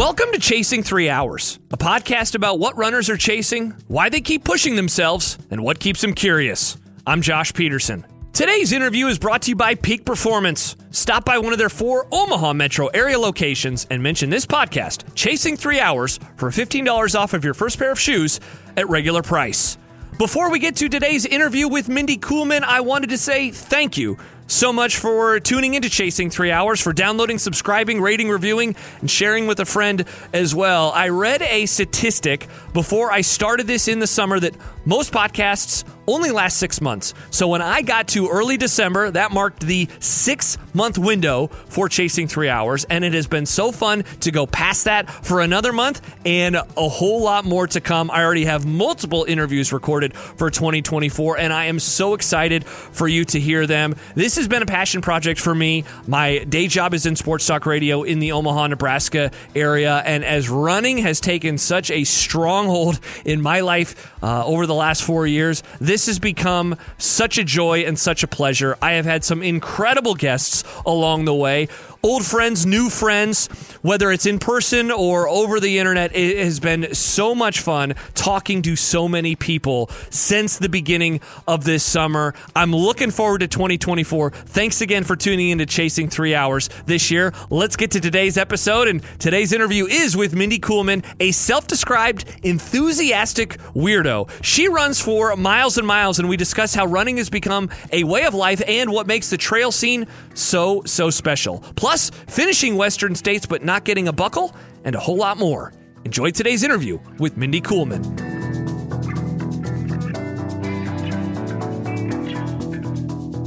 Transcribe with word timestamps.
Welcome 0.00 0.32
to 0.32 0.38
Chasing 0.38 0.82
Three 0.82 1.10
Hours, 1.10 1.58
a 1.70 1.76
podcast 1.76 2.34
about 2.34 2.58
what 2.58 2.74
runners 2.78 3.10
are 3.10 3.18
chasing, 3.18 3.74
why 3.86 4.08
they 4.08 4.22
keep 4.22 4.44
pushing 4.44 4.74
themselves, 4.74 5.36
and 5.50 5.62
what 5.62 5.78
keeps 5.78 6.00
them 6.00 6.14
curious. 6.14 6.78
I'm 7.06 7.20
Josh 7.20 7.52
Peterson. 7.52 8.06
Today's 8.32 8.72
interview 8.72 9.08
is 9.08 9.18
brought 9.18 9.42
to 9.42 9.50
you 9.50 9.56
by 9.56 9.74
Peak 9.74 10.06
Performance. 10.06 10.74
Stop 10.90 11.26
by 11.26 11.36
one 11.36 11.52
of 11.52 11.58
their 11.58 11.68
four 11.68 12.06
Omaha 12.10 12.54
metro 12.54 12.86
area 12.86 13.18
locations 13.18 13.86
and 13.90 14.02
mention 14.02 14.30
this 14.30 14.46
podcast, 14.46 15.04
Chasing 15.14 15.58
Three 15.58 15.80
Hours, 15.80 16.18
for 16.36 16.48
$15 16.48 17.14
off 17.14 17.34
of 17.34 17.44
your 17.44 17.52
first 17.52 17.78
pair 17.78 17.92
of 17.92 18.00
shoes 18.00 18.40
at 18.78 18.88
regular 18.88 19.20
price. 19.20 19.76
Before 20.16 20.50
we 20.50 20.60
get 20.60 20.76
to 20.76 20.88
today's 20.88 21.26
interview 21.26 21.68
with 21.68 21.90
Mindy 21.90 22.16
Coolman, 22.16 22.62
I 22.62 22.80
wanted 22.80 23.10
to 23.10 23.18
say 23.18 23.50
thank 23.50 23.98
you 23.98 24.16
so 24.50 24.72
much 24.72 24.96
for 24.96 25.38
tuning 25.38 25.74
into 25.74 25.88
Chasing 25.88 26.28
Three 26.28 26.50
Hours, 26.50 26.80
for 26.80 26.92
downloading, 26.92 27.38
subscribing, 27.38 28.00
rating, 28.00 28.28
reviewing, 28.28 28.74
and 29.00 29.10
sharing 29.10 29.46
with 29.46 29.60
a 29.60 29.64
friend 29.64 30.04
as 30.32 30.54
well. 30.54 30.90
I 30.90 31.08
read 31.08 31.40
a 31.42 31.66
statistic 31.66 32.48
before 32.72 33.12
I 33.12 33.20
started 33.20 33.66
this 33.66 33.86
in 33.86 34.00
the 34.00 34.06
summer 34.06 34.40
that 34.40 34.56
most 34.84 35.12
podcasts 35.12 35.84
only 36.10 36.30
last 36.30 36.58
six 36.58 36.80
months. 36.80 37.14
So 37.30 37.48
when 37.48 37.62
I 37.62 37.82
got 37.82 38.08
to 38.08 38.28
early 38.28 38.56
December, 38.56 39.10
that 39.12 39.32
marked 39.32 39.60
the 39.60 39.88
six 40.00 40.58
month 40.74 40.98
window 40.98 41.46
for 41.68 41.88
Chasing 41.88 42.28
Three 42.28 42.48
Hours. 42.48 42.84
And 42.84 43.04
it 43.04 43.14
has 43.14 43.26
been 43.26 43.46
so 43.46 43.72
fun 43.72 44.04
to 44.20 44.30
go 44.30 44.46
past 44.46 44.84
that 44.84 45.10
for 45.10 45.40
another 45.40 45.72
month 45.72 46.00
and 46.26 46.56
a 46.56 46.88
whole 46.88 47.22
lot 47.22 47.44
more 47.44 47.66
to 47.68 47.80
come. 47.80 48.10
I 48.10 48.24
already 48.24 48.44
have 48.44 48.66
multiple 48.66 49.24
interviews 49.24 49.72
recorded 49.72 50.14
for 50.14 50.50
2024, 50.50 51.38
and 51.38 51.52
I 51.52 51.66
am 51.66 51.78
so 51.78 52.14
excited 52.14 52.66
for 52.66 53.06
you 53.06 53.24
to 53.26 53.40
hear 53.40 53.66
them. 53.66 53.94
This 54.14 54.36
has 54.36 54.48
been 54.48 54.62
a 54.62 54.66
passion 54.66 55.00
project 55.02 55.40
for 55.40 55.54
me. 55.54 55.84
My 56.06 56.38
day 56.38 56.66
job 56.66 56.94
is 56.94 57.06
in 57.06 57.16
sports 57.16 57.46
talk 57.46 57.66
radio 57.66 58.02
in 58.02 58.18
the 58.18 58.32
Omaha, 58.32 58.68
Nebraska 58.68 59.30
area. 59.54 60.02
And 60.04 60.24
as 60.24 60.48
running 60.48 60.98
has 60.98 61.20
taken 61.20 61.58
such 61.58 61.90
a 61.90 62.04
stronghold 62.04 63.00
in 63.24 63.40
my 63.40 63.60
life 63.60 64.12
uh, 64.22 64.44
over 64.44 64.66
the 64.66 64.74
last 64.74 65.02
four 65.02 65.26
years, 65.26 65.62
this 65.80 65.99
has 66.06 66.18
become 66.18 66.76
such 66.98 67.38
a 67.38 67.44
joy 67.44 67.80
and 67.80 67.98
such 67.98 68.22
a 68.22 68.28
pleasure. 68.28 68.76
I 68.80 68.92
have 68.92 69.04
had 69.04 69.24
some 69.24 69.42
incredible 69.42 70.14
guests 70.14 70.64
along 70.84 71.24
the 71.24 71.34
way 71.34 71.68
old 72.02 72.24
friends, 72.24 72.64
new 72.64 72.88
friends, 72.88 73.48
whether 73.82 74.10
it's 74.10 74.24
in 74.24 74.38
person 74.38 74.90
or 74.90 75.28
over 75.28 75.60
the 75.60 75.78
internet. 75.78 76.14
It 76.14 76.38
has 76.38 76.58
been 76.58 76.94
so 76.94 77.34
much 77.34 77.60
fun 77.60 77.94
talking 78.14 78.62
to 78.62 78.76
so 78.76 79.06
many 79.06 79.36
people 79.36 79.88
since 80.08 80.56
the 80.58 80.68
beginning 80.68 81.20
of 81.46 81.64
this 81.64 81.84
summer. 81.84 82.34
I'm 82.56 82.74
looking 82.74 83.10
forward 83.10 83.40
to 83.40 83.48
2024. 83.48 84.30
Thanks 84.30 84.80
again 84.80 85.04
for 85.04 85.14
tuning 85.14 85.50
in 85.50 85.58
to 85.58 85.66
Chasing 85.66 86.08
Three 86.08 86.34
Hours 86.34 86.70
this 86.86 87.10
year. 87.10 87.34
Let's 87.50 87.76
get 87.76 87.90
to 87.92 88.00
today's 88.00 88.38
episode. 88.38 88.88
And 88.88 89.02
today's 89.18 89.52
interview 89.52 89.86
is 89.86 90.16
with 90.16 90.34
Mindy 90.34 90.58
Coolman, 90.58 91.04
a 91.20 91.32
self 91.32 91.66
described 91.66 92.24
enthusiastic 92.42 93.58
weirdo. 93.74 94.30
She 94.42 94.68
runs 94.68 95.00
for 95.00 95.36
miles 95.36 95.76
and 95.76 95.86
miles, 95.86 96.18
and 96.18 96.28
we 96.28 96.36
discuss 96.36 96.74
how 96.74 96.86
running 96.86 97.18
has 97.18 97.28
become 97.28 97.68
a 97.92 98.04
way 98.04 98.24
of 98.24 98.32
life 98.32 98.62
and 98.66 98.90
what 98.90 99.06
makes 99.06 99.28
the 99.28 99.36
trail 99.36 99.70
scene 99.70 100.06
so, 100.34 100.82
so 100.86 101.10
special. 101.10 101.58
Plus, 101.76 101.89
finishing 101.98 102.76
Western 102.76 103.14
States 103.16 103.46
but 103.46 103.64
not 103.64 103.84
getting 103.84 104.06
a 104.06 104.12
buckle, 104.12 104.54
and 104.84 104.94
a 104.94 105.00
whole 105.00 105.16
lot 105.16 105.38
more. 105.38 105.72
Enjoy 106.04 106.30
today's 106.30 106.62
interview 106.62 106.98
with 107.18 107.36
Mindy 107.36 107.60
Coolman. 107.60 108.04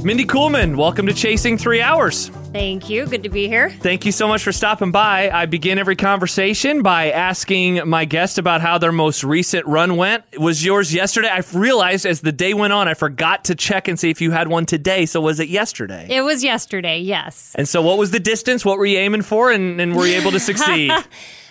Mindy 0.04 0.26
Coolman, 0.26 0.76
welcome 0.76 1.06
to 1.06 1.14
Chasing 1.14 1.56
Three 1.56 1.80
Hours. 1.80 2.30
Thank 2.54 2.88
you. 2.88 3.04
Good 3.06 3.24
to 3.24 3.28
be 3.28 3.48
here. 3.48 3.68
Thank 3.68 4.06
you 4.06 4.12
so 4.12 4.28
much 4.28 4.44
for 4.44 4.52
stopping 4.52 4.92
by. 4.92 5.28
I 5.28 5.46
begin 5.46 5.76
every 5.76 5.96
conversation 5.96 6.82
by 6.82 7.10
asking 7.10 7.88
my 7.88 8.04
guest 8.04 8.38
about 8.38 8.60
how 8.60 8.78
their 8.78 8.92
most 8.92 9.24
recent 9.24 9.66
run 9.66 9.96
went. 9.96 10.22
Was 10.38 10.64
yours 10.64 10.94
yesterday? 10.94 11.28
I 11.28 11.42
realized 11.52 12.06
as 12.06 12.20
the 12.20 12.30
day 12.30 12.54
went 12.54 12.72
on, 12.72 12.86
I 12.86 12.94
forgot 12.94 13.46
to 13.46 13.56
check 13.56 13.88
and 13.88 13.98
see 13.98 14.08
if 14.08 14.20
you 14.20 14.30
had 14.30 14.46
one 14.46 14.66
today. 14.66 15.04
So 15.04 15.20
was 15.20 15.40
it 15.40 15.48
yesterday? 15.48 16.06
It 16.08 16.20
was 16.20 16.44
yesterday, 16.44 17.00
yes. 17.00 17.56
And 17.56 17.68
so 17.68 17.82
what 17.82 17.98
was 17.98 18.12
the 18.12 18.20
distance? 18.20 18.64
What 18.64 18.78
were 18.78 18.86
you 18.86 18.98
aiming 18.98 19.22
for? 19.22 19.50
And, 19.50 19.80
and 19.80 19.96
were 19.96 20.06
you 20.06 20.14
able 20.14 20.30
to 20.30 20.40
succeed? 20.40 20.92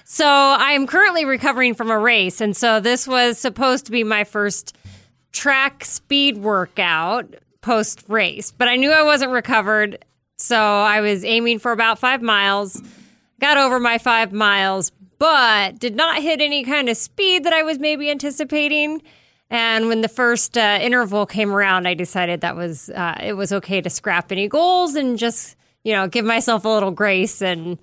So 0.05 0.27
I'm 0.27 0.85
currently 0.85 1.25
recovering 1.25 1.73
from 1.73 1.89
a 1.89 1.97
race. 1.97 2.41
And 2.41 2.55
so 2.55 2.79
this 2.79 3.07
was 3.07 3.39
supposed 3.39 3.85
to 3.85 3.91
be 3.91 4.03
my 4.03 4.25
first 4.25 4.77
track 5.31 5.85
speed 5.85 6.37
workout 6.37 7.35
post 7.61 8.03
race, 8.09 8.51
but 8.51 8.67
I 8.67 8.75
knew 8.75 8.91
I 8.91 9.01
wasn't 9.01 9.31
recovered. 9.31 10.03
So 10.37 10.57
I 10.57 11.01
was 11.01 11.23
aiming 11.23 11.59
for 11.59 11.71
about 11.71 11.99
five 11.99 12.21
miles, 12.21 12.81
got 13.39 13.57
over 13.57 13.79
my 13.79 13.97
five 13.97 14.33
miles, 14.33 14.91
but 15.19 15.79
did 15.79 15.95
not 15.95 16.21
hit 16.21 16.41
any 16.41 16.63
kind 16.63 16.89
of 16.89 16.97
speed 16.97 17.45
that 17.45 17.53
I 17.53 17.63
was 17.63 17.79
maybe 17.79 18.09
anticipating. 18.09 19.01
And 19.49 19.87
when 19.87 20.01
the 20.01 20.09
first 20.09 20.57
uh, 20.57 20.79
interval 20.81 21.25
came 21.25 21.53
around, 21.53 21.87
I 21.87 21.93
decided 21.93 22.41
that 22.41 22.55
was 22.55 22.89
uh, 22.89 23.17
it 23.21 23.33
was 23.33 23.53
okay 23.53 23.81
to 23.81 23.89
scrap 23.89 24.31
any 24.31 24.47
goals 24.47 24.95
and 24.95 25.17
just 25.17 25.55
you 25.83 25.93
know 25.93 26.07
give 26.07 26.25
myself 26.25 26.65
a 26.65 26.69
little 26.69 26.91
grace 26.91 27.41
and 27.41 27.77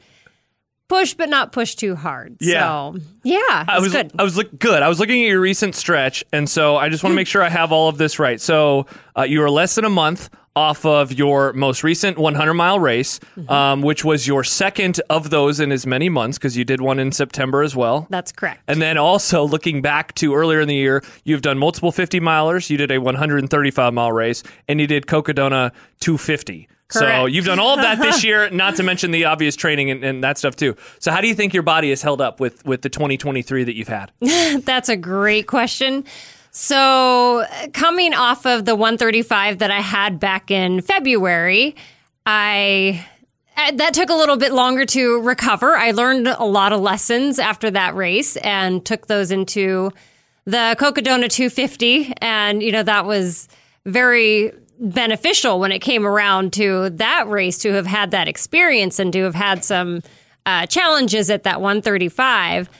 push, 0.88 1.14
but 1.14 1.28
not 1.28 1.52
push 1.52 1.76
too 1.76 1.94
hard. 1.94 2.36
Yeah. 2.40 2.92
So 2.92 2.98
yeah, 3.22 3.64
I 3.68 3.78
was 3.78 3.92
good. 3.92 4.12
I 4.18 4.24
was 4.24 4.36
look 4.36 4.58
good. 4.58 4.82
I 4.82 4.88
was 4.88 4.98
looking 4.98 5.22
at 5.22 5.28
your 5.28 5.40
recent 5.40 5.76
stretch, 5.76 6.24
and 6.32 6.50
so 6.50 6.76
I 6.76 6.88
just 6.88 7.04
want 7.04 7.12
to 7.12 7.16
make 7.22 7.28
sure 7.28 7.42
I 7.42 7.48
have 7.48 7.72
all 7.72 7.88
of 7.88 7.96
this 7.96 8.18
right. 8.18 8.40
So 8.40 8.86
uh, 9.16 9.22
you 9.22 9.40
were 9.40 9.50
less 9.50 9.76
than 9.76 9.84
a 9.84 9.90
month 9.90 10.28
off 10.56 10.84
of 10.84 11.12
your 11.12 11.52
most 11.52 11.84
recent 11.84 12.18
100 12.18 12.54
mile 12.54 12.80
race, 12.80 13.18
Mm-hmm. 13.36 13.50
um, 13.50 13.82
which 13.82 14.04
was 14.04 14.26
your 14.26 14.42
second 14.42 15.00
of 15.08 15.30
those 15.30 15.60
in 15.60 15.70
as 15.72 15.86
many 15.86 16.08
months 16.08 16.36
because 16.38 16.56
you 16.56 16.64
did 16.64 16.80
one 16.80 16.98
in 16.98 17.12
September 17.12 17.62
as 17.62 17.76
well. 17.76 18.06
That's 18.10 18.32
correct. 18.32 18.60
And 18.66 18.82
then 18.82 18.98
also 18.98 19.44
looking 19.44 19.80
back 19.82 20.14
to 20.16 20.34
earlier 20.34 20.60
in 20.60 20.68
the 20.68 20.74
year, 20.74 21.02
you've 21.24 21.42
done 21.42 21.56
multiple 21.58 21.92
50 21.92 22.18
milers. 22.20 22.68
You 22.68 22.76
did 22.76 22.90
a 22.90 22.98
135 22.98 23.94
mile 23.94 24.12
race, 24.12 24.42
and 24.68 24.80
you 24.80 24.86
did 24.86 25.06
Cocodona 25.06 25.70
250. 26.00 26.68
Correct. 26.88 27.16
So 27.18 27.26
you've 27.26 27.44
done 27.44 27.60
all 27.60 27.74
of 27.76 27.82
that 27.82 28.00
this 28.00 28.24
year, 28.24 28.50
not 28.50 28.74
to 28.76 28.82
mention 28.82 29.12
the 29.12 29.26
obvious 29.26 29.54
training 29.54 29.92
and, 29.92 30.02
and 30.02 30.24
that 30.24 30.38
stuff 30.38 30.56
too. 30.56 30.74
So 30.98 31.12
how 31.12 31.20
do 31.20 31.28
you 31.28 31.34
think 31.36 31.54
your 31.54 31.62
body 31.62 31.90
has 31.90 32.02
held 32.02 32.20
up 32.20 32.40
with 32.40 32.64
with 32.66 32.82
the 32.82 32.88
2023 32.88 33.62
that 33.64 33.76
you've 33.76 33.86
had? 33.86 34.10
That's 34.64 34.88
a 34.88 34.96
great 34.96 35.46
question. 35.46 36.04
So, 36.52 37.44
coming 37.72 38.12
off 38.12 38.44
of 38.44 38.64
the 38.64 38.74
135 38.74 39.58
that 39.58 39.70
I 39.70 39.80
had 39.80 40.18
back 40.18 40.50
in 40.50 40.82
February, 40.82 41.76
I 42.26 43.06
uh, 43.56 43.72
that 43.72 43.94
took 43.94 44.10
a 44.10 44.14
little 44.14 44.36
bit 44.36 44.52
longer 44.52 44.84
to 44.86 45.20
recover. 45.20 45.76
I 45.76 45.92
learned 45.92 46.26
a 46.26 46.44
lot 46.44 46.72
of 46.72 46.80
lessons 46.80 47.38
after 47.38 47.70
that 47.70 47.94
race 47.94 48.36
and 48.38 48.84
took 48.84 49.06
those 49.06 49.30
into 49.30 49.92
the 50.44 50.76
Cocodona 50.78 51.28
250 51.28 52.14
and 52.20 52.62
you 52.62 52.72
know 52.72 52.82
that 52.82 53.04
was 53.04 53.48
very 53.86 54.52
beneficial 54.78 55.60
when 55.60 55.70
it 55.70 55.80
came 55.80 56.06
around 56.06 56.52
to 56.54 56.90
that 56.90 57.28
race 57.28 57.58
to 57.58 57.72
have 57.74 57.86
had 57.86 58.10
that 58.12 58.26
experience 58.26 58.98
and 58.98 59.12
to 59.12 59.22
have 59.22 59.34
had 59.34 59.62
some 59.62 60.02
uh, 60.46 60.66
challenges 60.66 61.30
at 61.30 61.42
that 61.42 61.60
135 61.60 62.70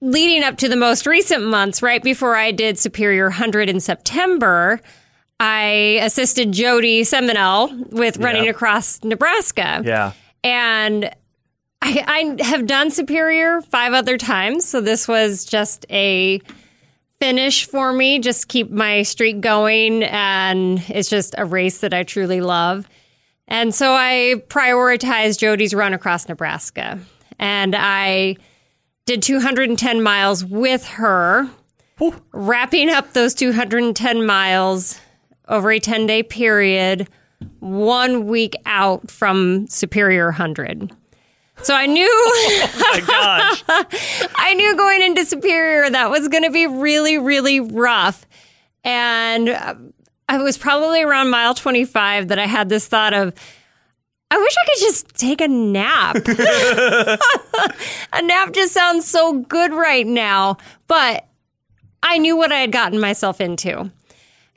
leading 0.00 0.42
up 0.44 0.56
to 0.58 0.68
the 0.68 0.76
most 0.76 1.06
recent 1.06 1.44
months, 1.44 1.82
right 1.82 2.02
before 2.02 2.36
I 2.36 2.50
did 2.50 2.78
Superior 2.78 3.24
100 3.26 3.68
in 3.68 3.80
September, 3.80 4.80
I 5.40 5.98
assisted 6.02 6.52
Jody 6.52 7.04
Seminole 7.04 7.70
with 7.90 8.18
running 8.18 8.44
Yeah. 8.44 8.50
across 8.50 9.02
Nebraska. 9.02 9.82
Yeah. 9.84 10.12
And 10.42 11.06
I, 11.82 12.36
I 12.40 12.44
have 12.44 12.66
done 12.66 12.90
Superior 12.90 13.60
five 13.62 13.92
other 13.94 14.16
times. 14.18 14.64
So 14.64 14.80
this 14.80 15.08
was 15.08 15.44
just 15.44 15.86
a 15.90 16.40
finish 17.20 17.66
for 17.66 17.92
me, 17.92 18.18
just 18.18 18.48
keep 18.48 18.70
my 18.70 19.02
streak 19.02 19.40
going. 19.40 20.02
And 20.04 20.82
it's 20.88 21.08
just 21.08 21.34
a 21.38 21.44
race 21.44 21.78
that 21.78 21.94
I 21.94 22.02
truly 22.02 22.40
love. 22.40 22.86
And 23.48 23.74
so 23.74 23.92
I 23.92 24.42
prioritized 24.48 25.38
Jody's 25.38 25.74
run 25.74 25.94
across 25.94 26.28
Nebraska. 26.28 26.98
And 27.38 27.74
I 27.76 28.36
did 29.06 29.22
210 29.22 30.02
miles 30.02 30.44
with 30.44 30.84
her, 30.84 31.48
wrapping 32.32 32.90
up 32.90 33.12
those 33.12 33.34
210 33.34 34.24
miles 34.24 34.98
over 35.48 35.70
a 35.70 35.78
10 35.78 36.06
day 36.06 36.22
period, 36.22 37.08
one 37.60 38.26
week 38.26 38.54
out 38.66 39.10
from 39.10 39.66
Superior 39.68 40.26
100. 40.26 40.90
So 41.62 41.74
I 41.74 41.86
knew 41.86 42.08
oh 42.10 42.68
My 42.80 43.00
gosh. 43.06 44.30
I 44.36 44.54
knew 44.54 44.76
going 44.76 45.02
into 45.02 45.24
Superior 45.24 45.88
that 45.90 46.10
was 46.10 46.28
going 46.28 46.42
to 46.42 46.50
be 46.50 46.66
really, 46.66 47.18
really 47.18 47.60
rough. 47.60 48.26
And 48.82 49.50
uh, 49.50 49.74
I 50.28 50.38
was 50.38 50.58
probably 50.58 51.02
around 51.02 51.30
mile 51.30 51.54
25 51.54 52.28
that 52.28 52.38
I 52.38 52.46
had 52.46 52.68
this 52.68 52.88
thought 52.88 53.14
of, 53.14 53.34
I 54.34 54.38
wish 54.38 54.54
I 54.60 54.64
could 54.64 54.80
just 54.80 55.14
take 55.14 55.40
a 55.40 55.46
nap. 55.46 56.16
a 58.12 58.22
nap 58.22 58.52
just 58.52 58.72
sounds 58.72 59.06
so 59.06 59.34
good 59.34 59.72
right 59.72 60.04
now. 60.04 60.56
But 60.88 61.28
I 62.02 62.18
knew 62.18 62.36
what 62.36 62.50
I 62.50 62.58
had 62.58 62.72
gotten 62.72 62.98
myself 62.98 63.40
into. 63.40 63.92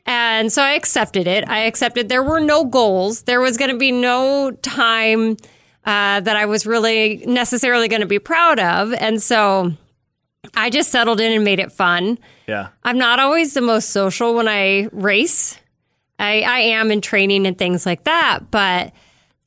And 0.07 0.51
so 0.51 0.63
I 0.63 0.71
accepted 0.71 1.27
it. 1.27 1.47
I 1.47 1.59
accepted 1.65 2.09
there 2.09 2.23
were 2.23 2.39
no 2.39 2.65
goals. 2.65 3.21
There 3.23 3.39
was 3.39 3.55
going 3.55 3.69
to 3.69 3.77
be 3.77 3.91
no 3.91 4.49
time 4.49 5.37
uh, 5.85 6.21
that 6.21 6.35
I 6.35 6.47
was 6.47 6.65
really 6.65 7.23
necessarily 7.27 7.87
going 7.87 8.01
to 8.01 8.07
be 8.07 8.17
proud 8.17 8.57
of. 8.57 8.93
And 8.93 9.21
so 9.21 9.73
I 10.55 10.71
just 10.71 10.89
settled 10.89 11.19
in 11.19 11.33
and 11.33 11.43
made 11.43 11.59
it 11.59 11.71
fun. 11.71 12.17
Yeah. 12.47 12.69
I'm 12.83 12.97
not 12.97 13.19
always 13.19 13.53
the 13.53 13.61
most 13.61 13.89
social 13.89 14.33
when 14.33 14.47
I 14.47 14.89
race. 14.91 15.59
I, 16.17 16.41
I 16.41 16.59
am 16.61 16.89
in 16.89 17.01
training 17.01 17.45
and 17.45 17.55
things 17.55 17.85
like 17.85 18.05
that, 18.05 18.49
but 18.49 18.91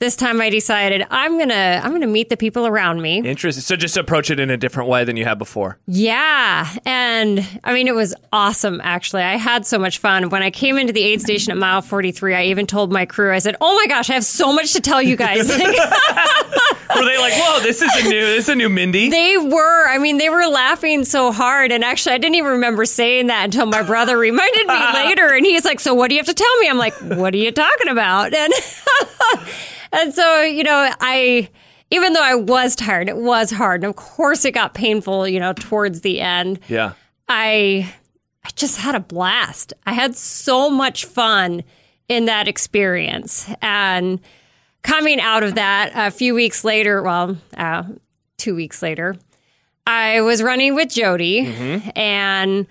this 0.00 0.17
time 0.17 0.41
I 0.41 0.49
decided 0.49 1.06
I'm 1.11 1.38
gonna 1.38 1.81
I'm 1.85 1.93
gonna 1.93 2.06
meet 2.06 2.31
the 2.31 2.37
people 2.37 2.67
around 2.67 3.02
me. 3.02 3.19
Interesting. 3.19 3.61
So 3.62 3.76
just 3.76 3.97
approach 3.97 4.31
it 4.31 4.41
in 4.41 4.50
a 4.50 4.56
different 4.56 4.88
way 4.88 5.05
than 5.05 5.17
you 5.17 5.25
have 5.26 5.38
before. 5.38 5.79
Yeah, 5.87 6.69
and 6.87 7.47
I 7.62 7.75
mean 7.75 7.87
it 7.87 7.94
was 7.94 8.14
awesome. 8.32 8.81
Actually, 8.82 9.23
I 9.23 9.37
had 9.37 9.67
so 9.67 9.79
much 9.79 9.99
fun 9.99 10.31
when 10.31 10.43
I 10.43 10.50
came 10.50 10.79
into 10.79 10.93
the 10.93 11.02
aid 11.02 11.20
station 11.20 11.52
at 11.52 11.58
mile 11.58 11.82
43. 11.82 12.35
I 12.35 12.44
even 12.44 12.67
told 12.67 12.91
my 12.91 13.05
crew, 13.05 13.32
I 13.32 13.38
said, 13.38 13.56
"Oh 13.61 13.75
my 13.76 13.87
gosh, 13.87 14.08
I 14.11 14.14
have 14.14 14.25
so 14.25 14.52
much 14.52 14.73
to 14.73 14.81
tell 14.81 15.02
you 15.02 15.17
guys." 15.17 15.49
Were 16.97 17.05
they 17.05 17.19
like, 17.19 17.35
"Whoa, 17.35 17.61
this 17.61 17.82
is 17.82 17.94
a 17.94 18.02
new 18.08 18.20
this 18.20 18.44
is 18.44 18.49
a 18.49 18.55
new 18.56 18.69
Mindy"? 18.69 19.11
They 19.11 19.37
were. 19.37 19.87
I 19.88 19.99
mean, 19.99 20.17
they 20.19 20.29
were 20.31 20.47
laughing 20.47 21.05
so 21.05 21.31
hard. 21.31 21.73
And 21.73 21.85
actually, 21.85 22.14
I 22.14 22.19
didn't 22.19 22.37
even 22.37 22.52
remember 22.52 22.85
saying 22.85 23.26
that 23.29 23.44
until 23.44 23.67
my 23.67 23.82
brother 23.82 24.17
reminded 24.19 24.67
me 24.67 24.75
later. 24.94 25.29
And 25.29 25.44
he's 25.44 25.64
like, 25.64 25.79
So 25.79 25.94
what 25.94 26.08
do 26.08 26.14
you 26.14 26.20
have 26.20 26.26
to 26.26 26.35
tell 26.35 26.56
me? 26.58 26.69
I'm 26.69 26.79
like, 26.79 26.94
What 26.94 27.35
are 27.35 27.38
you 27.38 27.52
talking 27.52 27.88
about? 27.88 28.32
And, 28.35 28.52
and 29.93 30.15
so, 30.15 30.43
you 30.43 30.63
know, 30.63 30.91
I, 31.01 31.49
even 31.91 32.13
though 32.13 32.23
I 32.23 32.35
was 32.35 32.77
tired, 32.77 33.09
it 33.09 33.17
was 33.17 33.51
hard. 33.51 33.83
And 33.83 33.91
of 33.91 33.97
course, 33.97 34.45
it 34.45 34.53
got 34.53 34.75
painful, 34.75 35.27
you 35.29 35.41
know, 35.41 35.53
towards 35.53 36.01
the 36.03 36.21
end. 36.21 36.61
yeah. 36.69 36.93
I, 37.29 37.95
I 38.45 38.49
just 38.57 38.79
had 38.79 38.95
a 38.97 39.01
blast. 39.01 39.73
I 39.87 39.93
had 39.93 40.17
so 40.17 40.69
much 40.69 41.05
fun 41.05 41.63
in 42.09 42.25
that 42.25 42.49
experience. 42.49 43.49
And 43.63 44.19
coming 44.83 45.21
out 45.21 45.43
of 45.45 45.55
that, 45.55 45.93
a 45.95 46.11
few 46.11 46.35
weeks 46.35 46.65
later, 46.65 47.03
well, 47.03 47.37
uh, 47.57 47.85
two 48.37 48.55
weeks 48.57 48.83
later, 48.83 49.15
I 49.87 50.23
was 50.23 50.43
running 50.43 50.75
with 50.75 50.89
Jody. 50.91 51.41
And 51.95 52.67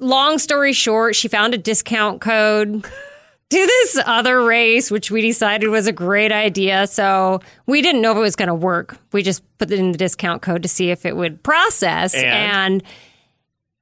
long 0.00 0.38
story 0.38 0.72
short, 0.72 1.14
she 1.14 1.28
found 1.28 1.54
a 1.54 1.58
discount 1.58 2.20
code 2.20 2.84
to 3.50 3.56
this 3.56 3.98
other 4.04 4.42
race, 4.44 4.90
which 4.90 5.10
we 5.10 5.22
decided 5.22 5.68
was 5.68 5.86
a 5.86 5.92
great 5.92 6.32
idea. 6.32 6.86
So 6.86 7.40
we 7.66 7.80
didn't 7.80 8.02
know 8.02 8.12
if 8.12 8.18
it 8.18 8.20
was 8.20 8.36
going 8.36 8.48
to 8.48 8.54
work. 8.54 8.98
We 9.12 9.22
just 9.22 9.42
put 9.58 9.70
it 9.70 9.78
in 9.78 9.92
the 9.92 9.98
discount 9.98 10.42
code 10.42 10.62
to 10.62 10.68
see 10.68 10.90
if 10.90 11.06
it 11.06 11.16
would 11.16 11.42
process. 11.42 12.14
And? 12.14 12.24
and 12.26 12.82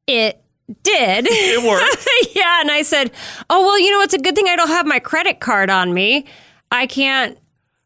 it 0.06 0.40
did. 0.82 1.26
It 1.28 1.62
worked. 1.68 2.06
yeah. 2.36 2.60
And 2.60 2.70
I 2.70 2.82
said, 2.82 3.10
Oh, 3.50 3.64
well, 3.64 3.78
you 3.78 3.90
know, 3.90 4.00
it's 4.02 4.14
a 4.14 4.18
good 4.18 4.36
thing 4.36 4.46
I 4.48 4.56
don't 4.56 4.68
have 4.68 4.86
my 4.86 5.00
credit 5.00 5.40
card 5.40 5.68
on 5.70 5.92
me. 5.92 6.26
I 6.70 6.86
can't. 6.86 7.38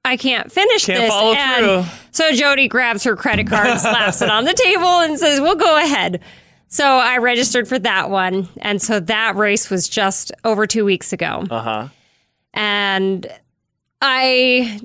I 0.02 0.16
can't 0.16 0.50
finish 0.50 0.86
Can't 0.86 0.98
this. 0.98 1.10
follow 1.10 1.34
and 1.34 1.84
through. 1.86 1.92
So 2.10 2.32
Jody 2.32 2.68
grabs 2.68 3.04
her 3.04 3.16
credit 3.16 3.46
card 3.46 3.78
slaps 3.78 4.22
it 4.22 4.30
on 4.30 4.44
the 4.44 4.54
table 4.54 5.00
and 5.00 5.18
says, 5.18 5.42
We'll 5.42 5.56
go 5.56 5.76
ahead. 5.76 6.20
So 6.72 6.84
I 6.86 7.18
registered 7.18 7.66
for 7.68 7.78
that 7.80 8.10
one. 8.10 8.48
And 8.58 8.80
so 8.80 9.00
that 9.00 9.34
race 9.36 9.68
was 9.70 9.88
just 9.88 10.30
over 10.44 10.66
two 10.66 10.84
weeks 10.84 11.12
ago. 11.12 11.44
Uh 11.50 11.60
huh. 11.60 11.88
And 12.54 13.26
I, 14.00 14.80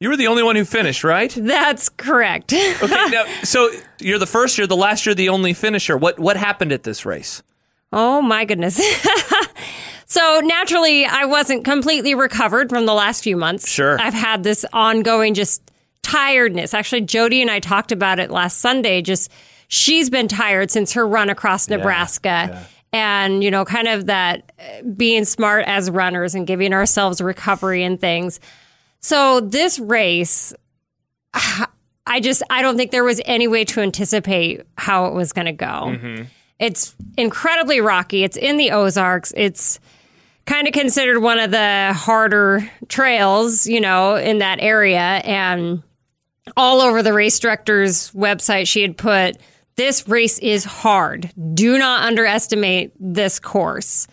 You 0.00 0.08
were 0.08 0.16
the 0.16 0.26
only 0.26 0.42
one 0.42 0.56
who 0.56 0.64
finished, 0.64 1.04
right? 1.04 1.32
that's 1.36 1.88
correct. 1.88 2.52
Okay. 2.82 3.08
now, 3.10 3.24
so 3.44 3.70
you're 4.00 4.18
the 4.18 4.26
first. 4.26 4.58
You're 4.58 4.66
the 4.66 4.76
last. 4.76 5.06
You're 5.06 5.14
the 5.14 5.28
only 5.28 5.52
finisher. 5.54 5.96
What 5.96 6.18
what 6.18 6.36
happened 6.36 6.72
at 6.72 6.82
this 6.82 7.06
race? 7.06 7.42
Oh 7.92 8.20
my 8.22 8.44
goodness. 8.44 8.80
so 10.06 10.40
naturally, 10.44 11.04
I 11.06 11.24
wasn't 11.26 11.64
completely 11.64 12.14
recovered 12.14 12.70
from 12.70 12.86
the 12.86 12.94
last 12.94 13.22
few 13.22 13.36
months. 13.36 13.68
Sure. 13.68 14.00
I've 14.00 14.14
had 14.14 14.42
this 14.42 14.64
ongoing 14.72 15.34
just 15.34 15.62
tiredness. 16.02 16.72
Actually, 16.74 17.02
Jody 17.02 17.40
and 17.42 17.50
I 17.50 17.60
talked 17.60 17.92
about 17.92 18.18
it 18.18 18.30
last 18.30 18.58
Sunday. 18.58 19.02
Just 19.02 19.30
she's 19.70 20.10
been 20.10 20.28
tired 20.28 20.70
since 20.70 20.92
her 20.92 21.06
run 21.06 21.30
across 21.30 21.68
Nebraska. 21.68 22.66
And, 22.92 23.42
you 23.44 23.52
know, 23.52 23.64
kind 23.64 23.86
of 23.86 24.06
that 24.06 24.50
uh, 24.58 24.82
being 24.82 25.24
smart 25.24 25.64
as 25.66 25.88
runners 25.88 26.34
and 26.34 26.44
giving 26.44 26.72
ourselves 26.74 27.20
recovery 27.20 27.84
and 27.84 28.00
things. 28.00 28.40
So 28.98 29.38
this 29.40 29.78
race, 29.78 30.52
I 31.34 32.18
just 32.20 32.42
I 32.50 32.62
don't 32.62 32.76
think 32.76 32.90
there 32.90 33.04
was 33.04 33.20
any 33.24 33.46
way 33.46 33.64
to 33.66 33.80
anticipate 33.80 34.62
how 34.76 35.06
it 35.06 35.14
was 35.14 35.32
going 35.32 35.46
to 35.46 35.52
go. 35.52 36.26
It's 36.58 36.96
incredibly 37.16 37.80
rocky. 37.80 38.24
It's 38.24 38.36
in 38.36 38.56
the 38.56 38.72
Ozarks. 38.72 39.32
It's 39.36 39.78
kind 40.44 40.66
of 40.66 40.74
considered 40.74 41.20
one 41.20 41.38
of 41.38 41.52
the 41.52 41.92
harder 41.94 42.68
trails, 42.88 43.68
you 43.68 43.80
know, 43.80 44.16
in 44.16 44.38
that 44.38 44.58
area 44.60 44.98
and 44.98 45.84
all 46.56 46.80
over 46.80 47.04
the 47.04 47.12
race 47.12 47.38
director's 47.38 48.10
website 48.10 48.66
she 48.66 48.82
had 48.82 48.96
put 48.96 49.36
this 49.80 50.06
race 50.06 50.38
is 50.40 50.64
hard. 50.64 51.30
Do 51.54 51.78
not 51.78 52.02
underestimate 52.04 52.92
this 53.00 53.40
course. 53.40 54.06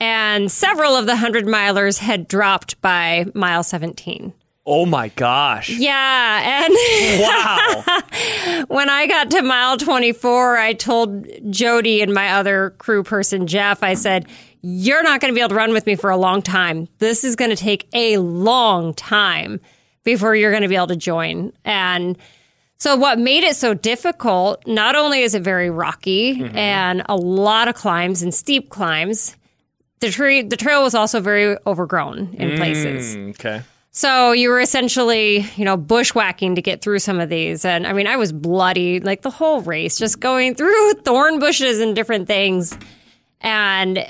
And 0.00 0.50
several 0.50 0.96
of 0.96 1.06
the 1.06 1.12
100 1.12 1.44
milers 1.44 1.98
had 1.98 2.26
dropped 2.26 2.80
by 2.80 3.26
mile 3.32 3.62
17. 3.62 4.32
Oh 4.66 4.86
my 4.86 5.08
gosh! 5.10 5.70
Yeah, 5.70 6.64
and 6.64 6.74
Wow. 7.20 8.64
when 8.68 8.90
I 8.90 9.06
got 9.06 9.30
to 9.30 9.42
mile 9.42 9.76
24, 9.76 10.56
I 10.56 10.72
told 10.72 11.28
Jody 11.48 12.00
and 12.00 12.12
my 12.12 12.32
other 12.32 12.70
crew 12.78 13.04
person, 13.04 13.46
Jeff, 13.46 13.84
I 13.84 13.94
said, 13.94 14.26
You're 14.62 15.04
not 15.04 15.20
going 15.20 15.32
to 15.32 15.34
be 15.34 15.42
able 15.42 15.50
to 15.50 15.54
run 15.54 15.72
with 15.72 15.86
me 15.86 15.94
for 15.94 16.10
a 16.10 16.16
long 16.16 16.42
time. 16.42 16.88
This 16.98 17.22
is 17.22 17.36
going 17.36 17.50
to 17.50 17.56
take 17.56 17.86
a 17.92 18.16
long 18.18 18.94
time 18.94 19.60
before 20.02 20.34
you're 20.34 20.50
going 20.50 20.62
to 20.62 20.68
be 20.68 20.76
able 20.76 20.88
to 20.88 20.96
join. 20.96 21.52
And 21.64 22.18
so, 22.76 22.96
what 22.96 23.18
made 23.18 23.44
it 23.44 23.56
so 23.56 23.72
difficult, 23.72 24.66
not 24.66 24.96
only 24.96 25.22
is 25.22 25.34
it 25.34 25.42
very 25.42 25.70
rocky 25.70 26.44
and 26.54 27.02
a 27.08 27.16
lot 27.16 27.68
of 27.68 27.74
climbs 27.74 28.22
and 28.22 28.34
steep 28.34 28.68
climbs, 28.68 29.36
the, 30.00 30.10
tree, 30.10 30.42
the 30.42 30.56
trail 30.56 30.82
was 30.82 30.94
also 30.94 31.20
very 31.20 31.56
overgrown 31.66 32.34
in 32.34 32.56
places. 32.56 33.16
Mm, 33.16 33.30
okay. 33.30 33.62
So 33.96 34.32
you 34.32 34.48
were 34.48 34.58
essentially, 34.58 35.46
you 35.54 35.64
know, 35.64 35.76
bushwhacking 35.76 36.56
to 36.56 36.62
get 36.62 36.82
through 36.82 36.98
some 36.98 37.20
of 37.20 37.28
these. 37.28 37.64
And 37.64 37.86
I 37.86 37.92
mean, 37.92 38.08
I 38.08 38.16
was 38.16 38.32
bloody 38.32 38.98
like 38.98 39.22
the 39.22 39.30
whole 39.30 39.60
race, 39.60 39.96
just 39.96 40.18
going 40.18 40.56
through 40.56 40.92
thorn 41.04 41.38
bushes 41.38 41.78
and 41.78 41.94
different 41.94 42.26
things. 42.26 42.76
And 43.40 44.04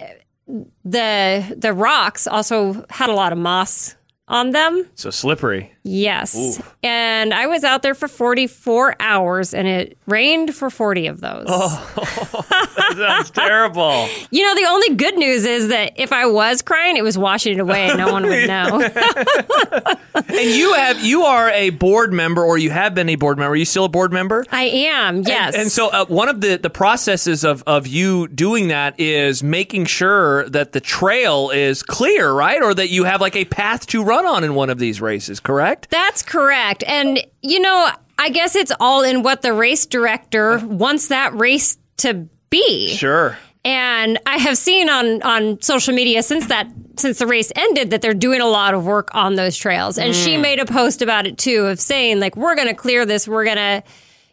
the 0.84 1.54
the 1.56 1.72
rocks 1.74 2.26
also 2.26 2.84
had 2.88 3.10
a 3.10 3.14
lot 3.14 3.32
of 3.32 3.38
moss 3.38 3.94
on 4.26 4.50
them. 4.50 4.86
So 4.94 5.10
slippery. 5.10 5.72
Yes. 5.82 6.62
And 6.82 7.34
I 7.34 7.46
was 7.46 7.62
out 7.62 7.82
there 7.82 7.94
for 7.94 8.08
44 8.08 8.96
hours 8.98 9.52
and 9.52 9.68
it 9.68 9.98
rained 10.06 10.54
for 10.54 10.70
40 10.70 11.08
of 11.08 11.20
those. 11.20 11.46
That 12.84 12.96
sounds 13.08 13.30
terrible. 13.30 14.08
You 14.30 14.42
know, 14.42 14.54
the 14.54 14.68
only 14.68 14.94
good 14.94 15.16
news 15.16 15.44
is 15.44 15.68
that 15.68 15.94
if 15.96 16.12
I 16.12 16.26
was 16.26 16.62
crying, 16.62 16.96
it 16.96 17.02
was 17.02 17.16
washing 17.16 17.54
it 17.54 17.60
away 17.60 17.88
and 17.88 17.98
no 17.98 18.12
one 18.12 18.24
would 18.24 18.46
know. 18.48 18.88
And 20.14 20.50
you 20.50 20.74
have 20.74 21.04
you 21.04 21.22
are 21.24 21.50
a 21.50 21.70
board 21.70 22.12
member, 22.12 22.44
or 22.44 22.56
you 22.58 22.70
have 22.70 22.94
been 22.94 23.08
a 23.08 23.16
board 23.16 23.36
member. 23.38 23.52
Are 23.52 23.56
you 23.56 23.64
still 23.64 23.84
a 23.84 23.88
board 23.88 24.12
member? 24.12 24.44
I 24.50 24.64
am, 24.64 25.22
yes. 25.22 25.54
And 25.56 25.70
so, 25.70 25.88
uh, 25.90 26.04
one 26.06 26.28
of 26.28 26.40
the, 26.40 26.56
the 26.56 26.70
processes 26.70 27.44
of, 27.44 27.62
of 27.66 27.86
you 27.86 28.28
doing 28.28 28.68
that 28.68 28.98
is 28.98 29.42
making 29.42 29.86
sure 29.86 30.48
that 30.50 30.72
the 30.72 30.80
trail 30.80 31.50
is 31.50 31.82
clear, 31.82 32.32
right? 32.32 32.62
Or 32.62 32.74
that 32.74 32.88
you 32.90 33.04
have 33.04 33.20
like 33.20 33.36
a 33.36 33.44
path 33.44 33.86
to 33.88 34.02
run 34.04 34.13
on 34.22 34.44
in 34.44 34.54
one 34.54 34.70
of 34.70 34.78
these 34.78 35.00
races, 35.00 35.40
correct? 35.40 35.88
That's 35.90 36.22
correct. 36.22 36.84
And, 36.86 37.18
you 37.42 37.60
know, 37.60 37.90
I 38.18 38.30
guess 38.30 38.54
it's 38.54 38.72
all 38.80 39.02
in 39.02 39.22
what 39.22 39.42
the 39.42 39.52
race 39.52 39.86
director 39.86 40.58
wants 40.58 41.08
that 41.08 41.34
race 41.34 41.76
to 41.98 42.28
be. 42.50 42.94
Sure. 42.94 43.36
And 43.64 44.18
I 44.26 44.36
have 44.36 44.58
seen 44.58 44.90
on, 44.90 45.22
on 45.22 45.60
social 45.62 45.94
media 45.94 46.22
since 46.22 46.46
that 46.48 46.68
since 46.96 47.18
the 47.18 47.26
race 47.26 47.50
ended 47.56 47.90
that 47.90 48.02
they're 48.02 48.14
doing 48.14 48.40
a 48.40 48.46
lot 48.46 48.74
of 48.74 48.84
work 48.84 49.08
on 49.14 49.34
those 49.34 49.56
trails. 49.56 49.98
And 49.98 50.14
she 50.14 50.36
made 50.36 50.60
a 50.60 50.66
post 50.66 51.02
about 51.02 51.26
it 51.26 51.38
too 51.38 51.66
of 51.66 51.80
saying 51.80 52.20
like 52.20 52.36
we're 52.36 52.54
going 52.54 52.68
to 52.68 52.74
clear 52.74 53.06
this, 53.06 53.26
we're 53.26 53.44
going 53.44 53.56
to 53.56 53.82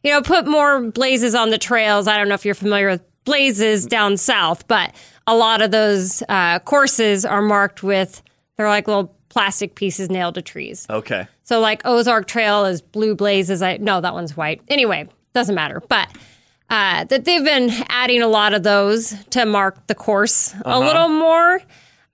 you 0.03 0.11
know 0.11 0.21
put 0.21 0.45
more 0.45 0.81
blazes 0.91 1.33
on 1.33 1.49
the 1.49 1.57
trails. 1.57 2.07
I 2.07 2.17
don't 2.17 2.27
know 2.27 2.35
if 2.35 2.45
you're 2.45 2.55
familiar 2.55 2.89
with 2.89 3.01
blazes 3.23 3.85
down 3.85 4.17
south, 4.17 4.67
but 4.67 4.93
a 5.25 5.35
lot 5.35 5.61
of 5.61 5.71
those 5.71 6.21
uh, 6.27 6.59
courses 6.59 7.25
are 7.25 7.41
marked 7.41 7.83
with 7.83 8.21
they're 8.57 8.67
like 8.67 8.87
little 8.87 9.15
plastic 9.31 9.75
pieces 9.75 10.09
nailed 10.09 10.35
to 10.35 10.41
trees. 10.41 10.85
Okay. 10.89 11.25
So 11.43 11.61
like 11.61 11.81
Ozark 11.85 12.27
Trail 12.27 12.65
is 12.65 12.81
blue 12.81 13.15
blazes. 13.15 13.61
I 13.61 13.77
no, 13.77 14.01
that 14.01 14.13
one's 14.13 14.35
white. 14.35 14.61
Anyway, 14.67 15.07
doesn't 15.33 15.55
matter. 15.55 15.81
But 15.87 16.09
uh, 16.69 17.05
that 17.05 17.23
they've 17.23 17.43
been 17.43 17.69
adding 17.87 18.21
a 18.21 18.27
lot 18.27 18.53
of 18.53 18.63
those 18.63 19.15
to 19.31 19.45
mark 19.45 19.87
the 19.87 19.95
course 19.95 20.53
a 20.65 20.79
little 20.79 21.07
more. 21.07 21.61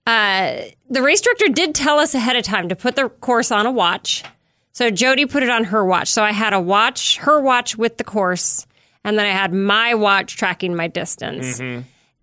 Uh, 0.05 0.61
the 0.89 1.01
race 1.01 1.19
director 1.21 1.49
did 1.49 1.73
tell 1.73 1.99
us 1.99 2.13
ahead 2.13 2.35
of 2.35 2.43
time 2.43 2.69
to 2.69 2.75
put 2.75 2.95
the 2.95 3.09
course 3.09 3.51
on 3.51 3.65
a 3.65 3.71
watch. 3.71 4.23
So 4.71 4.91
Jody 4.91 5.25
put 5.25 5.41
it 5.41 5.49
on 5.49 5.65
her 5.65 5.83
watch. 5.83 6.07
So 6.07 6.23
I 6.23 6.31
had 6.31 6.53
a 6.53 6.59
watch, 6.59 7.17
her 7.17 7.41
watch 7.41 7.75
with 7.77 7.97
the 7.97 8.03
course, 8.03 8.67
and 9.03 9.17
then 9.17 9.25
I 9.25 9.31
had 9.31 9.51
my 9.51 9.95
watch 9.95 10.37
tracking 10.37 10.75
my 10.75 10.87
distance. 10.87 11.59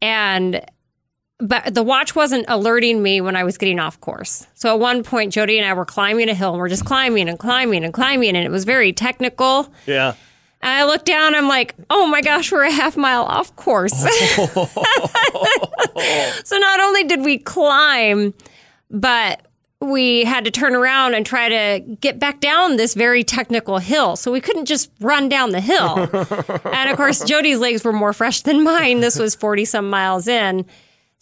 And 0.00 0.64
but 1.38 1.74
the 1.74 1.82
watch 1.82 2.14
wasn't 2.14 2.44
alerting 2.48 3.02
me 3.02 3.20
when 3.20 3.36
I 3.36 3.44
was 3.44 3.58
getting 3.58 3.78
off 3.78 4.00
course. 4.00 4.46
So 4.54 4.72
at 4.72 4.78
one 4.80 5.02
point, 5.02 5.32
Jody 5.32 5.58
and 5.58 5.68
I 5.68 5.72
were 5.72 5.84
climbing 5.84 6.28
a 6.28 6.34
hill 6.34 6.50
and 6.50 6.58
we're 6.58 6.68
just 6.68 6.84
climbing 6.84 7.28
and 7.28 7.38
climbing 7.38 7.84
and 7.84 7.92
climbing, 7.92 8.36
and 8.36 8.46
it 8.46 8.50
was 8.50 8.64
very 8.64 8.92
technical. 8.92 9.68
Yeah. 9.86 10.14
And 10.62 10.72
I 10.72 10.84
look 10.84 11.04
down, 11.04 11.34
I'm 11.34 11.48
like, 11.48 11.74
oh 11.90 12.06
my 12.06 12.22
gosh, 12.22 12.50
we're 12.50 12.62
a 12.62 12.70
half 12.70 12.96
mile 12.96 13.24
off 13.24 13.54
course. 13.56 13.92
so 16.44 16.56
not 16.56 16.80
only 16.80 17.04
did 17.04 17.20
we 17.20 17.36
climb, 17.36 18.32
but 18.90 19.46
we 19.80 20.24
had 20.24 20.44
to 20.46 20.50
turn 20.50 20.74
around 20.74 21.14
and 21.14 21.26
try 21.26 21.48
to 21.48 21.80
get 22.00 22.18
back 22.18 22.40
down 22.40 22.76
this 22.76 22.94
very 22.94 23.22
technical 23.22 23.78
hill. 23.78 24.16
So 24.16 24.32
we 24.32 24.40
couldn't 24.40 24.64
just 24.64 24.90
run 25.00 25.28
down 25.28 25.50
the 25.50 25.60
hill. 25.60 25.98
and 26.72 26.90
of 26.90 26.96
course, 26.96 27.22
Jody's 27.24 27.58
legs 27.58 27.84
were 27.84 27.92
more 27.92 28.12
fresh 28.12 28.40
than 28.42 28.64
mine. 28.64 29.00
This 29.00 29.18
was 29.18 29.34
40 29.34 29.66
some 29.66 29.90
miles 29.90 30.26
in. 30.28 30.64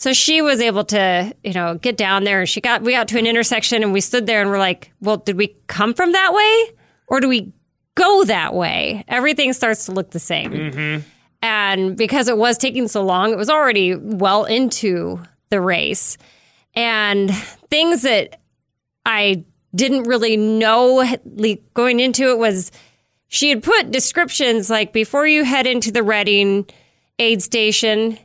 So 0.03 0.13
she 0.13 0.43
was 0.43 0.61
able 0.61 0.83
to, 0.87 1.33
you 1.45 1.53
know, 1.53 1.77
get 1.77 1.97
down 1.97 2.25
there 2.25 2.41
and 2.41 2.49
she 2.49 2.61
got, 2.61 2.83
we 2.83 2.91
got 2.91 3.07
to 3.07 3.21
an 3.21 3.27
intersection 3.29 3.85
and 3.85 3.93
we 3.93 4.01
stood 4.01 4.27
there 4.27 4.41
and 4.41 4.51
we're 4.51 4.59
like, 4.59 4.93
well, 5.01 5.19
did 5.19 5.37
we 5.37 5.55
come 5.69 5.95
from 5.95 6.11
that 6.11 6.35
way 6.35 6.73
or 7.07 7.21
do 7.21 7.29
we 7.29 7.53
go 7.95 8.25
that 8.25 8.53
way? 8.53 9.05
Everything 9.07 9.53
starts 9.53 9.87
to 9.87 9.93
look 9.93 10.11
the 10.11 10.19
same. 10.19 10.51
Mm-hmm. 10.51 11.09
And 11.41 11.97
because 11.97 12.27
it 12.27 12.37
was 12.37 12.59
taking 12.59 12.89
so 12.89 13.05
long, 13.05 13.31
it 13.31 13.37
was 13.37 13.49
already 13.49 13.95
well 13.95 14.45
into 14.45 15.23
the 15.51 15.61
race. 15.61 16.19
And 16.75 17.33
things 17.71 18.03
that 18.03 18.41
I 19.07 19.45
didn't 19.73 20.03
really 20.09 20.37
know 20.37 21.07
going 21.75 22.01
into 22.01 22.29
it 22.29 22.39
was 22.39 22.73
she 23.29 23.51
had 23.51 23.63
put 23.63 23.93
descriptions 23.93 24.69
like 24.69 24.93
before 24.93 25.29
you 25.29 25.45
head 25.45 25.69
into 25.69 25.93
the 25.93 26.03
Reading 26.03 26.69
aid 27.21 27.41
station, 27.41 28.19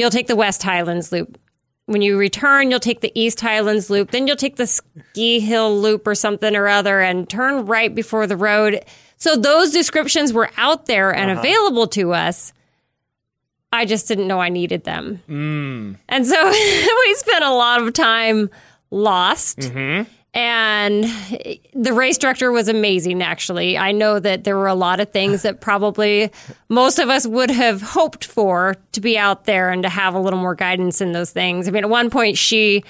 you'll 0.00 0.10
take 0.10 0.26
the 0.26 0.36
West 0.36 0.62
Highlands 0.62 1.12
loop. 1.12 1.38
When 1.86 2.02
you 2.02 2.16
return, 2.16 2.70
you'll 2.70 2.80
take 2.80 3.00
the 3.00 3.12
East 3.14 3.40
Highlands 3.40 3.90
loop. 3.90 4.12
Then 4.12 4.26
you'll 4.26 4.36
take 4.36 4.56
the 4.56 4.66
Ski 4.66 5.40
Hill 5.40 5.78
loop 5.78 6.06
or 6.06 6.14
something 6.14 6.56
or 6.56 6.68
other 6.68 7.00
and 7.00 7.28
turn 7.28 7.66
right 7.66 7.94
before 7.94 8.26
the 8.26 8.36
road. 8.36 8.84
So 9.16 9.36
those 9.36 9.72
descriptions 9.72 10.32
were 10.32 10.50
out 10.56 10.86
there 10.86 11.14
and 11.14 11.30
uh-huh. 11.30 11.40
available 11.40 11.86
to 11.88 12.12
us. 12.12 12.52
I 13.72 13.84
just 13.84 14.08
didn't 14.08 14.26
know 14.26 14.40
I 14.40 14.48
needed 14.48 14.84
them. 14.84 15.20
Mm. 15.28 15.96
And 16.08 16.26
so 16.26 16.50
we 16.50 17.14
spent 17.14 17.44
a 17.44 17.52
lot 17.52 17.82
of 17.82 17.92
time 17.92 18.50
lost. 18.90 19.58
Mm-hmm. 19.58 20.10
And 20.32 21.04
the 21.74 21.92
race 21.92 22.16
director 22.16 22.52
was 22.52 22.68
amazing, 22.68 23.20
actually. 23.20 23.76
I 23.76 23.90
know 23.90 24.20
that 24.20 24.44
there 24.44 24.56
were 24.56 24.68
a 24.68 24.74
lot 24.74 25.00
of 25.00 25.10
things 25.10 25.42
that 25.42 25.60
probably 25.60 26.30
most 26.68 27.00
of 27.00 27.08
us 27.08 27.26
would 27.26 27.50
have 27.50 27.82
hoped 27.82 28.24
for 28.24 28.76
to 28.92 29.00
be 29.00 29.18
out 29.18 29.46
there 29.46 29.70
and 29.70 29.82
to 29.82 29.88
have 29.88 30.14
a 30.14 30.20
little 30.20 30.38
more 30.38 30.54
guidance 30.54 31.00
in 31.00 31.12
those 31.12 31.32
things. 31.32 31.66
I 31.66 31.72
mean, 31.72 31.82
at 31.82 31.90
one 31.90 32.10
point, 32.10 32.38
she 32.38 32.84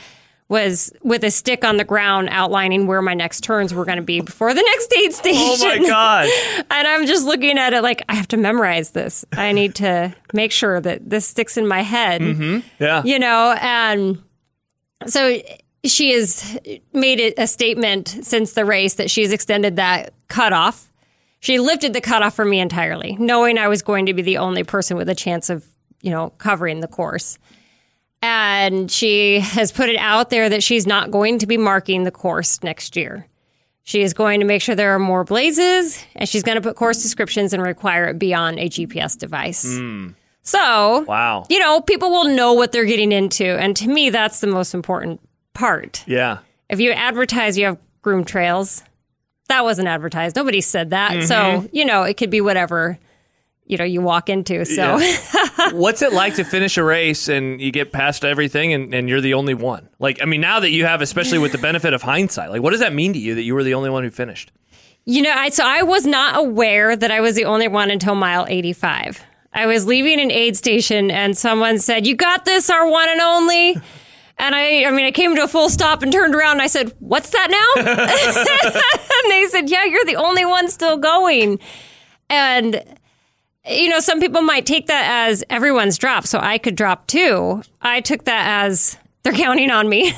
was 0.49 0.93
with 1.03 1.23
a 1.23 1.31
stick 1.31 1.65
on 1.65 1.77
the 1.77 1.85
ground 1.85 2.29
outlining 2.33 2.89
where 2.89 3.01
my 3.01 3.15
next 3.15 3.43
turns 3.43 3.73
were 3.73 3.85
going 3.85 3.99
to 3.99 4.03
be 4.03 4.21
before 4.21 4.53
the 4.53 4.63
next 4.63 4.93
aid 4.99 5.15
station. 5.15 5.41
Oh 5.41 5.79
my 5.79 5.79
God. 5.89 6.29
And 6.71 6.89
I'm 6.89 7.07
just 7.07 7.25
looking 7.25 7.57
at 7.57 7.73
it 7.73 7.83
like, 7.83 8.03
I 8.09 8.17
have 8.17 8.29
to 8.29 8.37
memorize 8.37 8.91
this. 8.91 9.25
I 9.33 9.53
need 9.53 9.77
to 9.77 10.13
make 10.35 10.51
sure 10.51 10.81
that 10.81 11.09
this 11.09 11.27
sticks 11.27 11.57
in 11.57 11.69
my 11.69 11.83
head. 11.83 12.21
Mm-hmm. 12.21 12.67
Yeah. 12.83 13.03
You 13.05 13.21
know, 13.21 13.57
and 13.61 14.21
so 15.07 15.39
she 15.85 16.13
has 16.13 16.59
made 16.93 17.21
it 17.21 17.35
a 17.39 17.47
statement 17.47 18.09
since 18.09 18.53
the 18.53 18.65
race 18.65 18.95
that 18.95 19.11
she's 19.11 19.33
extended 19.33 19.77
that 19.77 20.13
cutoff. 20.29 20.91
She 21.41 21.59
lifted 21.59 21.93
the 21.95 22.01
cutoff 22.03 22.35
for 22.35 22.45
me 22.45 22.61
entirely, 22.61 23.17
knowing 23.19 23.57
I 23.57 23.69
was 23.69 23.81
going 23.83 24.07
to 24.07 24.15
be 24.15 24.23
the 24.23 24.39
only 24.39 24.63
person 24.63 24.97
with 24.97 25.09
a 25.09 25.15
chance 25.15 25.49
of, 25.49 25.65
you 26.03 26.11
know, 26.11 26.31
covering 26.39 26.81
the 26.81 26.89
course. 26.89 27.39
And 28.23 28.91
she 28.91 29.41
has 29.41 29.73
put 29.73 29.89
it 29.89 29.97
out 29.97 30.29
there 30.29 30.51
that 30.51 30.63
she's 30.63 30.87
not 30.87 31.11
going 31.11 31.39
to 31.39 31.47
be 31.47 31.57
marking 31.57 32.05
the 32.05 32.11
course 32.11 32.63
next 32.63 32.95
year. 32.97 33.27
She 33.83 34.03
is 34.03 34.13
going 34.13 34.41
to 34.41 34.47
make 34.47 34.61
sure 34.61 34.75
there 34.75 34.95
are 34.95 34.99
more 34.99 35.25
blazes, 35.25 36.05
and 36.15 36.29
she's 36.29 36.43
going 36.43 36.57
to 36.57 36.63
put 36.63 36.77
course 36.77 37.03
descriptions 37.03 37.55
and 37.55 37.63
require 37.63 38.05
it 38.09 38.19
beyond 38.19 38.59
a 38.59 38.69
GPS 38.69 39.19
device. 39.19 39.65
Hmm. 39.79 40.09
So, 40.43 41.01
Wow. 41.09 41.45
you 41.49 41.59
know, 41.59 41.81
people 41.81 42.11
will 42.11 42.27
know 42.29 42.53
what 42.53 42.73
they're 42.73 42.85
getting 42.85 43.13
into. 43.13 43.45
And 43.45 43.75
to 43.79 43.89
me, 43.89 44.11
that's 44.11 44.41
the 44.41 44.47
most 44.47 44.75
important 44.75 45.21
part. 45.55 46.05
Yeah. 46.07 46.39
If 46.69 46.81
you 46.81 46.93
advertise 46.93 47.59
you 47.59 47.67
have 47.67 47.79
groom 48.03 48.25
trails, 48.25 48.83
that 49.49 49.65
wasn't 49.65 49.89
advertised. 49.89 50.37
Nobody 50.37 50.61
said 50.61 50.91
that. 50.91 51.25
So, 51.25 51.35
mm-hmm. 51.35 51.67
you 51.73 51.85
know, 51.85 52.05
it 52.05 52.17
could 52.17 52.31
be 52.31 52.41
whatever, 52.41 52.99
you 53.67 53.77
know, 53.77 53.85
you 53.85 54.01
walk 54.01 54.29
into. 54.29 54.65
So, 54.65 55.01
What's 55.73 56.03
it 56.03 56.13
like 56.13 56.37
to 56.37 56.45
finish 56.45 56.77
a 56.79 56.85
race 56.85 57.29
and 57.29 57.61
you 57.61 57.71
get 57.73 57.93
past 57.93 58.25
everything 58.25 58.73
and, 58.73 58.95
and 58.95 59.09
you're 59.09 59.21
the 59.21 59.35
only 59.35 59.55
one? 59.55 59.89
Like, 59.99 60.23
I 60.23 60.25
mean, 60.25 60.41
now 60.41 60.61
that 60.61 60.71
you 60.71 60.87
have, 60.87 61.03
especially 61.03 61.39
with 61.39 61.53
the 61.53 61.59
benefit 61.59 61.93
of 61.93 62.03
hindsight, 62.03 62.51
like, 62.51 62.63
what 62.63 62.71
does 62.71 62.81
that 62.81 62.95
mean 62.95 63.13
to 63.13 63.19
you 63.19 63.35
that 63.35 63.43
you 63.43 63.55
were 63.55 63.65
the 63.65 63.75
only 63.75 63.91
one 63.91 64.05
who 64.05 64.11
finished? 64.11 64.53
you 65.05 65.23
know, 65.23 65.33
I, 65.33 65.49
so 65.49 65.65
I 65.65 65.83
was 65.83 66.07
not 66.07 66.39
aware 66.39 66.95
that 66.95 67.11
I 67.11 67.21
was 67.21 67.35
the 67.35 67.45
only 67.45 67.69
one 67.69 67.91
until 67.91 68.15
mile 68.15 68.47
85. 68.49 69.25
I 69.53 69.67
was 69.67 69.87
leaving 69.87 70.21
an 70.21 70.31
aid 70.31 70.57
station 70.57 71.11
and 71.11 71.37
someone 71.37 71.79
said, 71.79 72.07
You 72.07 72.15
got 72.15 72.45
this, 72.45 72.71
our 72.71 72.89
one 72.89 73.09
and 73.09 73.21
only. 73.21 73.77
And 74.41 74.55
I, 74.55 74.85
I 74.85 74.91
mean, 74.91 75.05
I 75.05 75.11
came 75.11 75.37
to 75.37 75.45
a 75.45 75.49
full 75.49 75.69
stop 75.69 76.03
and 76.03 76.11
turned 76.11 76.35
around 76.35 76.53
and 76.53 76.63
I 76.63 76.67
said, 76.67 76.93
What's 76.99 77.31
that 77.31 77.49
now? 77.51 77.83
and 79.25 79.31
they 79.31 79.47
said, 79.49 79.71
Yeah, 79.71 79.85
you're 79.85 80.05
the 80.07 80.17
only 80.17 80.45
one 80.47 80.69
still 80.69 80.97
going. 80.97 81.59
And, 82.31 82.83
you 83.69 83.89
know, 83.91 84.01
some 84.01 84.19
people 84.19 84.41
might 84.41 84.65
take 84.65 84.87
that 84.87 85.29
as 85.29 85.45
everyone's 85.51 85.99
drop, 85.99 86.27
so 86.27 86.39
I 86.39 86.59
could 86.59 86.75
drop 86.75 87.07
too. 87.07 87.63
I 87.83 88.01
took 88.01 88.25
that 88.25 88.65
as 88.65 88.97
they're 89.23 89.35
counting 89.35 89.71
on 89.71 89.89
me. 89.89 90.13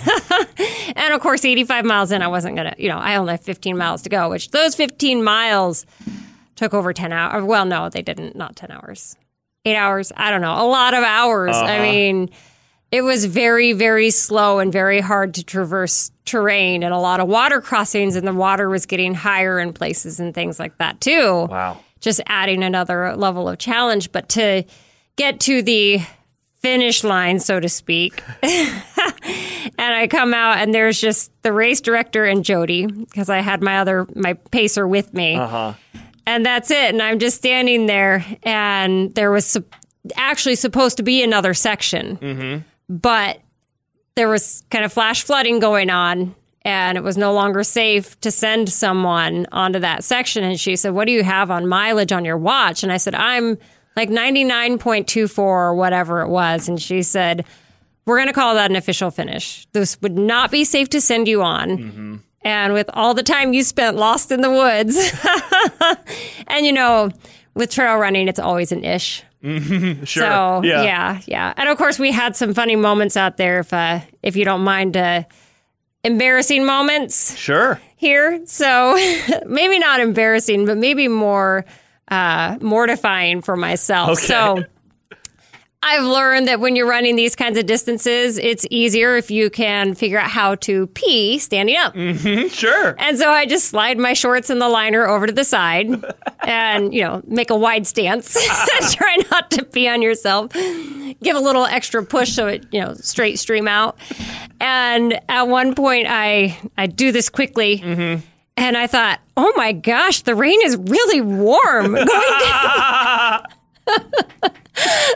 and 0.96 1.14
of 1.14 1.20
course, 1.20 1.44
85 1.44 1.84
miles 1.84 2.12
in, 2.12 2.22
I 2.22 2.28
wasn't 2.28 2.54
going 2.56 2.72
to, 2.72 2.80
you 2.80 2.88
know, 2.88 2.98
I 2.98 3.16
only 3.16 3.32
have 3.32 3.40
15 3.40 3.76
miles 3.76 4.02
to 4.02 4.08
go, 4.08 4.30
which 4.30 4.50
those 4.50 4.76
15 4.76 5.24
miles 5.24 5.84
took 6.54 6.74
over 6.74 6.92
10 6.92 7.12
hours. 7.12 7.42
Well, 7.42 7.64
no, 7.64 7.88
they 7.88 8.02
didn't, 8.02 8.36
not 8.36 8.54
10 8.54 8.70
hours. 8.70 9.16
Eight 9.64 9.76
hours, 9.76 10.12
I 10.16 10.30
don't 10.30 10.40
know, 10.40 10.54
a 10.54 10.66
lot 10.66 10.94
of 10.94 11.02
hours. 11.02 11.56
I 11.56 11.78
uh-huh. 11.78 11.82
mean, 11.82 12.30
it 12.92 13.00
was 13.00 13.24
very, 13.24 13.72
very 13.72 14.10
slow 14.10 14.58
and 14.58 14.70
very 14.70 15.00
hard 15.00 15.34
to 15.34 15.42
traverse 15.42 16.12
terrain 16.26 16.82
and 16.82 16.92
a 16.92 16.98
lot 16.98 17.20
of 17.20 17.26
water 17.26 17.62
crossings, 17.62 18.16
and 18.16 18.28
the 18.28 18.34
water 18.34 18.68
was 18.68 18.84
getting 18.84 19.14
higher 19.14 19.58
in 19.58 19.72
places 19.72 20.20
and 20.20 20.34
things 20.34 20.60
like 20.60 20.76
that 20.76 21.00
too. 21.00 21.46
Wow. 21.46 21.80
Just 22.00 22.20
adding 22.26 22.62
another 22.62 23.16
level 23.16 23.48
of 23.48 23.58
challenge. 23.58 24.12
But 24.12 24.28
to 24.30 24.64
get 25.16 25.40
to 25.40 25.62
the 25.62 26.00
finish 26.56 27.02
line, 27.02 27.40
so 27.40 27.58
to 27.58 27.68
speak, 27.68 28.22
and 28.42 28.82
I 29.78 30.06
come 30.08 30.34
out 30.34 30.58
and 30.58 30.74
there's 30.74 31.00
just 31.00 31.32
the 31.42 31.52
race 31.52 31.80
director 31.80 32.24
and 32.24 32.44
Jody, 32.44 32.86
because 32.86 33.30
I 33.30 33.38
had 33.38 33.62
my 33.62 33.78
other, 33.78 34.06
my 34.14 34.34
pacer 34.34 34.86
with 34.86 35.14
me. 35.14 35.36
Uh-huh. 35.36 35.72
And 36.26 36.44
that's 36.44 36.70
it. 36.70 36.92
And 36.92 37.00
I'm 37.00 37.18
just 37.18 37.38
standing 37.38 37.86
there, 37.86 38.24
and 38.42 39.12
there 39.14 39.30
was 39.32 39.46
sup- 39.46 39.74
actually 40.14 40.56
supposed 40.56 40.98
to 40.98 41.02
be 41.02 41.22
another 41.22 41.54
section, 41.54 42.64
but 43.00 43.40
there 44.14 44.28
was 44.28 44.62
kind 44.70 44.84
of 44.84 44.92
flash 44.92 45.22
flooding 45.22 45.58
going 45.58 45.88
on, 45.88 46.34
and 46.62 46.98
it 46.98 47.02
was 47.02 47.16
no 47.16 47.32
longer 47.32 47.64
safe 47.64 48.20
to 48.20 48.30
send 48.30 48.68
someone 48.68 49.46
onto 49.50 49.78
that 49.78 50.04
section. 50.04 50.44
And 50.44 50.60
she 50.60 50.76
said, 50.76 50.92
What 50.92 51.06
do 51.06 51.12
you 51.12 51.24
have 51.24 51.50
on 51.50 51.66
mileage 51.66 52.12
on 52.12 52.24
your 52.24 52.36
watch? 52.36 52.82
And 52.82 52.92
I 52.92 52.98
said, 52.98 53.14
I'm 53.14 53.58
like 53.96 54.10
99.24 54.10 55.38
or 55.38 55.74
whatever 55.74 56.20
it 56.20 56.28
was. 56.28 56.68
And 56.68 56.80
she 56.80 57.02
said, 57.02 57.46
We're 58.04 58.18
going 58.18 58.28
to 58.28 58.34
call 58.34 58.54
that 58.54 58.70
an 58.70 58.76
official 58.76 59.10
finish. 59.10 59.66
This 59.72 60.00
would 60.02 60.18
not 60.18 60.50
be 60.50 60.64
safe 60.64 60.90
to 60.90 61.00
send 61.00 61.26
you 61.26 61.42
on. 61.42 61.70
Mm-hmm. 61.70 62.16
And 62.44 62.72
with 62.74 62.90
all 62.92 63.14
the 63.14 63.22
time 63.22 63.54
you 63.54 63.62
spent 63.62 63.96
lost 63.96 64.30
in 64.30 64.42
the 64.42 64.50
woods, 64.50 64.96
and 66.48 66.66
you 66.66 66.72
know, 66.72 67.10
with 67.54 67.70
trail 67.70 67.96
running, 67.96 68.28
it's 68.28 68.40
always 68.40 68.72
an 68.72 68.84
ish. 68.84 69.22
Sure. 70.04 70.04
So 70.04 70.60
yeah. 70.62 71.20
yeah, 71.26 71.52
and 71.56 71.68
of 71.68 71.76
course 71.76 71.98
we 71.98 72.12
had 72.12 72.36
some 72.36 72.54
funny 72.54 72.76
moments 72.76 73.16
out 73.16 73.36
there. 73.36 73.60
If 73.60 73.72
uh, 73.72 74.00
if 74.22 74.36
you 74.36 74.44
don't 74.44 74.62
mind, 74.62 74.96
uh, 74.96 75.24
embarrassing 76.04 76.64
moments 76.64 77.36
Sure. 77.36 77.80
here. 77.96 78.40
So 78.46 78.94
maybe 79.46 79.78
not 79.78 80.00
embarrassing, 80.00 80.66
but 80.66 80.78
maybe 80.78 81.08
more 81.08 81.64
uh, 82.08 82.58
mortifying 82.60 83.42
for 83.42 83.56
myself. 83.56 84.10
Okay. 84.10 84.26
So 84.26 84.64
I've 85.84 86.04
learned 86.04 86.46
that 86.46 86.60
when 86.60 86.76
you're 86.76 86.88
running 86.88 87.16
these 87.16 87.34
kinds 87.34 87.58
of 87.58 87.66
distances, 87.66 88.38
it's 88.38 88.64
easier 88.70 89.16
if 89.16 89.32
you 89.32 89.50
can 89.50 89.94
figure 89.94 90.18
out 90.18 90.30
how 90.30 90.54
to 90.56 90.86
pee 90.88 91.40
standing 91.40 91.76
up. 91.76 91.92
Mm-hmm. 91.94 92.48
Sure. 92.48 92.94
And 92.98 93.18
so 93.18 93.28
I 93.28 93.46
just 93.46 93.66
slide 93.66 93.98
my 93.98 94.12
shorts 94.12 94.48
and 94.48 94.60
the 94.60 94.68
liner 94.68 95.08
over 95.08 95.26
to 95.26 95.32
the 95.32 95.42
side 95.42 95.90
and, 96.40 96.94
you 96.94 97.02
know, 97.02 97.20
make 97.26 97.50
a 97.50 97.56
wide 97.56 97.88
stance. 97.88 98.34
Try 98.92 99.18
not 99.32 99.50
to 99.50 99.64
pee 99.64 99.88
on 99.88 100.02
yourself. 100.02 100.52
Give 100.52 101.34
a 101.34 101.40
little 101.40 101.64
extra 101.64 102.04
push 102.04 102.32
so 102.32 102.46
it, 102.46 102.64
you 102.70 102.80
know, 102.80 102.94
straight 102.94 103.40
stream 103.40 103.66
out. 103.66 103.98
And 104.60 105.20
at 105.28 105.48
one 105.48 105.74
point 105.74 106.06
I 106.08 106.58
I 106.78 106.86
do 106.86 107.10
this 107.10 107.28
quickly. 107.28 107.78
Mm-hmm. 107.78 108.24
And 108.54 108.76
I 108.76 108.86
thought, 108.86 109.18
"Oh 109.36 109.52
my 109.56 109.72
gosh, 109.72 110.22
the 110.22 110.34
rain 110.34 110.58
is 110.62 110.76
really 110.76 111.22
warm." 111.22 111.94
Going 111.94 112.06
down. 112.06 113.44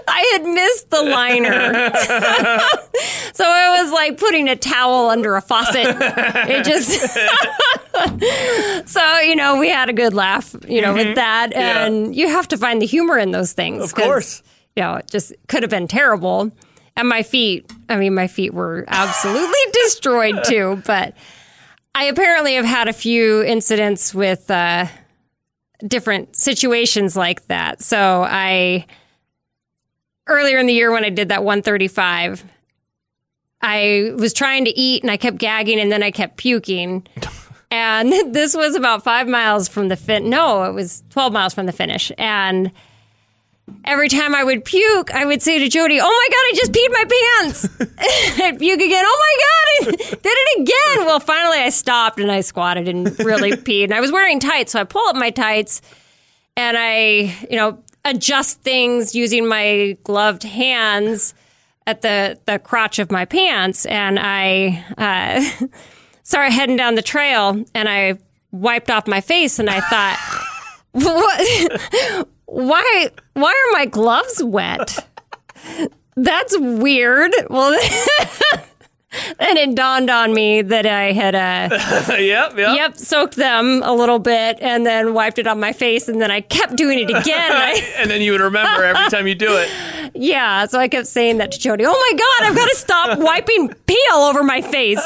I 0.09 0.31
had 0.33 0.45
missed 0.45 0.91
the 0.91 1.03
liner. 1.03 1.91
so 3.33 3.45
it 3.45 3.83
was 3.83 3.93
like 3.93 4.19
putting 4.19 4.49
a 4.49 4.57
towel 4.57 5.09
under 5.11 5.37
a 5.37 5.41
faucet. 5.41 5.97
It 5.99 6.65
just. 6.65 6.91
so, 8.89 9.21
you 9.21 9.37
know, 9.37 9.59
we 9.59 9.69
had 9.69 9.89
a 9.89 9.93
good 9.93 10.15
laugh, 10.15 10.55
you 10.69 10.81
know, 10.81 10.95
with 10.95 11.17
that. 11.17 11.53
Yeah. 11.53 11.87
And 11.87 12.15
you 12.15 12.29
have 12.29 12.49
to 12.49 12.59
find 12.59 12.81
the 12.81 12.87
humor 12.87 13.19
in 13.19 13.31
those 13.31 13.53
things. 13.53 13.85
Of 13.85 13.95
course. 13.95 14.43
You 14.75 14.83
know, 14.83 14.95
it 14.97 15.11
just 15.11 15.33
could 15.49 15.63
have 15.63 15.71
been 15.71 15.89
terrible. 15.89 16.51
And 16.97 17.09
my 17.09 17.23
feet, 17.23 17.71
I 17.89 17.97
mean, 17.97 18.15
my 18.15 18.27
feet 18.27 18.55
were 18.55 18.85
absolutely 18.89 19.59
destroyed 19.85 20.45
too. 20.45 20.83
But 20.87 21.15
I 21.95 22.05
apparently 22.05 22.55
have 22.55 22.65
had 22.65 22.89
a 22.89 22.93
few 22.93 23.43
incidents 23.43 24.15
with 24.15 24.51
uh, 24.51 24.87
different 25.87 26.37
situations 26.37 27.17
like 27.17 27.47
that. 27.49 27.83
So 27.83 28.25
I, 28.29 28.87
earlier 30.27 30.59
in 30.59 30.67
the 30.67 30.73
year 30.73 30.93
when 30.93 31.05
I 31.05 31.11
did 31.11 31.29
that 31.29 31.45
135, 31.45 32.45
I 33.63 34.13
was 34.19 34.33
trying 34.33 34.65
to 34.67 34.79
eat 34.79 35.03
and 35.03 35.11
I 35.11 35.17
kept 35.17 35.39
gagging 35.39 35.81
and 35.81 35.91
then 35.91 36.03
I 36.03 36.11
kept 36.11 36.37
puking. 36.37 37.07
And 37.71 38.13
this 38.35 38.55
was 38.57 38.75
about 38.75 39.05
five 39.05 39.29
miles 39.29 39.69
from 39.69 39.89
the 39.89 39.97
fin. 39.97 40.31
No, 40.31 40.65
it 40.65 40.73
was 40.73 41.03
12 41.11 41.33
miles 41.33 41.55
from 41.55 41.67
the 41.67 41.73
finish. 41.73 42.13
And 42.19 42.71
every 43.85 44.09
time 44.09 44.35
I 44.35 44.45
would 44.45 44.65
puke, 44.65 45.13
I 45.15 45.25
would 45.25 45.43
say 45.43 45.59
to 45.59 45.69
Jody, 45.69 46.01
Oh 46.01 46.05
my 46.05 46.29
God, 46.31 46.45
I 46.45 46.53
just 46.55 46.73
peed 46.73 46.93
my 46.93 47.05
pants. 47.05 48.43
I'd 48.43 48.59
puke 48.59 48.81
again. 48.81 49.05
Oh 49.07 49.23
my 49.23 49.37
God, 49.43 50.01
I 50.01 50.11
did 50.11 50.21
it 50.25 50.61
again. 50.61 51.07
Well, 51.07 51.21
finally 51.21 51.59
I 51.59 51.71
stopped 51.71 52.19
and 52.19 52.31
I 52.31 52.41
squatted 52.41 52.89
and 52.89 53.19
really 53.21 53.53
peed. 53.53 53.85
And 53.85 53.95
I 53.95 54.01
was 54.01 54.13
wearing 54.13 54.41
tights. 54.41 54.73
So 54.73 54.81
I 54.81 54.85
pull 54.85 55.07
up 55.09 55.17
my 55.17 55.31
tights 55.31 55.83
and 56.57 56.77
I, 56.79 57.35
you 57.51 57.57
know, 57.57 57.83
adjust 58.05 58.61
things 58.63 59.15
using 59.15 59.47
my 59.47 59.97
gloved 60.05 60.43
hands 60.43 61.35
at 61.87 62.03
the, 62.03 62.39
the 62.47 62.59
crotch 62.59 62.99
of 62.99 63.11
my 63.11 63.25
pants. 63.25 63.87
And 63.87 64.19
I 64.21 64.85
uh, 64.99 65.67
started 66.23 66.53
heading 66.53 66.77
down 66.77 66.95
the 66.95 67.03
trail 67.03 67.65
and 67.75 67.89
I 67.89 68.19
wiped 68.53 68.91
off 68.91 69.07
my 69.07 69.21
face 69.21 69.59
and 69.59 69.69
I 69.69 69.81
thought, 69.81 70.19
what? 70.93 72.29
Why 72.47 73.11
why 73.35 73.51
are 73.51 73.73
my 73.73 73.87
gloves 73.87 74.43
wet? 74.43 75.07
That's 76.17 76.57
weird. 76.59 77.33
Well, 77.51 77.79
and 79.39 79.59
it 79.59 79.75
dawned 79.75 80.11
on 80.11 80.33
me 80.33 80.63
that 80.63 80.87
I 80.87 81.13
had 81.13 81.35
uh, 81.35 81.69
yep, 82.15 82.57
yep. 82.57 82.57
yep 82.57 82.97
soaked 82.97 83.37
them 83.37 83.83
a 83.83 83.93
little 83.93 84.19
bit 84.19 84.59
and 84.61 84.87
then 84.87 85.15
wiped 85.15 85.39
it 85.39 85.47
on 85.47 85.61
my 85.61 85.73
face 85.73 86.09
and 86.09 86.21
then 86.21 86.31
I 86.31 86.41
kept 86.41 86.77
doing 86.77 86.99
it 86.99 87.11
again. 87.11 87.51
And 87.51 87.55
I, 87.59 87.83
and 87.99 88.11
then 88.11 88.23
you 88.23 88.33
would 88.33 88.41
remember 88.41 88.85
every 88.85 89.11
time 89.11 89.27
you 89.27 89.35
do 89.35 89.49
it. 89.51 90.13
yeah, 90.15 90.67
so 90.67 90.79
I 90.79 90.89
kept 90.89 91.07
saying 91.07 91.39
that 91.39 91.53
to 91.53 91.59
Jody. 91.59 91.85
Oh 91.87 91.93
my 91.93 92.19
god, 92.19 92.51
I've 92.51 92.57
got 92.57 92.69
to 92.71 92.77
stop 92.77 93.19
wiping 93.19 93.75
pee 93.87 94.05
all 94.13 94.29
over 94.29 94.43
my 94.43 94.63
face. 94.63 95.05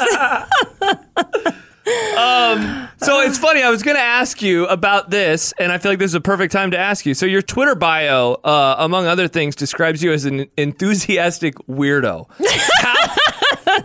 So 3.03 3.19
it's 3.21 3.39
funny. 3.39 3.63
I 3.63 3.71
was 3.71 3.81
going 3.81 3.97
to 3.97 4.01
ask 4.01 4.43
you 4.43 4.67
about 4.67 5.09
this, 5.09 5.53
and 5.59 5.71
I 5.71 5.79
feel 5.79 5.91
like 5.91 5.97
this 5.97 6.11
is 6.11 6.15
a 6.15 6.21
perfect 6.21 6.53
time 6.53 6.69
to 6.69 6.77
ask 6.77 7.03
you. 7.03 7.15
So 7.15 7.25
your 7.25 7.41
Twitter 7.41 7.73
bio, 7.73 8.33
uh, 8.43 8.75
among 8.77 9.07
other 9.07 9.27
things, 9.27 9.55
describes 9.55 10.03
you 10.03 10.13
as 10.13 10.25
an 10.25 10.45
enthusiastic 10.55 11.55
weirdo. 11.67 12.27
How, 12.77 13.05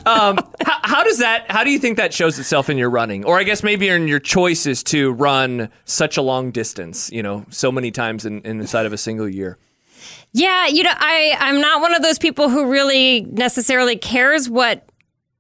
um, 0.31 0.39
how, 0.63 0.79
how 0.83 1.05
does 1.05 1.19
that? 1.19 1.51
How 1.51 1.65
do 1.65 1.71
you 1.71 1.79
think 1.79 1.97
that 1.97 2.13
shows 2.13 2.39
itself 2.39 2.69
in 2.69 2.77
your 2.77 2.91
running, 2.91 3.25
or 3.25 3.39
I 3.39 3.43
guess 3.43 3.63
maybe 3.63 3.89
in 3.89 4.07
your 4.07 4.21
choices 4.21 4.83
to 4.85 5.13
run 5.13 5.71
such 5.87 6.19
a 6.19 6.23
long 6.23 6.51
distance? 6.51 7.11
You 7.11 7.23
know, 7.23 7.47
so 7.49 7.73
many 7.73 7.91
times 7.91 8.27
in, 8.27 8.43
in 8.43 8.61
inside 8.61 8.85
of 8.85 8.93
a 8.93 8.99
single 8.99 9.29
year. 9.29 9.57
Yeah, 10.33 10.67
you 10.67 10.83
know, 10.83 10.93
I 10.95 11.37
I'm 11.39 11.63
not 11.63 11.81
one 11.81 11.95
of 11.95 12.03
those 12.03 12.19
people 12.19 12.51
who 12.51 12.71
really 12.71 13.23
necessarily 13.23 13.97
cares 13.97 14.51
what 14.51 14.87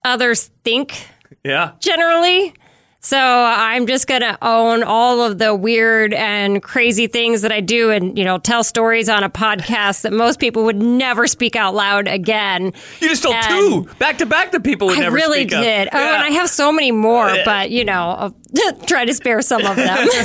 others 0.02 0.50
think 0.64 1.08
Yeah. 1.44 1.72
generally. 1.80 2.54
So 3.00 3.16
I'm 3.18 3.86
just 3.86 4.08
going 4.08 4.22
to 4.22 4.36
own 4.44 4.82
all 4.82 5.22
of 5.22 5.38
the 5.38 5.54
weird 5.54 6.12
and 6.12 6.60
crazy 6.60 7.06
things 7.06 7.42
that 7.42 7.52
I 7.52 7.60
do 7.60 7.92
and, 7.92 8.18
you 8.18 8.24
know, 8.24 8.38
tell 8.38 8.64
stories 8.64 9.08
on 9.08 9.22
a 9.22 9.30
podcast 9.30 10.02
that 10.02 10.12
most 10.12 10.40
people 10.40 10.64
would 10.64 10.82
never 10.82 11.28
speak 11.28 11.54
out 11.54 11.72
loud 11.72 12.08
again. 12.08 12.72
You 13.00 13.08
just 13.08 13.22
told 13.22 13.36
And 13.36 13.44
two 13.86 13.94
back 14.00 14.18
to 14.18 14.26
back 14.26 14.50
that 14.50 14.64
people 14.64 14.88
would 14.88 14.98
I 14.98 15.02
never 15.02 15.14
really 15.14 15.42
speak 15.42 15.52
up. 15.52 15.62
did. 15.62 15.88
Oh, 15.92 15.98
Yeah. 16.00 16.14
and 16.16 16.24
I 16.24 16.30
have 16.30 16.50
so 16.50 16.72
many 16.72 16.90
more, 16.90 17.32
but, 17.44 17.70
you 17.70 17.84
know, 17.84 17.92
I'll 18.18 18.36
try 18.86 19.04
to 19.04 19.14
spare 19.14 19.40
some 19.40 19.64
of 19.64 19.76
them. 19.76 20.08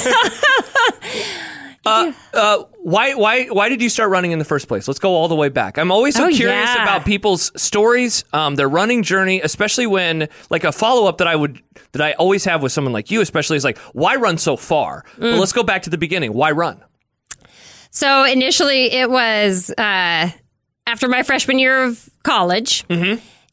Uh, 1.84 2.64
why 2.84 3.14
why 3.14 3.46
why 3.46 3.70
did 3.70 3.82
you 3.82 3.90
start 3.90 4.10
running 4.10 4.32
in 4.32 4.40
the 4.40 4.46
first 4.46 4.68
place? 4.68 4.88
Let's 4.88 5.00
go 5.00 5.12
all 5.12 5.28
the 5.28 5.36
way 5.36 5.50
back. 5.50 5.78
I'm 5.78 5.92
always 5.92 6.16
so 6.16 6.26
Oh, 6.26 6.30
curious 6.30 6.70
yeah. 6.76 6.82
about 6.84 7.06
people's 7.06 7.52
stories, 7.62 8.24
um, 8.34 8.56
their 8.56 8.68
running 8.70 9.04
journey, 9.04 9.40
especially 9.42 9.86
when 9.88 10.28
like 10.50 10.64
a 10.64 10.72
follow 10.72 11.08
up 11.08 11.20
that 11.20 11.28
I 11.28 11.36
would 11.36 11.62
that 11.92 12.02
I 12.02 12.14
always 12.14 12.44
have 12.46 12.64
with 12.64 12.72
someone 12.72 12.92
like 12.94 13.12
you, 13.12 13.22
especially 13.22 13.58
is 13.58 13.64
like, 13.64 13.78
why 13.94 14.16
run 14.16 14.38
so 14.38 14.58
far? 14.58 15.06
Mm. 15.18 15.20
But 15.34 15.40
let's 15.40 15.54
go 15.54 15.64
back 15.64 15.84
to 15.84 15.90
the 15.90 15.98
beginning. 15.98 16.34
Why 16.34 16.52
run? 16.52 16.84
So 17.92 18.24
initially, 18.24 18.92
it 18.94 19.10
was 19.12 19.70
uh, 19.78 20.30
after 20.88 21.08
my 21.08 21.24
freshman 21.24 21.60
year 21.60 21.84
of 21.84 22.10
college. 22.24 22.86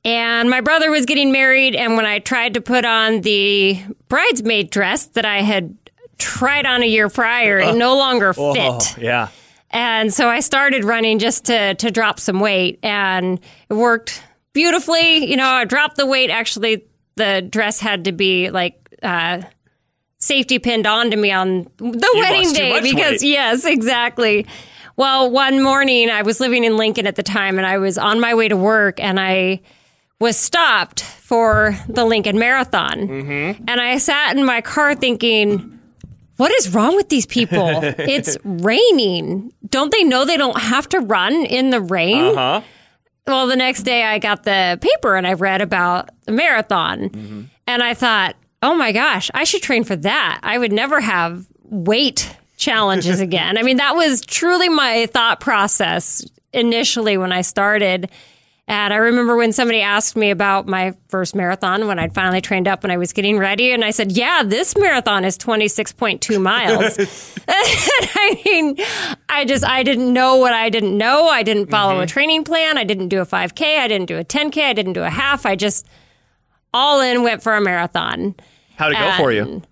And 0.04 0.48
my 0.48 0.60
brother 0.60 0.90
was 0.90 1.04
getting 1.06 1.32
married. 1.32 1.74
And 1.74 1.96
when 1.96 2.06
I 2.06 2.20
tried 2.20 2.54
to 2.54 2.60
put 2.60 2.84
on 2.84 3.20
the 3.22 3.78
bridesmaid 4.08 4.70
dress 4.70 5.06
that 5.06 5.24
I 5.26 5.42
had 5.42 5.76
tried 6.18 6.66
on 6.66 6.82
a 6.82 6.86
year 6.86 7.08
prior, 7.08 7.58
it 7.58 7.74
no 7.76 7.96
longer 7.96 8.32
fit. 8.34 8.42
Oh, 8.44 8.80
yeah. 8.98 9.28
And 9.70 10.12
so 10.12 10.28
I 10.28 10.40
started 10.40 10.84
running 10.84 11.18
just 11.18 11.44
to 11.46 11.74
to 11.74 11.90
drop 11.90 12.18
some 12.20 12.40
weight, 12.40 12.78
and 12.82 13.38
it 13.68 13.74
worked 13.74 14.22
beautifully. 14.54 15.26
You 15.30 15.36
know, 15.36 15.46
I 15.46 15.64
dropped 15.64 15.96
the 15.96 16.06
weight. 16.06 16.30
Actually, 16.30 16.84
the 17.16 17.42
dress 17.42 17.78
had 17.80 18.04
to 18.04 18.12
be 18.12 18.50
like 18.50 18.76
uh, 19.02 19.42
safety 20.18 20.58
pinned 20.58 20.86
onto 20.86 21.16
me 21.16 21.30
on 21.32 21.68
the 21.78 22.10
wedding 22.16 22.52
day 22.52 22.80
because 22.80 23.20
weight. 23.20 23.28
yes, 23.30 23.64
exactly. 23.66 24.46
Well, 24.96 25.30
one 25.30 25.62
morning 25.62 26.10
I 26.10 26.22
was 26.22 26.40
living 26.40 26.64
in 26.64 26.76
Lincoln 26.76 27.06
at 27.06 27.14
the 27.16 27.22
time, 27.22 27.58
and 27.58 27.66
I 27.66 27.78
was 27.78 27.98
on 27.98 28.20
my 28.20 28.34
way 28.34 28.48
to 28.48 28.56
work, 28.56 28.98
and 28.98 29.20
I 29.20 29.60
was 30.18 30.36
stopped 30.36 31.02
for 31.02 31.76
the 31.88 32.04
Lincoln 32.04 32.38
Marathon, 32.38 33.06
Mm-hmm. 33.06 33.64
and 33.68 33.80
I 33.80 33.98
sat 33.98 34.36
in 34.36 34.44
my 34.44 34.60
car 34.60 34.96
thinking 34.96 35.77
what 36.38 36.52
is 36.54 36.72
wrong 36.72 36.96
with 36.96 37.08
these 37.08 37.26
people? 37.26 37.80
it's 37.82 38.38
raining. 38.44 39.52
Don't 39.68 39.92
they 39.92 40.04
know 40.04 40.24
they 40.24 40.36
don't 40.36 40.60
have 40.60 40.88
to 40.90 41.00
run 41.00 41.34
in 41.34 41.70
the 41.70 41.80
rain? 41.80 42.34
Huh? 42.34 42.62
Well, 43.26 43.46
the 43.46 43.56
next 43.56 43.82
day 43.82 44.04
I 44.04 44.18
got 44.18 44.44
the 44.44 44.78
paper 44.80 45.16
and 45.16 45.26
I 45.26 45.34
read 45.34 45.60
about 45.60 46.10
the 46.24 46.32
marathon. 46.32 47.10
Mm-hmm. 47.10 47.42
And 47.66 47.82
I 47.82 47.92
thought, 47.92 48.36
oh 48.62 48.74
my 48.74 48.92
gosh, 48.92 49.30
I 49.34 49.44
should 49.44 49.62
train 49.62 49.84
for 49.84 49.96
that. 49.96 50.40
I 50.42 50.58
would 50.58 50.72
never 50.72 51.00
have 51.00 51.44
weight 51.64 52.34
challenges 52.56 53.20
again. 53.28 53.58
I 53.58 53.62
mean, 53.62 53.76
that 53.78 53.96
was 53.96 54.20
truly 54.22 54.68
my 54.68 55.06
thought 55.06 55.40
process 55.40 56.24
initially 56.52 57.18
when 57.18 57.32
I 57.32 57.42
started. 57.42 58.10
And 58.68 58.92
I 58.92 58.98
remember 58.98 59.34
when 59.34 59.52
somebody 59.52 59.80
asked 59.80 60.14
me 60.14 60.30
about 60.30 60.68
my 60.68 60.94
first 61.08 61.34
marathon 61.34 61.86
when 61.86 61.98
I'd 61.98 62.12
finally 62.12 62.42
trained 62.42 62.68
up 62.68 62.84
and 62.84 62.92
I 62.92 62.98
was 62.98 63.14
getting 63.14 63.38
ready. 63.38 63.72
And 63.72 63.82
I 63.82 63.90
said, 63.90 64.12
Yeah, 64.12 64.42
this 64.44 64.76
marathon 64.76 65.24
is 65.24 65.38
26.2 65.38 66.40
miles. 66.42 66.98
I 67.48 68.42
mean, 68.44 68.76
I 69.30 69.46
just, 69.46 69.64
I 69.64 69.82
didn't 69.82 70.12
know 70.12 70.36
what 70.36 70.52
I 70.52 70.68
didn't 70.68 70.98
know. 70.98 71.28
I 71.28 71.42
didn't 71.42 71.70
follow 71.70 71.96
a 71.96 72.02
mm-hmm. 72.02 72.08
training 72.08 72.44
plan. 72.44 72.76
I 72.76 72.84
didn't 72.84 73.08
do 73.08 73.22
a 73.22 73.26
5K. 73.26 73.78
I 73.78 73.88
didn't 73.88 74.06
do 74.06 74.18
a 74.18 74.24
10K. 74.24 74.62
I 74.62 74.74
didn't 74.74 74.92
do 74.92 75.02
a 75.02 75.10
half. 75.10 75.46
I 75.46 75.56
just 75.56 75.86
all 76.74 77.00
in 77.00 77.22
went 77.22 77.42
for 77.42 77.56
a 77.56 77.62
marathon. 77.62 78.34
How'd 78.76 78.92
it 78.92 78.98
go 78.98 79.12
for 79.16 79.32
you? 79.32 79.62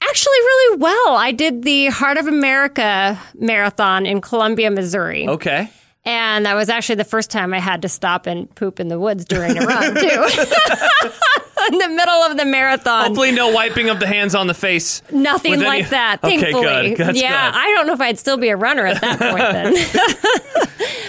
Actually, 0.00 0.38
really 0.38 0.78
well. 0.78 1.14
I 1.14 1.30
did 1.30 1.62
the 1.62 1.88
Heart 1.88 2.16
of 2.16 2.26
America 2.26 3.20
marathon 3.34 4.06
in 4.06 4.22
Columbia, 4.22 4.70
Missouri. 4.70 5.28
Okay. 5.28 5.70
And 6.04 6.46
that 6.46 6.54
was 6.54 6.68
actually 6.70 6.94
the 6.96 7.04
first 7.04 7.30
time 7.30 7.52
I 7.52 7.58
had 7.58 7.82
to 7.82 7.88
stop 7.88 8.26
and 8.26 8.52
poop 8.54 8.80
in 8.80 8.88
the 8.88 8.98
woods 8.98 9.24
during 9.26 9.58
a 9.58 9.66
run, 9.66 9.94
too. 9.94 10.00
in 11.72 11.78
the 11.78 11.88
middle 11.88 12.14
of 12.22 12.36
the 12.38 12.44
marathon. 12.46 13.06
Hopefully, 13.06 13.32
no 13.32 13.50
wiping 13.50 13.90
of 13.90 14.00
the 14.00 14.06
hands 14.06 14.34
on 14.34 14.46
the 14.46 14.54
face. 14.54 15.02
Nothing 15.12 15.50
with 15.52 15.62
like 15.62 15.82
any- 15.82 15.90
that, 15.90 16.20
Okay, 16.24 16.40
thankfully. 16.40 16.94
good. 16.94 17.16
Yeah, 17.16 17.50
good. 17.50 17.58
I 17.58 17.66
don't 17.74 17.86
know 17.86 17.92
if 17.92 18.00
I'd 18.00 18.18
still 18.18 18.38
be 18.38 18.48
a 18.48 18.56
runner 18.56 18.86
at 18.86 19.00
that 19.02 19.18
point 19.18 19.52
then. 19.52 19.74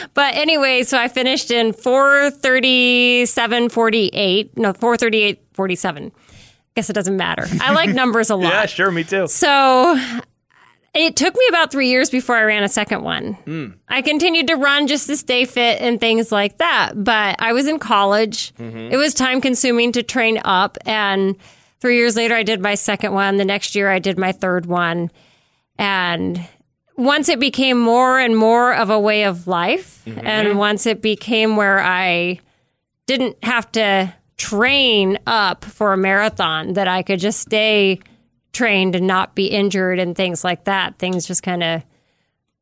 but 0.14 0.36
anyway, 0.36 0.84
so 0.84 0.98
I 0.98 1.08
finished 1.08 1.52
in 1.52 1.72
437.48. 1.74 4.58
No, 4.58 4.74
438.47. 4.74 6.12
Guess 6.76 6.90
it 6.90 6.94
doesn't 6.94 7.18
matter. 7.18 7.46
I 7.62 7.74
like 7.74 7.90
numbers 7.90 8.30
a 8.30 8.36
lot. 8.36 8.54
Yeah, 8.54 8.66
sure, 8.66 8.92
me 8.92 9.04
too. 9.04 9.28
So 9.28 10.00
it 10.94 11.16
took 11.16 11.34
me 11.36 11.46
about 11.48 11.72
three 11.72 11.90
years 11.90 12.10
before 12.10 12.36
I 12.36 12.44
ran 12.44 12.64
a 12.64 12.70
second 12.70 13.04
one. 13.04 13.34
Hmm. 13.34 13.68
I 13.88 14.02
continued 14.02 14.48
to 14.48 14.56
run 14.56 14.88
just 14.88 15.08
to 15.08 15.16
stay 15.16 15.46
fit 15.46 15.82
and 15.82 16.00
things 16.00 16.32
like 16.32 16.58
that. 16.58 16.92
But 16.96 17.38
I 17.40 17.54
was 17.54 17.68
in 17.68 17.80
college. 17.80 18.54
Mm-hmm. 18.56 18.94
It 18.94 18.98
was 18.98 19.14
time 19.14 19.40
consuming 19.40 19.94
to 19.94 20.04
train 20.04 20.42
up. 20.44 20.78
And 20.86 21.38
three 21.80 21.96
years 21.96 22.18
later, 22.18 22.36
I 22.36 22.44
did 22.44 22.60
my 22.60 22.76
second 22.76 23.14
one. 23.14 23.38
The 23.38 23.46
next 23.46 23.74
year, 23.74 23.90
I 23.90 24.00
did 24.00 24.20
my 24.20 24.34
third 24.34 24.66
one. 24.66 25.12
And 25.78 26.46
once 26.98 27.30
it 27.30 27.40
became 27.40 27.80
more 27.80 28.20
and 28.20 28.38
more 28.38 28.74
of 28.74 28.90
a 28.90 29.00
way 29.00 29.24
of 29.24 29.48
life, 29.48 30.04
mm-hmm. 30.06 30.28
and 30.28 30.60
once 30.60 30.86
it 30.86 31.02
became 31.02 31.56
where 31.56 31.80
I 31.80 32.42
didn't 33.08 33.42
have 33.44 33.72
to 33.74 34.14
train 34.36 35.20
up 35.26 35.64
for 35.64 35.94
a 35.94 35.98
marathon, 35.98 36.74
that 36.74 36.90
I 36.90 37.02
could 37.02 37.20
just 37.20 37.40
stay 37.40 38.02
trained 38.54 38.96
and 38.96 39.08
not 39.08 39.36
be 39.36 39.48
injured 39.48 40.00
and 40.00 40.16
things 40.16 40.44
like 40.44 40.66
that, 40.66 40.98
things 40.98 41.26
just 41.26 41.44
kind 41.44 41.64
of 41.64 41.84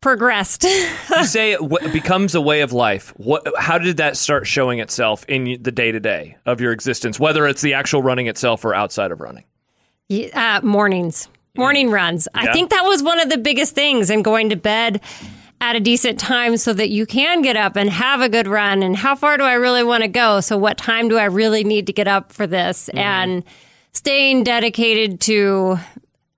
progressed. 0.02 0.64
you 1.10 1.24
say 1.24 1.52
it 1.52 1.60
w- 1.60 1.92
becomes 1.92 2.36
a 2.36 2.42
way 2.42 2.62
of 2.62 2.72
life. 2.72 3.14
What? 3.18 3.48
How 3.58 3.78
did 3.78 3.98
that 3.98 4.18
start 4.18 4.48
showing 4.48 4.80
itself 4.80 5.26
in 5.28 5.62
the 5.62 5.72
day 5.72 5.92
to 5.92 6.00
day 6.00 6.38
of 6.46 6.62
your 6.62 6.72
existence, 6.72 7.20
whether 7.20 7.48
it's 7.48 7.62
the 7.62 7.74
actual 7.74 8.02
running 8.02 8.28
itself 8.28 8.64
or 8.66 8.74
outside 8.74 9.12
of 9.12 9.20
running? 9.20 9.46
uh, 10.34 10.60
mornings, 10.64 11.30
morning 11.56 11.92
runs. 11.92 12.28
Yeah. 12.34 12.50
I 12.50 12.54
think 12.54 12.72
that 12.72 12.84
was 12.84 13.04
one 13.04 13.20
of 13.20 13.30
the 13.30 13.38
biggest 13.38 13.76
things, 13.76 14.10
and 14.10 14.24
going 14.24 14.50
to 14.50 14.56
bed 14.56 15.02
at 15.62 15.76
a 15.76 15.80
decent 15.80 16.20
time 16.20 16.58
so 16.58 16.74
that 16.74 16.90
you 16.90 17.06
can 17.06 17.42
get 17.42 17.58
up 17.58 17.76
and 17.76 17.90
have 17.90 18.22
a 18.22 18.30
good 18.30 18.48
run. 18.48 18.82
And 18.82 18.96
how 18.96 19.16
far 19.16 19.38
do 19.38 19.44
I 19.44 19.54
really 19.54 19.84
want 19.84 20.04
to 20.04 20.08
go? 20.08 20.40
So, 20.40 20.58
what 20.58 20.78
time 20.78 21.10
do 21.10 21.18
I 21.18 21.26
really 21.26 21.64
need 21.64 21.88
to 21.88 21.94
get 21.94 22.08
up 22.08 22.32
for 22.32 22.48
this? 22.48 22.90
And 22.90 23.44
staying 23.94 24.44
dedicated 24.44 25.20
to 25.22 25.78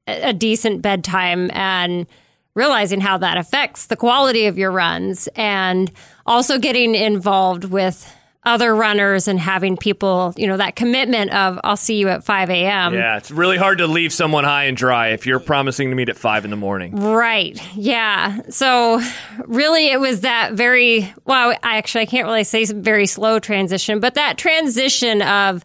a 0.08 0.34
decent 0.34 0.82
bedtime 0.82 1.52
and 1.54 2.08
realizing 2.54 3.00
how 3.00 3.18
that 3.18 3.38
affects 3.38 3.88
the 3.88 3.96
quality 3.96 4.46
of 4.46 4.58
your 4.58 4.72
runs 4.72 5.30
and 5.36 5.92
also 6.26 6.58
getting 6.58 6.96
involved 6.96 7.66
with 7.66 8.14
other 8.44 8.76
runners 8.76 9.28
and 9.28 9.40
having 9.40 9.78
people, 9.78 10.34
you 10.36 10.48
know, 10.48 10.58
that 10.58 10.76
commitment 10.76 11.32
of 11.32 11.60
I'll 11.64 11.78
see 11.78 11.98
you 11.98 12.10
at 12.10 12.24
5 12.24 12.50
a.m. 12.50 12.94
Yeah, 12.96 13.18
it's 13.18 13.30
really 13.30 13.58
hard 13.58 13.78
to 13.78 13.88
leave 13.88 14.12
someone 14.12 14.44
high 14.44 14.64
and 14.64 14.76
dry 14.76 15.10
if 15.10 15.28
you're 15.28 15.40
promising 15.40 15.92
to 15.92 15.96
meet 15.96 16.10
at 16.10 16.18
five 16.18 16.44
in 16.44 16.50
the 16.50 16.58
morning. 16.58 16.96
Right. 16.96 17.62
Yeah. 17.76 18.42
So 18.50 19.00
really 19.46 19.92
it 19.92 20.00
was 20.00 20.22
that 20.22 20.54
very 20.54 21.14
well, 21.26 21.52
I 21.62 21.78
actually 21.78 22.02
I 22.02 22.06
can't 22.08 22.26
really 22.26 22.44
say 22.44 22.66
very 22.66 23.06
slow 23.06 23.38
transition, 23.38 24.00
but 24.00 24.16
that 24.16 24.40
transition 24.40 25.22
of 25.22 25.64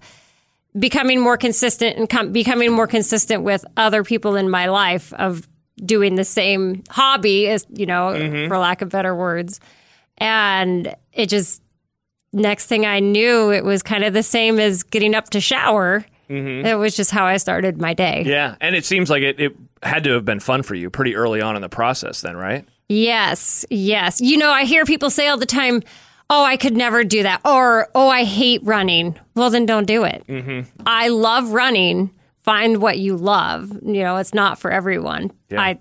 becoming 0.78 1.20
more 1.20 1.36
consistent 1.36 1.96
and 1.96 2.08
com- 2.08 2.32
becoming 2.32 2.72
more 2.72 2.86
consistent 2.86 3.42
with 3.42 3.64
other 3.76 4.04
people 4.04 4.36
in 4.36 4.50
my 4.50 4.66
life 4.66 5.12
of 5.14 5.48
doing 5.84 6.16
the 6.16 6.24
same 6.24 6.82
hobby 6.88 7.48
as, 7.48 7.66
you 7.70 7.86
know, 7.86 8.08
mm-hmm. 8.08 8.48
for 8.48 8.58
lack 8.58 8.82
of 8.82 8.88
better 8.88 9.14
words. 9.14 9.60
And 10.18 10.94
it 11.12 11.28
just 11.28 11.62
next 12.32 12.66
thing 12.66 12.86
I 12.86 13.00
knew 13.00 13.50
it 13.52 13.64
was 13.64 13.82
kind 13.82 14.04
of 14.04 14.12
the 14.12 14.22
same 14.22 14.58
as 14.58 14.82
getting 14.82 15.14
up 15.14 15.30
to 15.30 15.40
shower. 15.40 16.04
Mm-hmm. 16.28 16.66
It 16.66 16.74
was 16.74 16.96
just 16.96 17.10
how 17.10 17.24
I 17.24 17.36
started 17.36 17.80
my 17.80 17.94
day. 17.94 18.24
Yeah, 18.26 18.56
and 18.60 18.74
it 18.74 18.84
seems 18.84 19.10
like 19.10 19.22
it, 19.22 19.38
it 19.38 19.56
had 19.82 20.04
to 20.04 20.10
have 20.10 20.24
been 20.24 20.40
fun 20.40 20.62
for 20.62 20.74
you 20.74 20.90
pretty 20.90 21.14
early 21.14 21.40
on 21.40 21.56
in 21.56 21.62
the 21.62 21.68
process, 21.68 22.20
then, 22.20 22.36
right? 22.36 22.66
Yes, 22.88 23.64
yes. 23.70 24.20
You 24.20 24.36
know, 24.36 24.50
I 24.50 24.64
hear 24.64 24.84
people 24.84 25.10
say 25.10 25.28
all 25.28 25.36
the 25.36 25.46
time, 25.46 25.82
"Oh, 26.30 26.44
I 26.44 26.56
could 26.56 26.76
never 26.76 27.04
do 27.04 27.22
that," 27.22 27.40
or 27.44 27.88
"Oh, 27.94 28.08
I 28.08 28.24
hate 28.24 28.60
running." 28.64 29.18
Well, 29.34 29.50
then 29.50 29.66
don't 29.66 29.86
do 29.86 30.04
it. 30.04 30.24
Mm-hmm. 30.28 30.82
I 30.86 31.08
love 31.08 31.50
running. 31.50 32.10
Find 32.40 32.80
what 32.80 32.98
you 32.98 33.16
love. 33.16 33.72
You 33.82 34.02
know, 34.04 34.16
it's 34.18 34.34
not 34.34 34.58
for 34.58 34.70
everyone. 34.70 35.32
Yeah. 35.50 35.60
I 35.60 35.78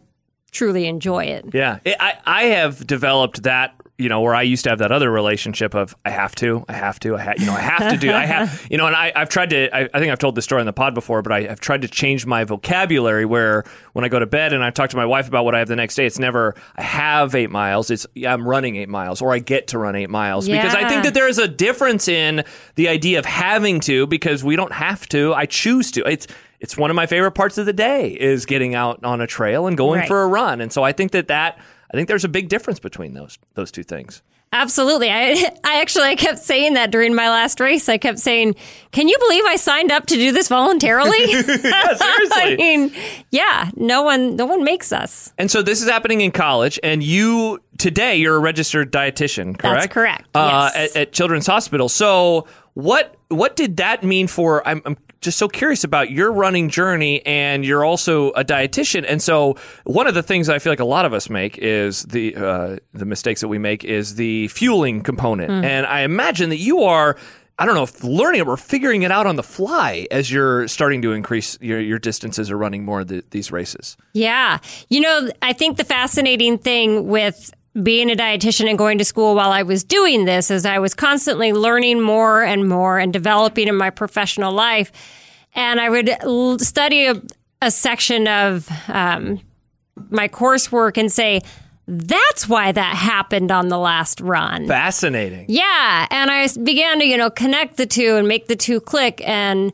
truly 0.51 0.87
enjoy 0.87 1.25
it. 1.25 1.45
Yeah, 1.53 1.79
I 1.85 2.17
I 2.25 2.43
have 2.45 2.85
developed 2.87 3.43
that. 3.43 3.75
You 3.97 4.09
know, 4.09 4.19
where 4.19 4.35
I 4.35 4.41
used 4.41 4.65
to 4.65 4.69
have 4.71 4.79
that 4.79 4.91
other 4.91 5.09
relationship 5.09 5.73
of 5.73 5.95
I 6.03 6.09
have 6.09 6.35
to, 6.35 6.65
I 6.67 6.73
have 6.73 6.99
to, 6.99 7.15
I 7.15 7.21
ha- 7.23 7.33
you 7.37 7.45
know, 7.45 7.53
I 7.53 7.61
have 7.61 7.91
to 7.93 7.97
do, 7.97 8.11
I 8.11 8.25
have, 8.25 8.67
you 8.69 8.77
know, 8.77 8.87
and 8.87 8.95
I, 8.95 9.13
I've 9.15 9.29
tried 9.29 9.51
to, 9.51 9.73
I, 9.73 9.83
I 9.93 9.99
think 9.99 10.11
I've 10.11 10.19
told 10.19 10.35
this 10.35 10.43
story 10.43 10.59
on 10.59 10.65
the 10.65 10.73
pod 10.73 10.93
before, 10.93 11.21
but 11.21 11.31
I, 11.31 11.47
I've 11.47 11.61
tried 11.61 11.81
to 11.83 11.87
change 11.87 12.25
my 12.25 12.43
vocabulary 12.43 13.23
where 13.23 13.63
when 13.93 14.03
I 14.03 14.09
go 14.09 14.19
to 14.19 14.25
bed 14.25 14.51
and 14.51 14.61
I 14.65 14.69
talk 14.69 14.89
to 14.89 14.97
my 14.97 15.05
wife 15.05 15.29
about 15.29 15.45
what 15.45 15.55
I 15.55 15.59
have 15.59 15.69
the 15.69 15.77
next 15.77 15.95
day, 15.95 16.05
it's 16.05 16.19
never 16.19 16.55
I 16.75 16.81
have 16.81 17.35
eight 17.35 17.49
miles, 17.51 17.89
it's 17.89 18.05
yeah, 18.15 18.33
I'm 18.33 18.45
running 18.45 18.75
eight 18.75 18.89
miles 18.89 19.21
or 19.21 19.31
I 19.33 19.39
get 19.39 19.67
to 19.67 19.77
run 19.77 19.95
eight 19.95 20.09
miles 20.09 20.49
because 20.49 20.75
I 20.75 20.89
think 20.89 21.03
that 21.05 21.13
there 21.13 21.29
is 21.29 21.37
a 21.37 21.47
difference 21.47 22.09
in 22.09 22.43
the 22.75 22.89
idea 22.89 23.17
of 23.19 23.25
having 23.25 23.79
to 23.81 24.07
because 24.07 24.43
we 24.43 24.57
don't 24.57 24.73
have 24.73 25.07
to, 25.09 25.33
I 25.33 25.45
choose 25.45 25.89
to. 25.91 26.01
It's 26.05 26.27
it's 26.59 26.75
one 26.77 26.89
of 26.89 26.95
my 26.95 27.05
favorite 27.05 27.31
parts 27.31 27.57
of 27.57 27.65
the 27.65 27.73
day 27.73 28.09
is 28.09 28.45
getting 28.45 28.75
out 28.75 29.03
on 29.05 29.21
a 29.21 29.27
trail 29.27 29.67
and 29.67 29.77
going 29.77 29.99
Right. 29.99 30.07
for 30.07 30.23
a 30.23 30.27
run. 30.27 30.59
And 30.61 30.71
so 30.73 30.83
I 30.83 30.91
think 30.93 31.11
that 31.11 31.27
that 31.27 31.59
I 31.91 31.97
think 31.97 32.07
there's 32.07 32.23
a 32.25 32.29
big 32.29 32.49
difference 32.49 32.79
between 32.79 33.13
those 33.13 33.37
those 33.53 33.71
two 33.71 33.83
things. 33.83 34.21
Absolutely. 34.53 35.09
I, 35.11 35.31
I 35.65 35.81
actually 35.81 36.05
I 36.05 36.15
kept 36.15 36.39
saying 36.39 36.75
that 36.75 36.89
during 36.91 37.13
my 37.13 37.29
last 37.29 37.59
race. 37.59 37.89
I 37.89 37.97
kept 37.97 38.19
saying, 38.19 38.55
"Can 38.91 39.07
you 39.09 39.17
believe 39.19 39.43
I 39.45 39.55
signed 39.57 39.91
up 39.91 40.05
to 40.07 40.15
do 40.15 40.31
this 40.31 40.47
voluntarily?" 40.47 41.17
Yeah, 41.25 41.57
I 41.65 42.55
mean, 42.57 42.91
yeah. 43.31 43.69
No 43.75 44.01
one, 44.03 44.35
no 44.35 44.45
one 44.45 44.63
makes 44.63 44.93
us. 44.93 45.33
and 45.37 45.49
so 45.51 45.61
this 45.61 45.81
is 45.81 45.89
happening 45.89 46.21
in 46.21 46.31
college, 46.31 46.79
and 46.83 47.03
you 47.03 47.59
today 47.77 48.15
you're 48.15 48.35
a 48.35 48.39
registered 48.39 48.91
dietitian, 48.93 49.57
correct? 49.57 49.91
correct, 49.91 50.27
Uh, 50.33 50.69
yes. 50.73 50.91
at, 50.95 51.01
at 51.01 51.11
Children's 51.11 51.47
Hospital. 51.47 51.89
So 51.89 52.47
what 52.75 53.15
what 53.29 53.55
did 53.55 53.77
that 53.77 54.03
mean 54.03 54.27
for? 54.27 54.65
I'm, 54.67 54.81
I'm 54.85 54.95
just 55.25 55.37
so 55.37 55.47
curious 55.49 55.83
about 55.83 56.09
your 56.11 56.31
running 56.31 56.69
journey, 56.69 57.25
and 57.25 57.65
you're 57.65 57.83
also 57.83 58.29
a 58.31 58.43
dietitian. 58.45 59.05
And 59.07 59.21
so 59.21 59.57
one 59.83 60.07
of 60.07 60.13
the 60.13 60.23
things 60.23 60.47
I 60.47 60.59
feel 60.59 60.71
like 60.71 60.79
a 60.79 60.85
lot 60.85 61.05
of 61.05 61.13
us 61.13 61.29
make 61.29 61.57
is 61.57 62.03
the 62.03 62.35
uh, 62.35 62.77
the 62.93 63.05
mistakes 63.05 63.41
that 63.41 63.49
we 63.49 63.57
make 63.57 63.83
is 63.83 64.15
the 64.15 64.47
fueling 64.47 65.01
component, 65.01 65.51
Mm. 65.51 65.65
and 65.65 65.85
I 65.85 66.01
imagine 66.01 66.49
that 66.51 66.57
you 66.59 66.83
are. 66.83 67.17
I 67.57 67.65
don't 67.65 67.75
know 67.75 67.83
if 67.83 68.03
learning 68.03 68.41
it 68.41 68.47
or 68.47 68.57
figuring 68.57 69.03
it 69.03 69.11
out 69.11 69.25
on 69.27 69.37
the 69.37 69.43
fly 69.43 70.07
as 70.11 70.29
you're 70.29 70.67
starting 70.67 71.01
to 71.03 71.13
increase 71.13 71.57
your, 71.61 71.79
your 71.79 71.99
distances 71.99 72.51
or 72.51 72.57
running 72.57 72.83
more 72.83 72.99
of 72.99 73.07
the, 73.07 73.23
these 73.31 73.49
races. 73.49 73.95
Yeah. 74.11 74.57
You 74.89 74.99
know, 74.99 75.29
I 75.41 75.53
think 75.53 75.77
the 75.77 75.85
fascinating 75.85 76.57
thing 76.57 77.07
with 77.07 77.53
being 77.81 78.09
a 78.09 78.15
dietitian 78.15 78.69
and 78.69 78.77
going 78.77 78.97
to 78.97 79.05
school 79.05 79.35
while 79.35 79.51
I 79.51 79.63
was 79.63 79.83
doing 79.83 80.25
this 80.25 80.49
is 80.49 80.65
I 80.65 80.79
was 80.79 80.93
constantly 80.93 81.51
learning 81.51 82.01
more 82.01 82.43
and 82.43 82.67
more 82.69 82.99
and 82.99 83.11
developing 83.11 83.67
in 83.67 83.75
my 83.75 83.89
professional 83.89 84.53
life. 84.53 84.91
And 85.53 85.79
I 85.79 85.89
would 85.89 86.09
l- 86.21 86.59
study 86.59 87.07
a, 87.07 87.21
a 87.61 87.71
section 87.71 88.27
of 88.27 88.69
um, 88.87 89.41
my 90.09 90.27
coursework 90.27 90.97
and 90.97 91.11
say, 91.11 91.41
that's 91.87 92.49
why 92.49 92.71
that 92.71 92.95
happened 92.95 93.51
on 93.51 93.67
the 93.67 93.77
last 93.77 94.19
run. 94.19 94.67
Fascinating. 94.67 95.45
Yeah, 95.49 96.07
and 96.09 96.31
I 96.31 96.47
began 96.63 96.99
to 96.99 97.05
you 97.05 97.15
know 97.15 97.29
connect 97.29 97.77
the 97.77 97.85
two 97.85 98.15
and 98.15 98.27
make 98.27 98.47
the 98.47 98.55
two 98.55 98.79
click, 98.79 99.21
and 99.23 99.71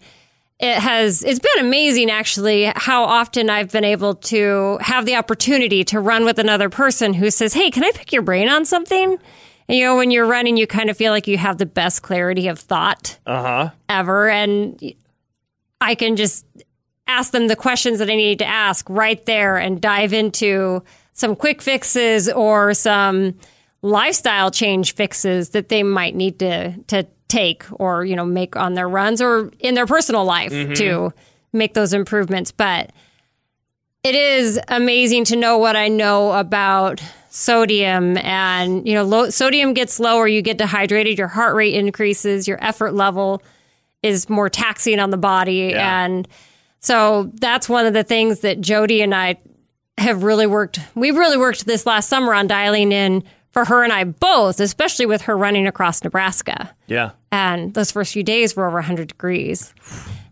it 0.62 0.78
has 0.78 1.24
it's 1.24 1.40
been 1.40 1.66
amazing 1.66 2.12
actually 2.12 2.72
how 2.76 3.04
often 3.04 3.50
I've 3.50 3.72
been 3.72 3.84
able 3.84 4.16
to 4.16 4.78
have 4.80 5.06
the 5.06 5.16
opportunity 5.16 5.84
to 5.86 6.00
run 6.00 6.24
with 6.24 6.38
another 6.38 6.70
person 6.70 7.14
who 7.14 7.32
says, 7.32 7.54
"Hey, 7.54 7.72
can 7.72 7.84
I 7.84 7.92
pick 7.92 8.14
your 8.14 8.22
brain 8.22 8.48
on 8.48 8.64
something?" 8.66 9.18
And, 9.68 9.78
you 9.78 9.86
know, 9.86 9.96
when 9.96 10.12
you're 10.12 10.28
running, 10.28 10.58
you 10.58 10.68
kind 10.68 10.90
of 10.90 10.98
feel 10.98 11.12
like 11.12 11.28
you 11.28 11.38
have 11.38 11.58
the 11.58 11.66
best 11.66 12.02
clarity 12.04 12.48
of 12.48 12.60
thought 12.60 13.18
uh-huh. 13.26 13.72
ever, 13.90 14.30
and 14.30 14.94
I 15.80 15.96
can 15.96 16.16
just 16.16 16.46
ask 17.08 17.32
them 17.32 17.48
the 17.48 17.56
questions 17.56 18.00
that 18.00 18.10
I 18.10 18.16
need 18.16 18.40
to 18.40 18.46
ask 18.46 18.88
right 18.90 19.26
there 19.26 19.58
and 19.58 19.82
dive 19.82 20.14
into 20.14 20.84
some 21.14 21.36
quick 21.36 21.62
fixes 21.62 22.30
or 22.30 22.74
some 22.74 23.36
lifestyle 23.82 24.52
change 24.52 24.94
fixes 24.94 25.50
that 25.50 25.70
they 25.70 25.82
might 25.82 26.16
need 26.16 26.38
to 26.40 26.76
to 26.88 27.08
take 27.32 27.64
or 27.72 28.04
you 28.04 28.16
know 28.16 28.26
make 28.26 28.56
on 28.56 28.74
their 28.74 28.90
runs 28.90 29.22
or 29.22 29.52
in 29.60 29.74
their 29.74 29.88
personal 29.88 30.26
life 30.26 30.52
mm-hmm. 30.52 30.74
to 30.74 31.14
make 31.54 31.74
those 31.74 31.94
improvements. 31.94 32.52
But 32.52 32.92
it 34.04 34.16
is 34.16 34.60
amazing 34.68 35.26
to 35.26 35.36
know 35.36 35.58
what 35.58 35.76
I 35.76 35.88
know 35.88 36.34
about 36.34 37.02
sodium 37.30 38.18
and 38.18 38.86
you 38.86 38.94
know 38.94 39.04
low, 39.04 39.30
sodium 39.30 39.74
gets 39.74 40.00
lower. 40.00 40.28
You 40.28 40.42
get 40.42 40.58
dehydrated. 40.58 41.18
Your 41.18 41.30
heart 41.30 41.56
rate 41.56 41.74
increases. 41.74 42.48
Your 42.48 42.62
effort 42.64 42.94
level 42.94 43.42
is 44.04 44.30
more 44.30 44.50
taxing 44.50 45.00
on 45.00 45.10
the 45.10 45.18
body. 45.18 45.72
Yeah. 45.72 46.06
and 46.06 46.28
so 46.80 47.32
that's 47.36 47.70
one 47.70 47.86
of 47.86 47.94
the 47.94 48.04
things 48.04 48.42
that 48.42 48.60
Jody 48.60 49.02
and 49.02 49.16
I 49.16 49.38
have 49.98 50.24
really 50.24 50.48
worked 50.48 50.80
we 50.96 51.12
really 51.12 51.38
worked 51.38 51.66
this 51.66 51.86
last 51.86 52.10
summer 52.10 52.34
on 52.34 52.48
dialing 52.48 52.92
in 52.92 53.24
for 53.52 53.66
her 53.66 53.84
and 53.84 53.92
I 53.94 54.04
both 54.06 54.60
especially 54.60 55.06
with 55.06 55.24
her 55.24 55.38
running 55.38 55.68
across 55.68 56.04
Nebraska 56.04 56.76
Yeah. 56.88 57.12
and 57.32 57.74
those 57.74 57.92
first 57.92 58.14
few 58.14 58.24
days 58.24 58.56
were 58.56 58.68
over 58.68 58.78
100 58.78 59.08
degrees. 59.10 59.74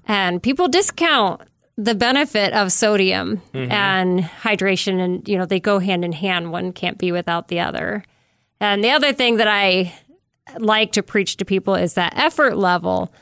And 0.05 0.41
people 0.41 0.67
discount 0.67 1.41
the 1.77 1.95
benefit 1.95 2.51
of 2.53 2.71
sodium 2.73 3.41
mm-hmm. 3.53 3.71
and 3.71 4.19
hydration, 4.19 4.99
and 4.99 5.27
you 5.27 5.37
know 5.37 5.45
they 5.45 5.61
go 5.61 5.79
hand 5.79 6.03
in 6.03 6.11
hand. 6.11 6.51
One 6.51 6.73
can't 6.73 6.97
be 6.97 7.11
without 7.13 7.47
the 7.47 7.61
other. 7.61 8.03
And 8.59 8.83
the 8.83 8.89
other 8.89 9.13
thing 9.13 9.37
that 9.37 9.47
I 9.47 9.93
like 10.57 10.91
to 10.93 11.03
preach 11.03 11.37
to 11.37 11.45
people 11.45 11.75
is 11.75 11.93
that 11.93 12.13
effort 12.17 12.57
level. 12.57 13.13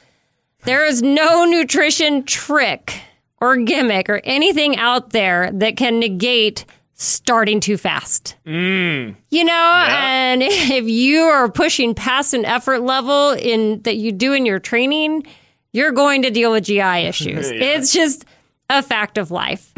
There 0.64 0.86
is 0.86 1.04
no 1.04 1.46
nutrition 1.46 2.24
trick 2.24 3.02
or 3.40 3.58
gimmick 3.58 4.10
or 4.10 4.22
anything 4.24 4.78
out 4.78 5.12
there 5.12 5.52
that 5.52 5.78
can 5.78 6.00
negate 6.00 6.66
starting 6.98 7.60
too 7.60 7.78
fast. 7.78 8.36
Mm. 8.46 9.16
You 9.30 9.44
know, 9.44 9.86
and 9.88 10.42
if 10.46 10.86
you 10.86 11.22
are 11.22 11.50
pushing 11.50 11.94
past 11.94 12.34
an 12.34 12.44
effort 12.44 12.80
level 12.82 13.32
in 13.32 13.82
that 13.84 13.96
you 13.98 14.12
do 14.12 14.34
in 14.34 14.46
your 14.46 14.60
training, 14.60 15.26
you're 15.74 15.92
going 15.92 16.24
to 16.24 16.32
deal 16.32 16.52
with 16.52 16.66
GI 16.66 16.82
issues. 17.08 17.50
It's 17.50 17.94
just 17.94 18.26
a 18.70 18.82
fact 18.84 19.18
of 19.18 19.32
life. 19.32 19.74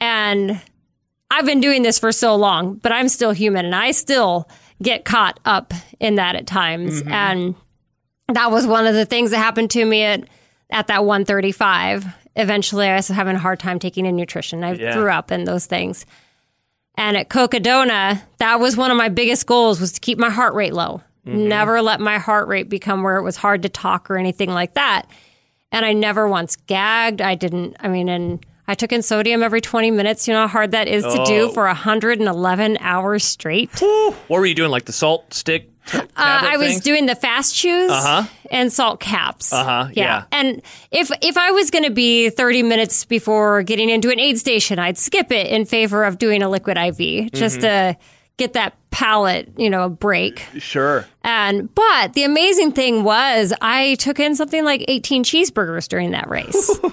And 0.00 0.60
I've 1.30 1.46
been 1.46 1.60
doing 1.60 1.82
this 1.82 1.98
for 1.98 2.12
so 2.12 2.34
long, 2.36 2.74
but 2.74 2.92
I'm 2.92 3.08
still 3.08 3.30
human 3.32 3.64
and 3.64 3.74
I 3.74 3.92
still 3.92 4.48
get 4.82 5.04
caught 5.04 5.38
up 5.44 5.72
in 6.00 6.16
that 6.16 6.34
at 6.34 6.46
times. 6.46 7.00
Mm-hmm. 7.00 7.12
And 7.12 7.54
that 8.32 8.50
was 8.50 8.66
one 8.66 8.86
of 8.86 8.94
the 8.94 9.06
things 9.06 9.30
that 9.30 9.38
happened 9.38 9.70
to 9.70 9.84
me 9.84 10.02
at, 10.02 10.24
at 10.70 10.88
that 10.88 11.04
135. 11.04 12.04
Eventually, 12.36 12.88
I 12.88 12.96
was 12.96 13.06
having 13.08 13.36
a 13.36 13.38
hard 13.38 13.60
time 13.60 13.78
taking 13.78 14.06
in 14.06 14.16
nutrition. 14.16 14.64
I 14.64 14.72
Yeah. 14.74 14.92
threw 14.92 15.08
up 15.08 15.30
in 15.30 15.44
those 15.44 15.66
things. 15.66 16.04
And 16.96 17.16
at 17.16 17.28
Cocodona, 17.28 18.22
that 18.38 18.60
was 18.60 18.76
one 18.76 18.90
of 18.90 18.96
my 18.96 19.08
biggest 19.08 19.46
goals 19.46 19.80
was 19.80 19.92
to 19.92 20.00
keep 20.00 20.18
my 20.18 20.30
heart 20.30 20.54
rate 20.54 20.72
low. 20.72 21.02
Mm-hmm. 21.26 21.48
Never 21.48 21.82
let 21.82 22.00
my 22.00 22.18
heart 22.18 22.48
rate 22.48 22.68
become 22.68 23.02
where 23.02 23.16
it 23.16 23.22
was 23.22 23.36
hard 23.36 23.62
to 23.62 23.68
talk 23.68 24.10
or 24.10 24.16
anything 24.16 24.50
like 24.50 24.74
that. 24.74 25.06
And 25.72 25.84
I 25.84 25.92
never 25.92 26.28
once 26.28 26.54
gagged. 26.56 27.20
I 27.20 27.34
didn't, 27.34 27.76
I 27.80 27.88
mean, 27.88 28.08
and 28.08 28.44
I 28.68 28.74
took 28.74 28.92
in 28.92 29.02
sodium 29.02 29.42
every 29.42 29.60
20 29.60 29.90
minutes. 29.90 30.28
You 30.28 30.34
know 30.34 30.42
how 30.42 30.48
hard 30.48 30.70
that 30.70 30.86
is 30.86 31.02
to 31.02 31.24
do 31.24 31.48
Oh. 31.48 31.52
for 31.52 31.64
111 31.66 32.78
hours 32.80 33.24
straight? 33.24 33.70
What 33.80 34.14
were 34.28 34.46
you 34.46 34.54
doing? 34.54 34.70
Like 34.70 34.84
the 34.84 34.92
salt 34.92 35.34
stick? 35.34 35.68
T- 35.86 35.98
Uh, 35.98 36.04
I 36.16 36.56
was 36.56 36.68
things? 36.72 36.82
doing 36.84 37.06
the 37.06 37.14
fast 37.14 37.54
chews 37.54 37.90
Uh-huh. 37.90 38.24
and 38.50 38.72
salt 38.72 39.00
caps. 39.00 39.52
Uh-huh, 39.52 39.88
yeah. 39.92 40.24
And 40.32 40.62
if 40.90 41.10
if 41.22 41.36
I 41.36 41.50
was 41.50 41.70
going 41.70 41.84
to 41.84 41.90
be 41.90 42.30
30 42.30 42.62
minutes 42.62 43.04
before 43.04 43.62
getting 43.62 43.90
into 43.90 44.10
an 44.10 44.18
aid 44.20 44.38
station, 44.38 44.78
I'd 44.78 44.98
skip 44.98 45.30
it 45.32 45.46
in 45.48 45.64
favor 45.64 46.04
of 46.04 46.18
doing 46.18 46.42
a 46.42 46.48
liquid 46.48 46.76
IV 46.78 47.32
just 47.32 47.58
Mm-hmm. 47.58 47.60
to 47.60 47.96
get 48.36 48.54
that 48.54 48.74
palate, 48.90 49.48
you 49.56 49.70
know, 49.70 49.84
a 49.84 49.88
break. 49.88 50.44
Sure. 50.58 51.06
And 51.22 51.72
but 51.74 52.14
the 52.14 52.24
amazing 52.24 52.72
thing 52.72 53.04
was 53.04 53.52
I 53.60 53.94
took 53.96 54.18
in 54.18 54.34
something 54.34 54.64
like 54.64 54.84
18 54.88 55.22
cheeseburgers 55.24 55.86
during 55.88 56.10
that 56.12 56.28
race. 56.28 56.78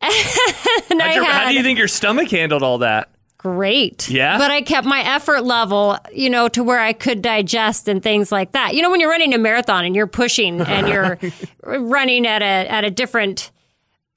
and 0.02 1.02
I 1.02 1.14
your- 1.14 1.24
had 1.24 1.32
how 1.42 1.48
do 1.50 1.54
you 1.54 1.62
think 1.62 1.78
your 1.78 1.88
stomach 1.88 2.30
handled 2.30 2.62
all 2.62 2.78
that? 2.78 3.10
Great. 3.42 4.08
Yeah? 4.10 4.36
But 4.36 4.50
I 4.50 4.60
kept 4.60 4.86
my 4.86 5.00
effort 5.00 5.44
level, 5.44 5.96
you 6.12 6.28
know, 6.28 6.46
to 6.48 6.62
where 6.62 6.78
I 6.78 6.92
could 6.92 7.22
digest 7.22 7.88
and 7.88 8.02
things 8.02 8.30
like 8.30 8.52
that. 8.52 8.74
You 8.74 8.82
know, 8.82 8.90
when 8.90 9.00
you're 9.00 9.08
running 9.10 9.32
a 9.32 9.38
marathon 9.38 9.84
and 9.86 9.96
you're 9.96 10.06
pushing 10.06 10.60
and 10.60 10.86
you're 10.88 11.18
running 11.64 12.26
at 12.26 12.42
a 12.42 12.44
at 12.70 12.84
a 12.84 12.90
different 12.90 13.50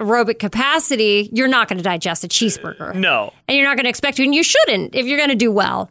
aerobic 0.02 0.40
capacity, 0.40 1.30
you're 1.32 1.48
not 1.48 1.70
going 1.70 1.78
to 1.78 1.84
digest 1.84 2.24
a 2.26 2.28
cheeseburger. 2.28 2.90
Uh, 2.96 3.00
no. 3.00 3.32
And 3.48 3.58
you're 3.58 3.66
not 3.68 3.78
going 3.78 3.86
to 3.86 3.90
expect 3.90 4.18
to, 4.18 4.24
and 4.24 4.36
you 4.36 4.44
shouldn't 4.44 4.94
if 4.96 5.06
you're 5.06 5.18
going 5.18 5.30
to 5.30 5.36
do 5.36 5.52
well. 5.52 5.90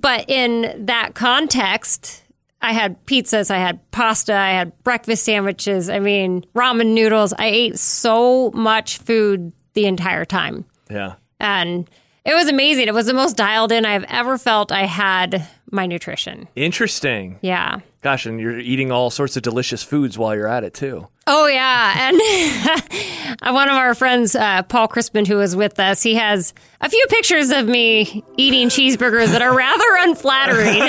But 0.00 0.30
in 0.30 0.86
that 0.86 1.14
context, 1.14 2.22
I 2.62 2.72
had 2.72 3.04
pizzas, 3.04 3.50
I 3.50 3.58
had 3.58 3.90
pasta, 3.90 4.32
I 4.34 4.50
had 4.52 4.72
breakfast 4.84 5.24
sandwiches, 5.24 5.90
I 5.90 5.98
mean, 5.98 6.44
ramen 6.54 6.94
noodles. 6.94 7.32
I 7.38 7.46
ate 7.46 7.78
so 7.78 8.50
much 8.52 8.98
food 8.98 9.52
the 9.74 9.86
entire 9.86 10.24
time 10.24 10.64
Yeah. 10.90 11.14
and 11.38 11.88
it 12.28 12.34
was 12.34 12.48
amazing. 12.48 12.88
It 12.88 12.94
was 12.94 13.06
the 13.06 13.14
most 13.14 13.36
dialed 13.36 13.72
in 13.72 13.86
I've 13.86 14.04
ever 14.04 14.36
felt 14.36 14.70
I 14.70 14.84
had 14.84 15.46
my 15.70 15.86
nutrition. 15.86 16.46
Interesting. 16.54 17.38
Yeah. 17.40 17.80
Gosh, 18.02 18.26
and 18.26 18.38
you're 18.38 18.58
eating 18.58 18.92
all 18.92 19.10
sorts 19.10 19.36
of 19.36 19.42
delicious 19.42 19.82
foods 19.82 20.18
while 20.18 20.34
you're 20.34 20.46
at 20.46 20.62
it 20.62 20.74
too. 20.74 21.08
Oh 21.26 21.46
yeah, 21.46 22.08
and 22.08 23.40
one 23.54 23.68
of 23.68 23.74
our 23.74 23.94
friends, 23.94 24.36
uh, 24.36 24.62
Paul 24.62 24.88
Crispin, 24.88 25.24
who 25.24 25.36
was 25.36 25.56
with 25.56 25.80
us, 25.80 26.02
he 26.02 26.14
has 26.14 26.54
a 26.80 26.88
few 26.88 27.04
pictures 27.08 27.50
of 27.50 27.66
me 27.66 28.22
eating 28.36 28.68
cheeseburgers 28.68 29.32
that 29.32 29.42
are 29.42 29.54
rather 29.54 29.84
unflattering, 30.00 30.78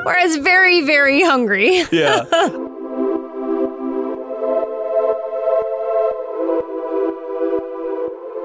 whereas 0.04 0.36
very, 0.36 0.82
very 0.82 1.22
hungry. 1.22 1.84
Yeah. 1.90 2.24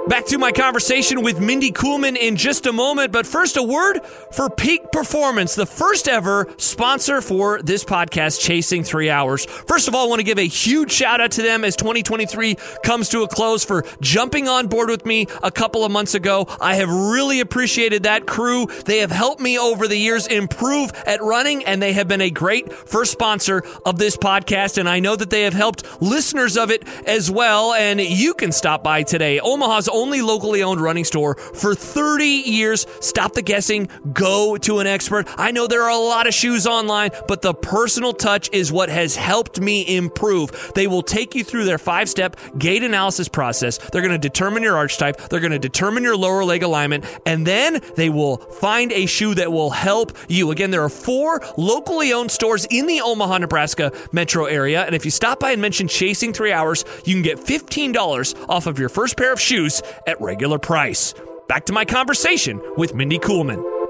Back 0.05 0.25
to 0.25 0.37
my 0.37 0.51
conversation 0.51 1.21
with 1.21 1.39
Mindy 1.39 1.71
Coolman 1.71 2.17
in 2.17 2.35
just 2.35 2.65
a 2.65 2.73
moment, 2.73 3.13
but 3.13 3.25
first 3.25 3.55
a 3.55 3.63
word 3.63 4.01
for 4.31 4.49
Peak 4.49 4.91
Performance, 4.91 5.55
the 5.55 5.65
first 5.65 6.09
ever 6.09 6.53
sponsor 6.57 7.21
for 7.21 7.61
this 7.61 7.85
podcast, 7.85 8.41
Chasing 8.41 8.83
Three 8.83 9.09
Hours. 9.09 9.45
First 9.45 9.87
of 9.87 9.95
all, 9.95 10.05
I 10.05 10.09
want 10.09 10.19
to 10.19 10.25
give 10.25 10.37
a 10.37 10.45
huge 10.45 10.91
shout 10.91 11.21
out 11.21 11.31
to 11.31 11.41
them 11.41 11.63
as 11.63 11.77
2023 11.77 12.57
comes 12.83 13.07
to 13.09 13.23
a 13.23 13.29
close 13.29 13.63
for 13.63 13.85
jumping 14.01 14.49
on 14.49 14.67
board 14.67 14.89
with 14.89 15.05
me 15.05 15.25
a 15.41 15.49
couple 15.49 15.85
of 15.85 15.91
months 15.91 16.15
ago. 16.15 16.47
I 16.59 16.75
have 16.75 16.89
really 16.89 17.39
appreciated 17.39 18.03
that 18.03 18.27
crew. 18.27 18.65
They 18.85 18.99
have 18.99 19.11
helped 19.11 19.39
me 19.39 19.57
over 19.57 19.87
the 19.87 19.97
years 19.97 20.27
improve 20.27 20.91
at 21.07 21.21
running, 21.21 21.63
and 21.63 21.81
they 21.81 21.93
have 21.93 22.09
been 22.09 22.21
a 22.21 22.29
great 22.29 22.73
first 22.73 23.13
sponsor 23.13 23.63
of 23.85 23.99
this 23.99 24.17
podcast. 24.17 24.77
And 24.77 24.89
I 24.89 24.99
know 24.99 25.15
that 25.15 25.29
they 25.29 25.43
have 25.43 25.53
helped 25.53 26.01
listeners 26.01 26.57
of 26.57 26.71
it 26.71 26.85
as 27.07 27.31
well. 27.31 27.73
And 27.73 28.01
you 28.01 28.33
can 28.33 28.51
stop 28.51 28.83
by 28.83 29.03
today. 29.03 29.39
Omaha's 29.39 29.87
only 29.93 30.21
locally 30.21 30.63
owned 30.63 30.81
running 30.81 31.05
store 31.05 31.35
for 31.35 31.75
30 31.75 32.25
years. 32.25 32.85
Stop 32.99 33.33
the 33.33 33.41
guessing, 33.41 33.87
go 34.11 34.57
to 34.57 34.79
an 34.79 34.87
expert. 34.87 35.27
I 35.37 35.51
know 35.51 35.67
there 35.67 35.83
are 35.83 35.89
a 35.89 35.97
lot 35.97 36.27
of 36.27 36.33
shoes 36.33 36.67
online, 36.67 37.11
but 37.27 37.41
the 37.41 37.53
personal 37.53 38.13
touch 38.13 38.49
is 38.51 38.71
what 38.71 38.89
has 38.89 39.15
helped 39.15 39.61
me 39.61 39.95
improve. 39.95 40.71
They 40.75 40.87
will 40.87 41.03
take 41.03 41.35
you 41.35 41.43
through 41.43 41.65
their 41.65 41.77
five 41.77 42.09
step 42.09 42.35
gait 42.57 42.83
analysis 42.83 43.29
process. 43.29 43.77
They're 43.77 44.01
going 44.01 44.11
to 44.11 44.17
determine 44.17 44.63
your 44.63 44.75
arch 44.75 44.97
type, 44.97 45.17
they're 45.29 45.39
going 45.39 45.51
to 45.51 45.59
determine 45.59 46.03
your 46.03 46.17
lower 46.17 46.43
leg 46.43 46.63
alignment, 46.63 47.05
and 47.25 47.45
then 47.45 47.81
they 47.95 48.09
will 48.09 48.37
find 48.37 48.91
a 48.91 49.05
shoe 49.05 49.35
that 49.35 49.51
will 49.51 49.69
help 49.69 50.17
you. 50.27 50.51
Again, 50.51 50.71
there 50.71 50.83
are 50.83 50.89
four 50.89 51.41
locally 51.57 52.13
owned 52.13 52.31
stores 52.31 52.65
in 52.69 52.87
the 52.87 53.01
Omaha, 53.01 53.39
Nebraska 53.39 53.91
metro 54.11 54.45
area. 54.45 54.83
And 54.83 54.95
if 54.95 55.05
you 55.05 55.11
stop 55.11 55.39
by 55.39 55.51
and 55.51 55.61
mention 55.61 55.87
Chasing 55.87 56.33
Three 56.33 56.51
Hours, 56.51 56.85
you 57.05 57.13
can 57.13 57.21
get 57.21 57.37
$15 57.37 58.49
off 58.49 58.67
of 58.67 58.79
your 58.79 58.89
first 58.89 59.17
pair 59.17 59.31
of 59.31 59.39
shoes 59.39 59.81
at 60.07 60.19
regular 60.21 60.59
price. 60.59 61.13
Back 61.47 61.65
to 61.65 61.73
my 61.73 61.85
conversation 61.85 62.61
with 62.77 62.93
Mindy 62.95 63.19
Coolman. 63.19 63.82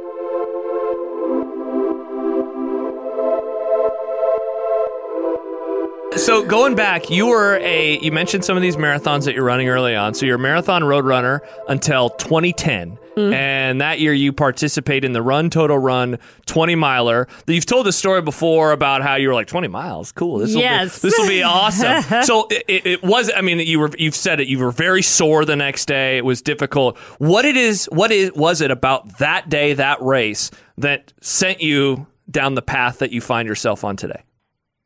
So 6.18 6.46
going 6.46 6.76
back, 6.76 7.10
you 7.10 7.28
were 7.28 7.58
a 7.58 7.98
you 8.00 8.12
mentioned 8.12 8.46
some 8.46 8.56
of 8.56 8.62
these 8.62 8.76
marathons 8.78 9.26
that 9.26 9.34
you're 9.36 9.44
running 9.44 9.68
early 9.68 9.96
on. 9.96 10.14
So 10.14 10.26
you're 10.26 10.36
a 10.36 10.40
marathon 10.40 10.84
road 10.84 11.06
runner 11.06 11.42
until 11.68 12.12
2010. 12.12 12.98
Mm-hmm. 13.16 13.34
And 13.34 13.82
that 13.82 14.00
year 14.00 14.14
you 14.14 14.32
participate 14.32 15.04
in 15.06 15.14
the 15.14 15.22
Run 15.22 15.50
Total 15.50 15.78
Run 15.78 16.18
20 16.46 16.76
miler. 16.76 17.28
You've 17.46 17.66
told 17.66 17.86
the 17.86 17.92
story 17.92 18.22
before 18.22 18.72
about 18.72 19.02
how 19.04 19.16
you 19.16 19.28
were 19.28 19.34
like 19.34 19.48
20 19.48 19.68
miles. 19.68 20.12
Cool. 20.12 20.40
This 20.40 20.56
will 20.56 20.62
Yes. 20.62 21.00
be, 21.02 21.10
this 21.10 21.18
will 21.20 21.28
be 21.28 21.44
awesome. 21.44 22.02
so 22.24 22.48
it, 22.50 22.64
it, 22.68 22.86
it 22.88 23.04
was 23.04 23.32
I 23.36 23.42
mean 23.42 23.60
you 23.60 23.80
were 23.80 23.92
you've 23.98 24.16
said 24.16 24.40
it 24.40 24.48
you 24.48 24.60
were 24.60 24.72
very 24.72 25.02
sore 25.02 25.46
the 25.46 25.56
next 25.56 25.88
day. 25.88 26.18
It 26.18 26.26
was 26.26 26.42
difficult. 26.42 26.98
What 27.18 27.44
it 27.44 27.58
is 27.58 27.86
what 27.92 28.12
is 28.12 28.32
was 28.34 28.62
it 28.62 28.72
about 28.72 29.18
that 29.18 29.50
day 29.50 29.74
that 29.74 30.02
race 30.02 30.52
that 30.78 31.12
sent 31.22 31.62
you 31.62 32.08
down 32.32 32.56
the 32.56 32.62
path 32.62 33.00
that 33.00 33.12
you 33.12 33.20
find 33.20 33.48
yourself 33.48 33.84
on 33.84 33.96
today? 33.98 34.24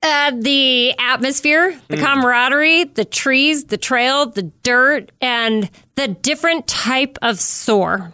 Uh, 0.03 0.31
the 0.31 0.93
atmosphere, 0.99 1.77
the 1.87 1.97
camaraderie, 1.97 2.83
the 2.83 3.03
trees, 3.03 3.65
the 3.65 3.77
trail, 3.77 4.27
the 4.27 4.43
dirt, 4.43 5.11
and 5.21 5.69
the 5.95 6.07
different 6.07 6.67
type 6.67 7.17
of 7.21 7.39
sore. 7.39 8.13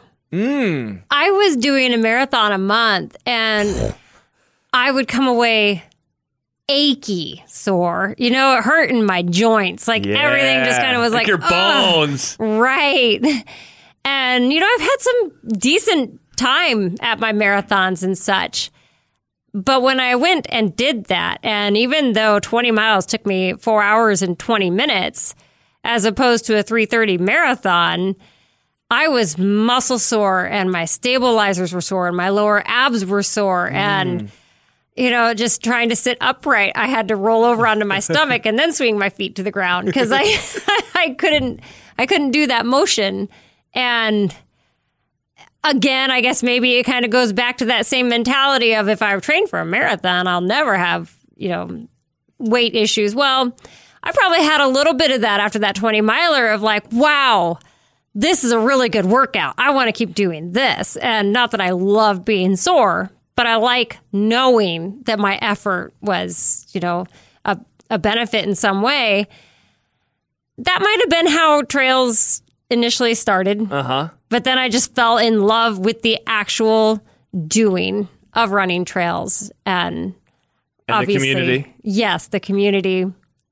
I 1.11 1.29
was 1.31 1.57
doing 1.57 1.93
a 1.93 1.97
marathon 1.97 2.51
a 2.53 2.57
month 2.57 3.17
and 3.25 3.93
I 4.73 4.91
would 4.91 5.07
come 5.07 5.27
away 5.27 5.83
achy 6.69 7.43
sore. 7.47 8.15
You 8.17 8.31
know, 8.31 8.57
it 8.57 8.63
hurt 8.63 8.89
in 8.89 9.05
my 9.05 9.21
joints. 9.21 9.87
Like 9.87 10.07
everything 10.07 10.63
just 10.63 10.81
kind 10.81 10.95
of 10.95 11.01
was 11.01 11.13
like, 11.13 11.27
your 11.27 11.39
"Ugh." 11.41 11.49
bones. 11.49 12.37
Right. 12.39 13.21
And, 14.05 14.51
you 14.51 14.59
know, 14.59 14.67
I've 14.69 14.81
had 14.81 14.97
some 14.99 15.31
decent 15.57 16.19
time 16.35 16.97
at 16.99 17.21
my 17.21 17.31
marathons 17.31 18.03
and 18.03 18.17
such. 18.17 18.69
But 19.53 19.83
when 19.83 19.99
I 19.99 20.15
went 20.15 20.47
and 20.49 20.75
did 20.75 21.05
that, 21.05 21.39
and 21.43 21.77
even 21.77 22.13
though 22.13 22.39
20 22.39 22.71
miles 22.71 23.05
took 23.05 23.25
me 23.25 23.53
four 23.53 23.83
hours 23.83 24.21
and 24.23 24.37
20 24.37 24.71
minutes, 24.71 25.35
as 25.83 26.05
opposed 26.05 26.45
to 26.45 26.57
a 26.57 26.63
330 26.63 27.19
marathon, 27.19 28.15
I 28.89 29.07
was 29.09 29.37
muscle 29.37 29.99
sore 29.99 30.45
and 30.45 30.71
my 30.71 30.85
stabilizers 30.85 31.73
were 31.73 31.81
sore 31.81 32.07
and 32.07 32.17
my 32.17 32.29
lower 32.29 32.63
abs 32.65 33.05
were 33.05 33.23
sore. 33.23 33.69
Mm. 33.69 33.73
And, 33.73 34.31
you 34.95 35.11
know, 35.11 35.33
just 35.35 35.63
trying 35.63 35.89
to 35.89 35.95
sit 35.95 36.17
upright, 36.19 36.73
I 36.75 36.87
had 36.87 37.07
to 37.09 37.15
roll 37.15 37.43
over 37.43 37.67
onto 37.67 37.85
my 37.85 37.99
stomach 37.99 38.45
and 38.45 38.57
then 38.57 38.71
swing 38.71 38.97
my 38.97 39.09
feet 39.09 39.35
to 39.35 39.43
the 39.43 39.51
ground 39.51 39.85
because 39.85 40.11
I, 40.11 40.23
I 40.95 41.15
couldn't, 41.17 41.59
I 41.99 42.05
couldn't 42.07 42.31
do 42.31 42.47
that 42.47 42.65
motion. 42.65 43.29
And 43.75 44.35
again, 45.63 46.11
I 46.11 46.21
guess 46.21 46.43
maybe 46.43 46.75
it 46.75 46.83
kind 46.83 47.05
of 47.05 47.11
goes 47.11 47.33
back 47.33 47.57
to 47.57 47.65
that 47.65 47.85
same 47.85 48.09
mentality 48.09 48.73
of 48.75 48.89
if 48.89 49.01
I've 49.01 49.21
trained 49.21 49.49
for 49.49 49.59
a 49.59 49.65
marathon, 49.65 50.27
I'll 50.27 50.41
never 50.41 50.77
have, 50.77 51.15
you 51.35 51.49
know, 51.49 51.87
weight 52.37 52.75
issues. 52.75 53.15
Well, 53.15 53.55
I 54.03 54.11
probably 54.11 54.43
had 54.43 54.61
a 54.61 54.67
little 54.67 54.93
bit 54.93 55.11
of 55.11 55.21
that 55.21 55.39
after 55.39 55.59
that 55.59 55.75
20 55.75 56.01
miler 56.01 56.49
of 56.49 56.61
like, 56.61 56.83
wow, 56.91 57.57
this 58.13 58.43
is 58.43 58.51
a 58.51 58.59
really 58.59 58.89
good 58.89 59.05
workout. 59.05 59.55
I 59.57 59.71
want 59.71 59.87
to 59.87 59.93
keep 59.93 60.13
doing 60.13 60.51
this. 60.51 60.97
And 60.97 61.31
not 61.31 61.51
that 61.51 61.61
I 61.61 61.71
love 61.71 62.25
being 62.25 62.55
sore, 62.55 63.09
but 63.35 63.47
I 63.47 63.55
like 63.55 63.97
knowing 64.11 65.01
that 65.03 65.19
my 65.19 65.37
effort 65.37 65.93
was, 66.01 66.67
you 66.73 66.81
know, 66.81 67.05
a, 67.45 67.57
a 67.89 67.97
benefit 67.97 68.45
in 68.45 68.55
some 68.55 68.81
way. 68.81 69.27
That 70.57 70.79
might 70.81 70.97
have 70.99 71.09
been 71.09 71.27
how 71.31 71.61
trails 71.63 72.43
initially 72.69 73.15
started 73.15 73.71
Uh 73.71 73.83
huh. 73.83 74.09
But 74.33 74.45
then 74.45 74.57
I 74.57 74.67
just 74.67 74.95
fell 74.95 75.19
in 75.19 75.43
love 75.43 75.77
with 75.77 76.01
the 76.01 76.19
actual 76.25 77.05
doing 77.47 78.07
of 78.33 78.49
running 78.49 78.83
trails 78.83 79.51
and, 79.63 79.95
And 79.95 80.15
the 80.87 80.93
obviously, 80.93 81.29
community? 81.29 81.75
Yes, 81.83 82.29
the 82.29 82.39
community. 82.39 83.05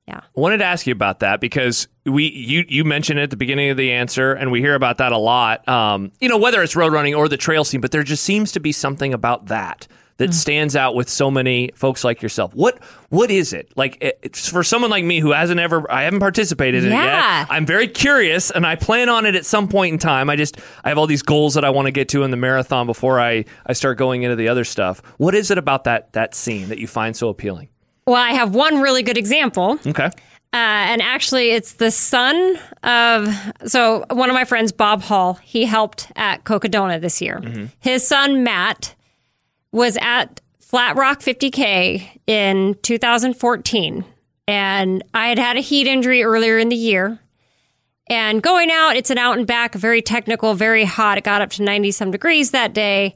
Yeah. 0.08 0.22
I 0.22 0.40
wanted 0.40 0.56
to 0.56 0.64
ask 0.64 0.84
you 0.84 0.92
about 0.92 1.20
that 1.20 1.40
because 1.40 1.86
we 2.04 2.24
you 2.32 2.64
you 2.68 2.82
mentioned 2.82 3.20
it 3.20 3.22
at 3.22 3.30
the 3.30 3.36
beginning 3.36 3.70
of 3.70 3.76
the 3.76 3.92
answer, 3.92 4.32
and 4.32 4.50
we 4.50 4.60
hear 4.60 4.74
about 4.74 4.98
that 4.98 5.12
a 5.12 5.18
lot. 5.18 5.68
Um, 5.68 6.10
you 6.20 6.28
know, 6.28 6.36
whether 6.36 6.60
it's 6.60 6.74
road 6.74 6.92
running 6.92 7.14
or 7.14 7.28
the 7.28 7.36
trail 7.36 7.62
scene, 7.62 7.80
but 7.80 7.92
there 7.92 8.02
just 8.02 8.24
seems 8.24 8.50
to 8.50 8.58
be 8.58 8.72
something 8.72 9.14
about 9.14 9.46
that 9.46 9.86
that 10.22 10.30
Mm. 10.30 10.34
stands 10.34 10.76
out 10.76 10.94
with 10.94 11.08
so 11.08 11.30
many 11.30 11.70
folks 11.74 12.04
like 12.04 12.22
yourself. 12.22 12.54
What 12.54 12.78
what 13.10 13.30
is 13.30 13.52
it 13.52 13.70
like? 13.76 13.98
It's 14.00 14.48
for 14.48 14.62
someone 14.62 14.90
like 14.90 15.04
me 15.04 15.20
who 15.20 15.32
hasn't 15.32 15.60
ever, 15.60 15.84
I 15.92 16.04
haven't 16.04 16.20
participated 16.20 16.84
in 16.84 16.92
it 16.92 16.94
yet. 16.94 17.46
I'm 17.50 17.66
very 17.66 17.86
curious, 17.88 18.50
and 18.50 18.64
I 18.66 18.76
plan 18.76 19.08
on 19.10 19.26
it 19.26 19.34
at 19.34 19.44
some 19.44 19.68
point 19.68 19.92
in 19.92 19.98
time. 19.98 20.30
I 20.30 20.36
just 20.36 20.56
I 20.84 20.88
have 20.88 20.96
all 20.98 21.06
these 21.06 21.22
goals 21.22 21.54
that 21.54 21.64
I 21.64 21.70
want 21.70 21.86
to 21.86 21.92
get 21.92 22.08
to 22.10 22.22
in 22.22 22.30
the 22.30 22.36
marathon 22.36 22.86
before 22.86 23.20
I 23.20 23.44
I 23.66 23.72
start 23.74 23.98
going 23.98 24.22
into 24.22 24.36
the 24.36 24.48
other 24.48 24.64
stuff. 24.64 25.02
What 25.18 25.34
is 25.34 25.50
it 25.50 25.58
about 25.58 25.84
that 25.84 26.12
that 26.14 26.34
scene 26.34 26.68
that 26.68 26.78
you 26.78 26.86
find 26.86 27.14
so 27.16 27.28
appealing? 27.28 27.68
Well, 28.06 28.16
I 28.16 28.30
have 28.30 28.54
one 28.54 28.80
really 28.80 29.02
good 29.02 29.18
example. 29.18 29.78
Okay. 29.86 30.06
Uh, 30.54 30.56
and 30.92 31.00
actually, 31.00 31.50
it's 31.52 31.74
the 31.74 31.90
son 31.90 32.58
of 32.82 33.28
so 33.66 34.04
one 34.10 34.28
of 34.30 34.34
my 34.34 34.44
friends, 34.44 34.70
Bob 34.72 35.00
Hall. 35.02 35.34
He 35.42 35.64
helped 35.64 36.10
at 36.16 36.44
Cocodona 36.44 37.00
this 37.00 37.20
year. 37.22 37.40
His 37.80 38.06
son 38.06 38.42
Matt 38.44 38.94
was 39.72 39.98
at 40.00 40.40
Flat 40.60 40.96
Rock 40.96 41.20
50K 41.20 42.20
in 42.26 42.76
2014, 42.82 44.04
and 44.46 45.02
I 45.12 45.28
had 45.28 45.38
had 45.38 45.56
a 45.56 45.60
heat 45.60 45.86
injury 45.86 46.22
earlier 46.22 46.58
in 46.58 46.68
the 46.68 46.76
year. 46.76 47.18
And 48.08 48.42
going 48.42 48.70
out, 48.70 48.96
it's 48.96 49.10
an 49.10 49.18
out 49.18 49.38
and 49.38 49.46
back, 49.46 49.74
very 49.74 50.02
technical, 50.02 50.54
very 50.54 50.84
hot. 50.84 51.18
It 51.18 51.24
got 51.24 51.40
up 51.40 51.50
to 51.50 51.62
90 51.62 51.90
some 51.92 52.10
degrees 52.10 52.50
that 52.50 52.74
day. 52.74 53.14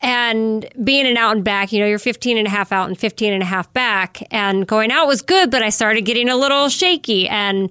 And 0.00 0.68
being 0.84 1.06
an 1.06 1.16
out 1.16 1.34
and 1.34 1.44
back, 1.44 1.72
you 1.72 1.80
know, 1.80 1.86
you're 1.86 1.98
15 1.98 2.36
and 2.36 2.46
a 2.46 2.50
half 2.50 2.72
out 2.72 2.88
and 2.88 2.98
15 2.98 3.32
and 3.32 3.42
a 3.42 3.46
half 3.46 3.72
back. 3.72 4.22
And 4.30 4.66
going 4.66 4.92
out 4.92 5.06
was 5.06 5.22
good, 5.22 5.50
but 5.50 5.62
I 5.62 5.70
started 5.70 6.02
getting 6.02 6.28
a 6.28 6.36
little 6.36 6.68
shaky. 6.68 7.26
And 7.26 7.70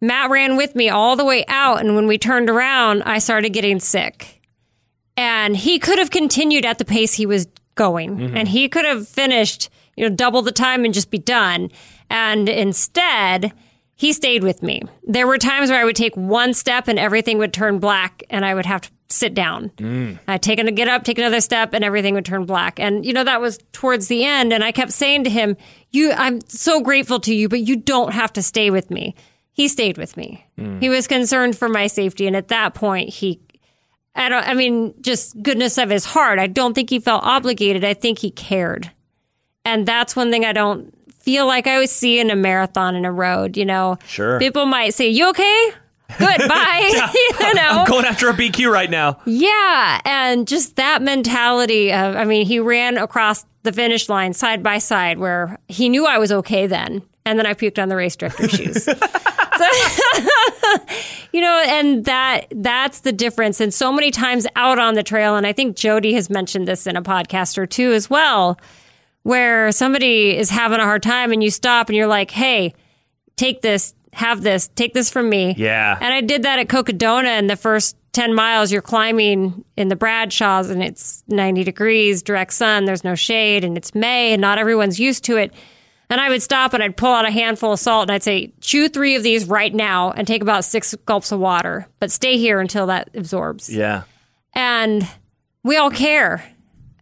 Matt 0.00 0.30
ran 0.30 0.56
with 0.56 0.76
me 0.76 0.90
all 0.90 1.16
the 1.16 1.24
way 1.24 1.44
out. 1.48 1.80
And 1.80 1.94
when 1.96 2.06
we 2.06 2.18
turned 2.18 2.50
around, 2.50 3.02
I 3.04 3.18
started 3.18 3.50
getting 3.50 3.80
sick. 3.80 4.39
And 5.20 5.54
he 5.54 5.78
could 5.78 5.98
have 5.98 6.10
continued 6.10 6.64
at 6.64 6.78
the 6.78 6.84
pace 6.86 7.12
he 7.12 7.26
was 7.26 7.46
going. 7.74 8.16
Mm-hmm. 8.16 8.36
And 8.38 8.48
he 8.48 8.70
could 8.70 8.86
have 8.86 9.06
finished, 9.06 9.68
you 9.94 10.08
know, 10.08 10.14
double 10.16 10.40
the 10.40 10.50
time 10.50 10.82
and 10.82 10.94
just 10.94 11.10
be 11.10 11.18
done. 11.18 11.70
And 12.08 12.48
instead, 12.48 13.52
he 13.96 14.14
stayed 14.14 14.42
with 14.42 14.62
me. 14.62 14.80
There 15.06 15.26
were 15.26 15.36
times 15.36 15.68
where 15.68 15.78
I 15.78 15.84
would 15.84 15.94
take 15.94 16.16
one 16.16 16.54
step 16.54 16.88
and 16.88 16.98
everything 16.98 17.36
would 17.36 17.52
turn 17.52 17.80
black 17.80 18.22
and 18.30 18.46
I 18.46 18.54
would 18.54 18.64
have 18.64 18.80
to 18.80 18.90
sit 19.10 19.34
down. 19.34 19.68
Mm. 19.76 20.18
I'd 20.26 20.40
take 20.40 20.58
a 20.58 20.70
get 20.70 20.88
up, 20.88 21.04
take 21.04 21.18
another 21.18 21.42
step 21.42 21.74
and 21.74 21.84
everything 21.84 22.14
would 22.14 22.24
turn 22.24 22.46
black. 22.46 22.80
And 22.80 23.04
you 23.04 23.12
know, 23.12 23.24
that 23.24 23.42
was 23.42 23.58
towards 23.72 24.08
the 24.08 24.24
end. 24.24 24.54
And 24.54 24.64
I 24.64 24.72
kept 24.72 24.92
saying 24.92 25.24
to 25.24 25.30
him, 25.30 25.54
You 25.90 26.12
I'm 26.12 26.40
so 26.48 26.80
grateful 26.80 27.20
to 27.20 27.34
you, 27.34 27.50
but 27.50 27.60
you 27.60 27.76
don't 27.76 28.14
have 28.14 28.32
to 28.32 28.42
stay 28.42 28.70
with 28.70 28.90
me. 28.90 29.14
He 29.52 29.68
stayed 29.68 29.98
with 29.98 30.16
me. 30.16 30.46
Mm. 30.56 30.80
He 30.80 30.88
was 30.88 31.06
concerned 31.06 31.58
for 31.58 31.68
my 31.68 31.88
safety. 31.88 32.26
And 32.26 32.34
at 32.34 32.48
that 32.48 32.72
point 32.72 33.10
he 33.10 33.38
I 34.14 34.28
don't 34.28 34.44
I 34.46 34.54
mean, 34.54 34.94
just 35.00 35.40
goodness 35.42 35.78
of 35.78 35.90
his 35.90 36.04
heart. 36.04 36.38
I 36.38 36.46
don't 36.46 36.74
think 36.74 36.90
he 36.90 36.98
felt 36.98 37.22
obligated. 37.24 37.84
I 37.84 37.94
think 37.94 38.18
he 38.18 38.30
cared. 38.30 38.90
And 39.64 39.86
that's 39.86 40.16
one 40.16 40.30
thing 40.30 40.44
I 40.44 40.52
don't 40.52 40.92
feel 41.12 41.46
like 41.46 41.66
I 41.66 41.74
always 41.74 41.90
see 41.90 42.18
in 42.18 42.30
a 42.30 42.36
marathon 42.36 42.94
in 42.96 43.04
a 43.04 43.12
road, 43.12 43.56
you 43.56 43.64
know. 43.64 43.98
Sure. 44.06 44.38
People 44.38 44.66
might 44.66 44.94
say, 44.94 45.08
You 45.08 45.28
okay? 45.30 45.72
Good, 46.18 46.38
bye. 46.48 47.10
you 47.40 47.54
know. 47.54 47.70
I'm 47.70 47.86
going 47.86 48.04
after 48.04 48.28
a 48.28 48.32
BQ 48.32 48.70
right 48.70 48.90
now. 48.90 49.20
Yeah, 49.26 50.00
and 50.04 50.48
just 50.48 50.76
that 50.76 51.02
mentality 51.02 51.92
of 51.92 52.16
I 52.16 52.24
mean, 52.24 52.46
he 52.46 52.58
ran 52.58 52.98
across 52.98 53.44
the 53.62 53.72
finish 53.72 54.08
line 54.08 54.32
side 54.32 54.62
by 54.62 54.78
side 54.78 55.18
where 55.18 55.58
he 55.68 55.88
knew 55.88 56.06
I 56.06 56.18
was 56.18 56.32
okay 56.32 56.66
then, 56.66 57.02
and 57.24 57.38
then 57.38 57.46
I 57.46 57.54
puked 57.54 57.80
on 57.80 57.88
the 57.88 57.96
race 57.96 58.16
director's 58.16 58.50
shoes. 58.50 58.88
You 61.32 61.40
know, 61.40 61.62
and 61.64 62.04
that 62.06 62.46
that's 62.50 63.00
the 63.00 63.12
difference. 63.12 63.60
And 63.60 63.72
so 63.72 63.92
many 63.92 64.10
times 64.10 64.46
out 64.56 64.78
on 64.78 64.94
the 64.94 65.02
trail, 65.02 65.36
and 65.36 65.46
I 65.46 65.52
think 65.52 65.76
Jody 65.76 66.12
has 66.14 66.28
mentioned 66.28 66.66
this 66.66 66.86
in 66.86 66.96
a 66.96 67.02
podcast 67.02 67.56
or 67.56 67.66
two 67.66 67.92
as 67.92 68.10
well, 68.10 68.58
where 69.22 69.70
somebody 69.70 70.36
is 70.36 70.50
having 70.50 70.80
a 70.80 70.84
hard 70.84 71.02
time 71.02 71.30
and 71.30 71.42
you 71.42 71.50
stop 71.50 71.88
and 71.88 71.96
you're 71.96 72.08
like, 72.08 72.32
hey, 72.32 72.74
take 73.36 73.62
this, 73.62 73.94
have 74.12 74.42
this, 74.42 74.68
take 74.74 74.92
this 74.92 75.08
from 75.08 75.28
me. 75.28 75.54
Yeah. 75.56 75.96
And 76.00 76.12
I 76.12 76.20
did 76.20 76.42
that 76.42 76.58
at 76.58 76.66
Cocodona 76.66 77.26
and 77.26 77.48
the 77.48 77.56
first 77.56 77.96
10 78.12 78.34
miles 78.34 78.72
you're 78.72 78.82
climbing 78.82 79.64
in 79.76 79.88
the 79.88 79.96
Bradshaws 79.96 80.68
and 80.68 80.82
it's 80.82 81.22
90 81.28 81.64
degrees, 81.64 82.22
direct 82.22 82.52
sun, 82.52 82.84
there's 82.84 83.04
no 83.04 83.14
shade 83.14 83.64
and 83.64 83.76
it's 83.76 83.94
May 83.94 84.32
and 84.32 84.40
not 84.40 84.58
everyone's 84.58 84.98
used 84.98 85.24
to 85.24 85.36
it. 85.36 85.52
And 86.08 86.20
I 86.20 86.28
would 86.28 86.42
stop 86.42 86.74
and 86.74 86.82
I'd 86.82 86.96
pull 86.96 87.12
out 87.12 87.24
a 87.24 87.30
handful 87.30 87.72
of 87.72 87.78
salt 87.78 88.02
and 88.02 88.10
I'd 88.10 88.24
say, 88.24 88.52
chew 88.60 88.88
three 88.88 89.14
of 89.14 89.22
these 89.22 89.44
right 89.44 89.72
now 89.72 90.10
and 90.10 90.26
take 90.26 90.42
about 90.42 90.64
six 90.64 90.92
gulps 91.06 91.30
of 91.30 91.38
water, 91.38 91.86
but 92.00 92.10
stay 92.10 92.36
here 92.36 92.58
until 92.58 92.86
that 92.86 93.10
absorbs. 93.14 93.72
Yeah. 93.72 94.02
And 94.52 95.08
we 95.62 95.76
all 95.76 95.90
care. 95.90 96.44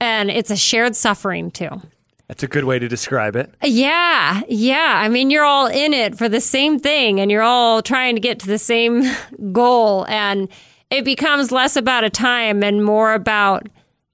And 0.00 0.30
it's 0.30 0.50
a 0.50 0.56
shared 0.56 0.94
suffering 0.94 1.50
too. 1.50 1.80
That's 2.28 2.42
a 2.42 2.46
good 2.48 2.64
way 2.64 2.78
to 2.78 2.86
describe 2.86 3.36
it. 3.36 3.54
Yeah, 3.64 4.42
yeah. 4.46 5.00
I 5.02 5.08
mean, 5.08 5.30
you're 5.30 5.46
all 5.46 5.66
in 5.66 5.94
it 5.94 6.18
for 6.18 6.28
the 6.28 6.42
same 6.42 6.78
thing 6.78 7.20
and 7.20 7.30
you're 7.30 7.42
all 7.42 7.80
trying 7.80 8.16
to 8.16 8.20
get 8.20 8.40
to 8.40 8.46
the 8.46 8.58
same 8.58 9.02
goal. 9.52 10.04
And 10.06 10.50
it 10.90 11.04
becomes 11.04 11.52
less 11.52 11.76
about 11.76 12.04
a 12.04 12.10
time 12.10 12.62
and 12.62 12.84
more 12.84 13.12
about 13.14 13.68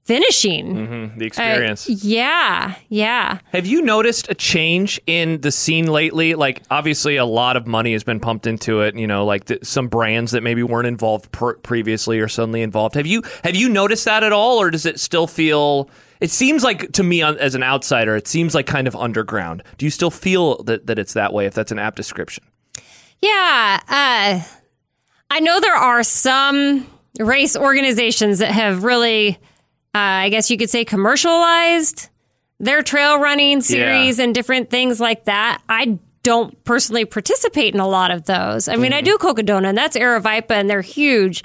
finishing. 0.05 0.75
The 1.17 1.25
Uh, 1.25 1.27
experience. 1.27 1.89
yeah, 1.89 2.75
yeah. 2.91 3.39
Have 3.53 3.65
you 3.67 3.81
noticed 3.81 4.29
a 4.29 4.35
change 4.35 5.01
in 5.07 5.41
the 5.41 5.51
scene 5.51 5.87
lately? 5.87 6.35
Like, 6.35 6.63
obviously, 6.71 7.17
a 7.17 7.25
lot 7.25 7.57
of 7.57 7.67
money 7.67 7.93
has 7.95 8.05
been 8.05 8.21
pumped 8.21 8.47
into 8.47 8.81
it. 8.83 8.97
You 8.97 9.07
know, 9.07 9.25
like 9.25 9.47
th- 9.47 9.65
some 9.65 9.89
brands 9.89 10.33
that 10.33 10.43
maybe 10.43 10.63
weren't 10.63 10.87
involved 10.89 11.33
pr- 11.33 11.53
previously 11.63 12.21
are 12.21 12.29
suddenly 12.29 12.61
involved. 12.61 12.97
Have 12.97 13.07
you 13.07 13.23
have 13.45 13.55
you 13.57 13.69
noticed 13.71 14.05
that 14.05 14.23
at 14.23 14.33
all, 14.33 14.59
or 14.61 14.71
does 14.71 14.85
it 14.85 15.01
still 15.01 15.27
feel? 15.27 15.89
It 16.21 16.31
seems 16.31 16.63
like 16.63 16.93
to 16.93 17.03
me, 17.03 17.23
on- 17.23 17.39
as 17.39 17.55
an 17.55 17.63
outsider, 17.63 18.15
it 18.15 18.29
seems 18.29 18.55
like 18.55 18.67
kind 18.67 18.87
of 18.87 18.95
underground. 18.95 19.63
Do 19.79 19.87
you 19.87 19.91
still 19.91 20.11
feel 20.11 20.63
that 20.65 20.87
that 20.87 20.99
it's 20.99 21.15
that 21.15 21.33
way? 21.33 21.47
If 21.47 21.55
that's 21.55 21.73
an 21.73 21.79
apt 21.79 21.97
description. 21.97 22.45
Yeah. 23.23 23.81
Uh, 23.89 24.41
I 25.35 25.40
know 25.40 25.59
there 25.59 25.75
are 25.75 26.05
some 26.05 26.87
race 27.18 27.57
organizations 27.57 28.38
that 28.38 28.53
have 28.53 28.85
really, 28.85 29.31
uh, 29.92 29.99
I 29.99 30.29
guess 30.29 30.49
you 30.49 30.57
could 30.57 30.70
say, 30.70 30.85
commercialized 30.85 32.09
their 32.61 32.83
trail 32.85 33.18
running 33.18 33.61
series 33.61 34.20
and 34.20 34.33
different 34.33 34.70
things 34.70 35.01
like 35.01 35.25
that. 35.25 35.61
I 35.68 35.99
don't 36.23 36.62
personally 36.62 37.05
participate 37.05 37.75
in 37.75 37.81
a 37.81 37.88
lot 37.88 38.12
of 38.12 38.27
those. 38.27 38.68
I 38.68 38.77
mean, 38.77 38.92
I 38.92 39.01
do 39.01 39.18
Cocodona, 39.18 39.70
and 39.70 39.77
that's 39.77 39.97
Aravaipa, 39.97 40.53
and 40.53 40.70
they're 40.70 40.83
huge. 40.83 41.42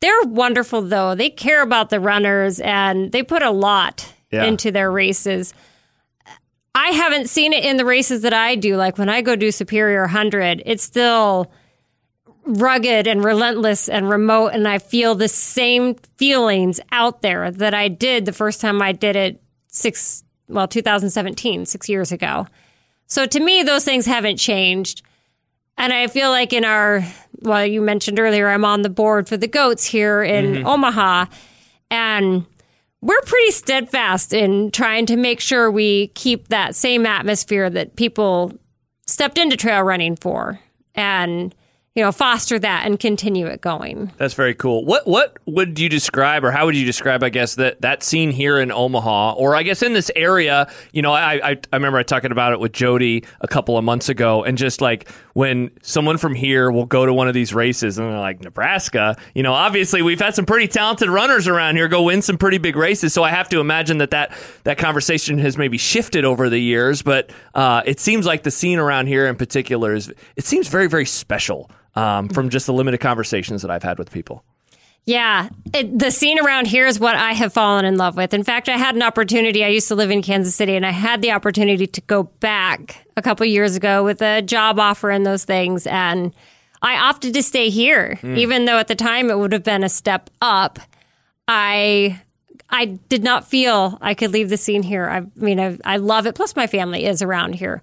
They're 0.00 0.22
wonderful, 0.24 0.82
though. 0.82 1.14
They 1.14 1.30
care 1.30 1.62
about 1.62 1.90
the 1.90 2.00
runners, 2.00 2.58
and 2.58 3.12
they 3.12 3.22
put 3.22 3.42
a 3.44 3.52
lot 3.52 4.12
Yeah. 4.32 4.44
into 4.46 4.72
their 4.72 4.90
races. 4.90 5.54
I 6.74 6.88
haven't 6.88 7.28
seen 7.30 7.52
it 7.52 7.64
in 7.64 7.76
the 7.76 7.84
races 7.84 8.22
that 8.22 8.34
I 8.34 8.56
do. 8.56 8.76
Like 8.76 8.98
when 8.98 9.08
I 9.08 9.22
go 9.22 9.36
do 9.36 9.52
Superior 9.52 10.02
100, 10.02 10.62
it's 10.66 10.82
still 10.82 11.52
rugged 12.44 13.06
and 13.06 13.24
relentless 13.24 13.88
and 13.88 14.08
remote. 14.08 14.48
And 14.48 14.66
I 14.66 14.78
feel 14.78 15.14
the 15.14 15.28
same 15.28 15.94
feelings 16.16 16.80
out 16.90 17.22
there 17.22 17.50
that 17.50 17.74
I 17.74 17.88
did 17.88 18.24
the 18.24 18.32
first 18.32 18.60
time 18.60 18.82
I 18.82 18.92
did 18.92 19.16
it 19.16 19.42
six, 19.68 20.24
well, 20.48 20.68
2017, 20.68 21.66
six 21.66 21.88
years 21.88 22.12
ago. 22.12 22.46
So 23.06 23.26
to 23.26 23.40
me, 23.40 23.62
those 23.62 23.84
things 23.84 24.06
haven't 24.06 24.38
changed. 24.38 25.02
And 25.78 25.92
I 25.92 26.06
feel 26.06 26.30
like 26.30 26.52
in 26.52 26.64
our, 26.64 27.04
well, 27.40 27.64
you 27.64 27.80
mentioned 27.80 28.18
earlier, 28.18 28.48
I'm 28.48 28.64
on 28.64 28.82
the 28.82 28.90
board 28.90 29.28
for 29.28 29.36
the 29.36 29.48
goats 29.48 29.84
here 29.84 30.22
in 30.22 30.46
mm-hmm. 30.46 30.66
Omaha. 30.66 31.26
And 31.90 32.46
we're 33.00 33.20
pretty 33.22 33.50
steadfast 33.50 34.32
in 34.32 34.70
trying 34.70 35.06
to 35.06 35.16
make 35.16 35.40
sure 35.40 35.70
we 35.70 36.08
keep 36.08 36.48
that 36.48 36.74
same 36.74 37.04
atmosphere 37.04 37.68
that 37.70 37.96
people 37.96 38.52
stepped 39.06 39.38
into 39.38 39.56
trail 39.56 39.82
running 39.82 40.16
for 40.16 40.60
and 40.94 41.54
you 41.94 42.02
know 42.02 42.12
foster 42.12 42.58
that 42.58 42.86
and 42.86 42.98
continue 42.98 43.46
it 43.46 43.60
going 43.60 44.10
That's 44.16 44.34
very 44.34 44.54
cool. 44.54 44.84
What 44.84 45.06
what 45.06 45.36
would 45.46 45.78
you 45.78 45.88
describe, 45.88 46.44
or 46.44 46.50
how 46.50 46.64
would 46.66 46.76
you 46.76 46.84
describe, 46.86 47.22
I 47.22 47.28
guess, 47.28 47.56
that 47.56 47.80
that 47.82 48.02
scene 48.02 48.30
here 48.30 48.58
in 48.58 48.72
Omaha, 48.72 49.32
or 49.32 49.54
I 49.54 49.62
guess 49.62 49.82
in 49.82 49.92
this 49.92 50.10
area? 50.16 50.70
You 50.92 51.02
know, 51.02 51.12
I 51.12 51.50
I, 51.50 51.50
I 51.72 51.76
remember 51.76 51.98
I 51.98 52.02
talking 52.02 52.32
about 52.32 52.52
it 52.52 52.60
with 52.60 52.72
Jody 52.72 53.24
a 53.40 53.48
couple 53.48 53.76
of 53.76 53.84
months 53.84 54.08
ago, 54.08 54.42
and 54.44 54.56
just 54.56 54.80
like 54.80 55.10
when 55.34 55.70
someone 55.82 56.16
from 56.18 56.34
here 56.34 56.70
will 56.70 56.86
go 56.86 57.04
to 57.04 57.12
one 57.12 57.28
of 57.28 57.34
these 57.34 57.52
races, 57.52 57.98
and 57.98 58.08
they're 58.08 58.18
like 58.18 58.40
Nebraska. 58.40 59.16
You 59.34 59.42
know, 59.42 59.52
obviously 59.52 60.00
we've 60.02 60.20
had 60.20 60.34
some 60.34 60.46
pretty 60.46 60.68
talented 60.68 61.08
runners 61.10 61.46
around 61.48 61.76
here 61.76 61.88
go 61.88 62.02
win 62.02 62.22
some 62.22 62.38
pretty 62.38 62.58
big 62.58 62.76
races, 62.76 63.12
so 63.12 63.22
I 63.22 63.30
have 63.30 63.48
to 63.50 63.60
imagine 63.60 63.98
that 63.98 64.12
that 64.12 64.32
that 64.64 64.78
conversation 64.78 65.38
has 65.38 65.58
maybe 65.58 65.78
shifted 65.78 66.24
over 66.24 66.48
the 66.48 66.58
years, 66.58 67.02
but 67.02 67.30
uh, 67.54 67.82
it 67.84 68.00
seems 68.00 68.24
like 68.24 68.44
the 68.44 68.50
scene 68.50 68.78
around 68.78 69.08
here 69.08 69.26
in 69.26 69.36
particular 69.36 69.94
is 69.94 70.12
it 70.36 70.44
seems 70.44 70.68
very 70.68 70.86
very 70.86 71.06
special. 71.06 71.70
Um, 71.94 72.28
from 72.28 72.48
just 72.48 72.66
the 72.66 72.72
limited 72.72 72.98
conversations 72.98 73.60
that 73.62 73.70
I've 73.70 73.82
had 73.82 73.98
with 73.98 74.10
people. 74.10 74.44
Yeah, 75.04 75.48
it, 75.74 75.98
the 75.98 76.10
scene 76.10 76.38
around 76.38 76.68
here 76.68 76.86
is 76.86 77.00
what 77.00 77.16
I 77.16 77.32
have 77.32 77.52
fallen 77.52 77.84
in 77.84 77.96
love 77.96 78.16
with. 78.16 78.32
In 78.32 78.44
fact, 78.44 78.68
I 78.68 78.76
had 78.76 78.94
an 78.94 79.02
opportunity. 79.02 79.64
I 79.64 79.68
used 79.68 79.88
to 79.88 79.96
live 79.96 80.10
in 80.10 80.22
Kansas 80.22 80.54
City, 80.54 80.76
and 80.76 80.86
I 80.86 80.90
had 80.90 81.22
the 81.22 81.32
opportunity 81.32 81.86
to 81.88 82.00
go 82.02 82.22
back 82.22 83.04
a 83.16 83.22
couple 83.22 83.44
years 83.44 83.74
ago 83.76 84.04
with 84.04 84.22
a 84.22 84.42
job 84.42 84.78
offer 84.78 85.10
and 85.10 85.26
those 85.26 85.44
things. 85.44 85.86
And 85.88 86.32
I 86.82 86.96
opted 86.96 87.34
to 87.34 87.42
stay 87.42 87.68
here, 87.68 88.18
even 88.22 88.64
though 88.64 88.78
at 88.78 88.88
the 88.88 88.94
time 88.94 89.28
it 89.28 89.38
would 89.38 89.52
have 89.52 89.64
been 89.64 89.84
a 89.84 89.88
step 89.88 90.30
up. 90.40 90.78
I 91.48 92.20
I 92.70 92.86
did 92.86 93.22
not 93.22 93.46
feel 93.46 93.98
I 94.00 94.14
could 94.14 94.32
leave 94.32 94.48
the 94.48 94.56
scene 94.56 94.82
here. 94.82 95.08
I 95.08 95.22
mean, 95.36 95.60
I, 95.60 95.78
I 95.84 95.96
love 95.98 96.26
it. 96.26 96.34
Plus, 96.34 96.56
my 96.56 96.66
family 96.66 97.04
is 97.04 97.22
around 97.22 97.54
here. 97.54 97.82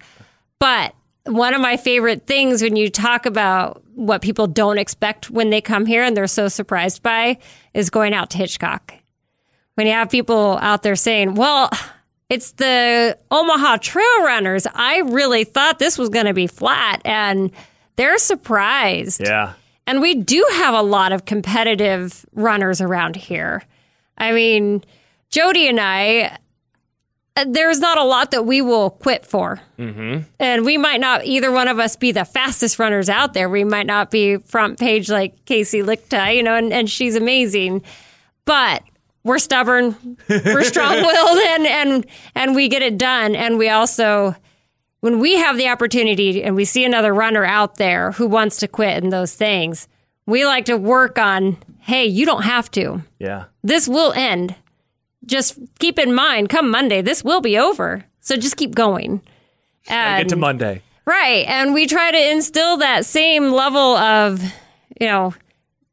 But 0.57 0.95
one 1.30 1.53
of 1.53 1.61
my 1.61 1.77
favorite 1.77 2.25
things 2.25 2.61
when 2.61 2.75
you 2.75 2.89
talk 2.89 3.25
about 3.25 3.84
what 3.95 4.21
people 4.21 4.47
don't 4.47 4.77
expect 4.77 5.30
when 5.30 5.49
they 5.49 5.61
come 5.61 5.86
here 5.86 6.03
and 6.03 6.15
they're 6.15 6.27
so 6.27 6.47
surprised 6.47 7.03
by 7.03 7.38
is 7.73 7.89
going 7.89 8.13
out 8.13 8.30
to 8.32 8.38
Hitchcock. 8.38 8.93
When 9.75 9.88
you 9.88 9.93
have 9.93 10.09
people 10.09 10.57
out 10.61 10.84
there 10.84 10.95
saying, 10.95 11.36
well, 11.36 11.69
it's 12.30 12.51
the 12.53 13.17
Omaha 13.32 13.77
Trail 13.77 14.23
Runners. 14.23 14.67
I 14.73 14.99
really 14.99 15.43
thought 15.43 15.80
this 15.80 15.97
was 15.97 16.09
going 16.09 16.25
to 16.25 16.34
be 16.34 16.47
flat. 16.47 17.01
And 17.05 17.51
they're 17.95 18.17
surprised. 18.17 19.21
Yeah. 19.23 19.53
And 19.88 20.01
we 20.01 20.15
do 20.15 20.45
have 20.53 20.75
a 20.75 20.82
lot 20.82 21.11
of 21.11 21.25
competitive 21.25 22.25
runners 22.34 22.82
around 22.82 23.15
here. 23.15 23.63
I 24.17 24.32
mean, 24.32 24.84
Jody 25.30 25.67
and 25.67 25.80
I, 25.80 26.38
there's 27.45 27.80
not 27.80 27.97
a 27.97 28.03
lot 28.03 28.32
that 28.32 28.45
we 28.45 28.61
will 28.61 28.89
quit 28.89 29.25
for. 29.25 29.61
Mm-hmm. 29.77 30.23
And 30.39 30.65
we 30.65 30.77
might 30.77 30.99
not, 30.99 31.25
either 31.25 31.51
one 31.51 31.67
of 31.67 31.80
us, 31.80 31.95
be 31.95 32.11
the 32.11 32.25
fastest 32.25 32.80
runners 32.80 33.09
out 33.09 33.34
there. 33.34 33.49
We 33.49 33.63
might 33.63 33.86
not 33.86 34.11
be 34.11 34.38
front 34.38 34.80
page 34.80 35.09
like 35.09 35.45
Kaci 35.45 35.84
Lickteig, 35.84 36.36
you 36.36 36.43
know, 36.43 36.55
and, 36.55 36.73
and 36.73 36.89
she's 36.89 37.15
amazing. 37.15 37.84
But 38.45 38.84
we're 39.23 39.39
stubborn, 39.39 40.17
we're 40.27 40.63
strong 40.65 40.95
willed, 40.95 41.39
and, 41.39 41.67
and, 41.67 42.05
and 42.36 42.55
we 42.55 42.67
get 42.67 42.82
it 42.82 42.97
done. 42.97 43.36
And 43.36 43.57
we 43.57 43.69
also, 43.69 44.36
when 45.01 45.19
we 45.19 45.38
have 45.38 45.57
the 45.57 45.69
opportunity 45.69 46.43
and 46.43 46.55
we 46.55 46.65
see 46.65 46.84
another 46.84 47.13
runner 47.13 47.45
out 47.45 47.75
there 47.75 48.11
who 48.13 48.27
wants 48.27 48.57
to 48.57 48.67
quit 48.67 49.03
and 49.03 49.13
those 49.13 49.34
things, 49.34 49.88
we 50.25 50.45
like 50.45 50.65
to 50.65 50.77
work 50.77 51.17
on, 51.17 51.57
hey, 51.80 52.05
you 52.05 52.25
don't 52.25 52.43
have 52.43 52.69
to. 52.71 53.03
Yeah. 53.17 53.45
This 53.63 53.88
will 53.88 54.13
end. 54.13 54.55
Just 55.26 55.59
keep 55.80 55.99
in 55.99 56.13
mind, 56.13 56.49
come 56.49 56.70
Monday, 56.70 57.01
this 57.01 57.24
will 57.24 57.41
be 57.41 57.57
over. 57.57 58.05
So 58.20 58.36
just 58.36 58.57
keep 58.57 58.76
going. 58.76 59.22
I 59.89 60.22
get 60.22 60.30
to 60.30 60.36
Monday. 60.36 60.82
Right. 61.05 61.45
And 61.47 61.74
we 61.74 61.88
try 61.88 62.11
to 62.11 62.32
instill 62.32 62.78
that 62.78 63.05
same 63.05 63.51
level 63.51 63.97
of, 63.97 64.41
you 64.99 65.07
know, 65.07 65.34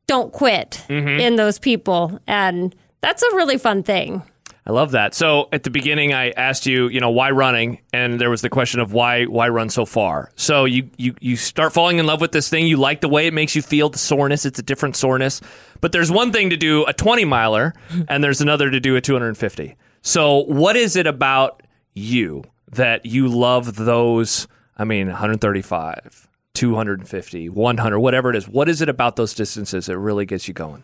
don't 0.06 0.32
quit 0.32 0.84
mm-hmm. 0.88 1.08
in 1.08 1.36
those 1.36 1.58
people. 1.58 2.20
And 2.26 2.74
that's 3.00 3.22
a 3.22 3.34
really 3.34 3.58
fun 3.58 3.82
thing. 3.82 4.22
I 4.66 4.72
love 4.72 4.90
that. 4.92 5.14
So 5.14 5.48
at 5.52 5.62
the 5.62 5.70
beginning, 5.70 6.12
I 6.12 6.30
asked 6.30 6.66
you, 6.66 6.88
you 6.88 6.98
know, 6.98 7.10
why 7.10 7.30
running, 7.30 7.82
and 7.92 8.20
there 8.20 8.30
was 8.30 8.42
the 8.42 8.48
question 8.50 8.80
of 8.80 8.92
why 8.92 9.24
why 9.26 9.48
run 9.48 9.70
so 9.70 9.86
far. 9.86 10.32
So 10.34 10.64
you 10.64 10.90
you 10.96 11.14
you 11.20 11.36
start 11.36 11.72
falling 11.72 11.98
in 11.98 12.06
love 12.06 12.20
with 12.20 12.32
this 12.32 12.48
thing. 12.48 12.66
You 12.66 12.76
like 12.76 13.00
the 13.00 13.08
way 13.08 13.28
it 13.28 13.32
makes 13.32 13.54
you 13.54 13.62
feel, 13.62 13.90
the 13.90 13.98
soreness. 13.98 14.44
It's 14.44 14.58
a 14.58 14.64
different 14.64 14.96
soreness. 14.96 15.40
But 15.80 15.92
there's 15.92 16.10
one 16.10 16.32
thing 16.32 16.50
to 16.50 16.56
do 16.56 16.84
a 16.86 16.92
20 16.92 17.24
miler, 17.24 17.74
and 18.08 18.24
there's 18.24 18.40
another 18.40 18.68
to 18.70 18.80
do 18.80 18.96
a 18.96 19.00
250. 19.00 19.76
So 20.02 20.38
what 20.44 20.74
is 20.74 20.96
it 20.96 21.06
about 21.06 21.62
you 21.94 22.42
that 22.72 23.06
you 23.06 23.28
love 23.28 23.76
those? 23.76 24.48
I 24.76 24.84
mean, 24.84 25.06
135, 25.06 26.28
250, 26.54 27.48
100, 27.48 27.98
whatever 28.00 28.30
it 28.30 28.36
is. 28.36 28.48
What 28.48 28.68
is 28.68 28.82
it 28.82 28.88
about 28.88 29.14
those 29.14 29.32
distances 29.32 29.86
that 29.86 29.96
really 29.96 30.26
gets 30.26 30.48
you 30.48 30.54
going? 30.54 30.82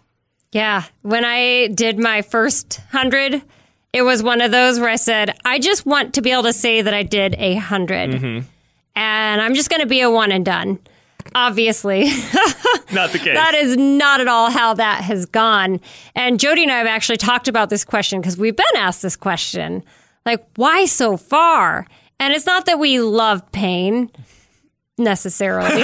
Yeah. 0.53 0.85
When 1.01 1.25
I 1.25 1.69
did 1.69 1.99
my 1.99 2.23
first 2.23 2.81
hundred, 2.93 3.43
it 3.93 4.03
was 4.03 4.23
one 4.23 4.41
of 4.41 4.51
those 4.51 4.81
where 4.81 4.89
I 4.89 4.97
said, 4.97 5.37
I 5.45 5.59
just 5.59 5.85
want 5.85 6.15
to 6.15 6.23
be 6.23 6.33
able 6.33 6.45
to 6.45 6.53
say 6.53 6.83
that 6.83 6.95
I 6.95 7.03
did 7.03 7.35
a 7.39 7.55
100 7.55 8.11
mm-hmm. 8.11 8.47
And 8.95 9.41
I'm 9.41 9.55
just 9.55 9.71
going 9.71 9.81
to 9.81 9.87
be 9.87 10.03
a 10.03 10.11
one 10.11 10.31
and 10.33 10.45
done. 10.45 10.79
Obviously, 11.35 12.05
Not 12.93 13.11
the 13.13 13.19
case. 13.23 13.35
that 13.35 13.55
is 13.55 13.77
not 13.77 14.21
at 14.21 14.29
all 14.29 14.51
how 14.51 14.75
that 14.75 15.03
has 15.05 15.25
gone. 15.25 15.81
And 16.15 16.39
Jody 16.39 16.65
and 16.65 16.73
I 16.73 16.79
have 16.79 16.87
actually 16.87 17.17
talked 17.17 17.49
about 17.49 17.71
this 17.71 17.85
question 17.85 18.21
because 18.21 18.37
we've 18.37 18.57
been 18.57 18.67
asked 18.77 19.01
this 19.01 19.17
question 19.17 19.83
like, 20.27 20.45
why 20.57 20.85
so 20.85 21.17
far? 21.17 21.87
And 22.21 22.35
it's 22.35 22.45
not 22.45 22.67
that 22.67 22.79
we 22.79 23.01
love 23.01 23.51
pain 23.53 24.11
necessarily. 24.99 25.71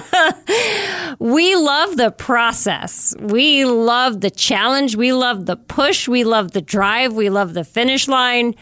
we 1.18 1.54
love 1.56 1.96
the 1.96 2.10
process. 2.10 3.14
We 3.20 3.64
love 3.64 4.20
the 4.20 4.30
challenge. 4.30 4.96
We 4.96 5.12
love 5.12 5.46
the 5.46 5.56
push. 5.56 6.08
We 6.08 6.24
love 6.24 6.52
the 6.52 6.60
drive. 6.60 7.12
We 7.12 7.30
love 7.30 7.54
the 7.54 7.64
finish 7.64 8.08
line. 8.08 8.54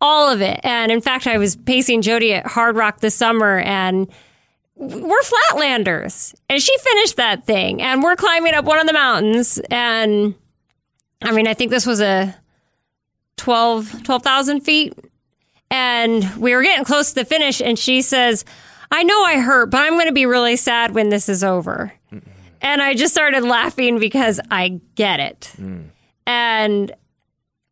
All 0.00 0.28
of 0.28 0.40
it. 0.40 0.60
And 0.62 0.90
in 0.90 1.00
fact, 1.00 1.26
I 1.26 1.38
was 1.38 1.56
pacing 1.56 2.02
Jody 2.02 2.34
at 2.34 2.46
Hardrock 2.46 3.00
this 3.00 3.14
summer 3.14 3.58
and 3.58 4.08
we're 4.76 5.20
flatlanders. 5.20 6.34
And 6.48 6.60
she 6.62 6.76
finished 6.78 7.16
that 7.16 7.44
thing 7.44 7.82
and 7.82 8.02
we're 8.02 8.16
climbing 8.16 8.54
up 8.54 8.64
one 8.64 8.78
of 8.78 8.86
the 8.86 8.92
mountains. 8.92 9.58
And 9.70 10.34
I 11.22 11.32
mean, 11.32 11.46
I 11.46 11.54
think 11.54 11.70
this 11.70 11.86
was 11.86 12.00
a 12.00 12.34
12 13.36 14.02
12,000 14.04 14.60
feet. 14.60 14.94
And 15.70 16.28
we 16.36 16.54
were 16.54 16.62
getting 16.62 16.84
close 16.84 17.10
to 17.10 17.16
the 17.16 17.24
finish. 17.24 17.60
And 17.60 17.78
she 17.78 18.02
says, 18.02 18.44
I 18.90 19.02
know 19.02 19.22
I 19.24 19.38
hurt, 19.38 19.70
but 19.70 19.78
I'm 19.82 19.94
going 19.94 20.06
to 20.06 20.12
be 20.12 20.26
really 20.26 20.56
sad 20.56 20.94
when 20.94 21.08
this 21.08 21.28
is 21.28 21.44
over. 21.44 21.92
And 22.62 22.82
I 22.82 22.94
just 22.94 23.14
started 23.14 23.42
laughing 23.42 23.98
because 23.98 24.40
I 24.50 24.80
get 24.94 25.20
it. 25.20 25.54
And 26.26 26.92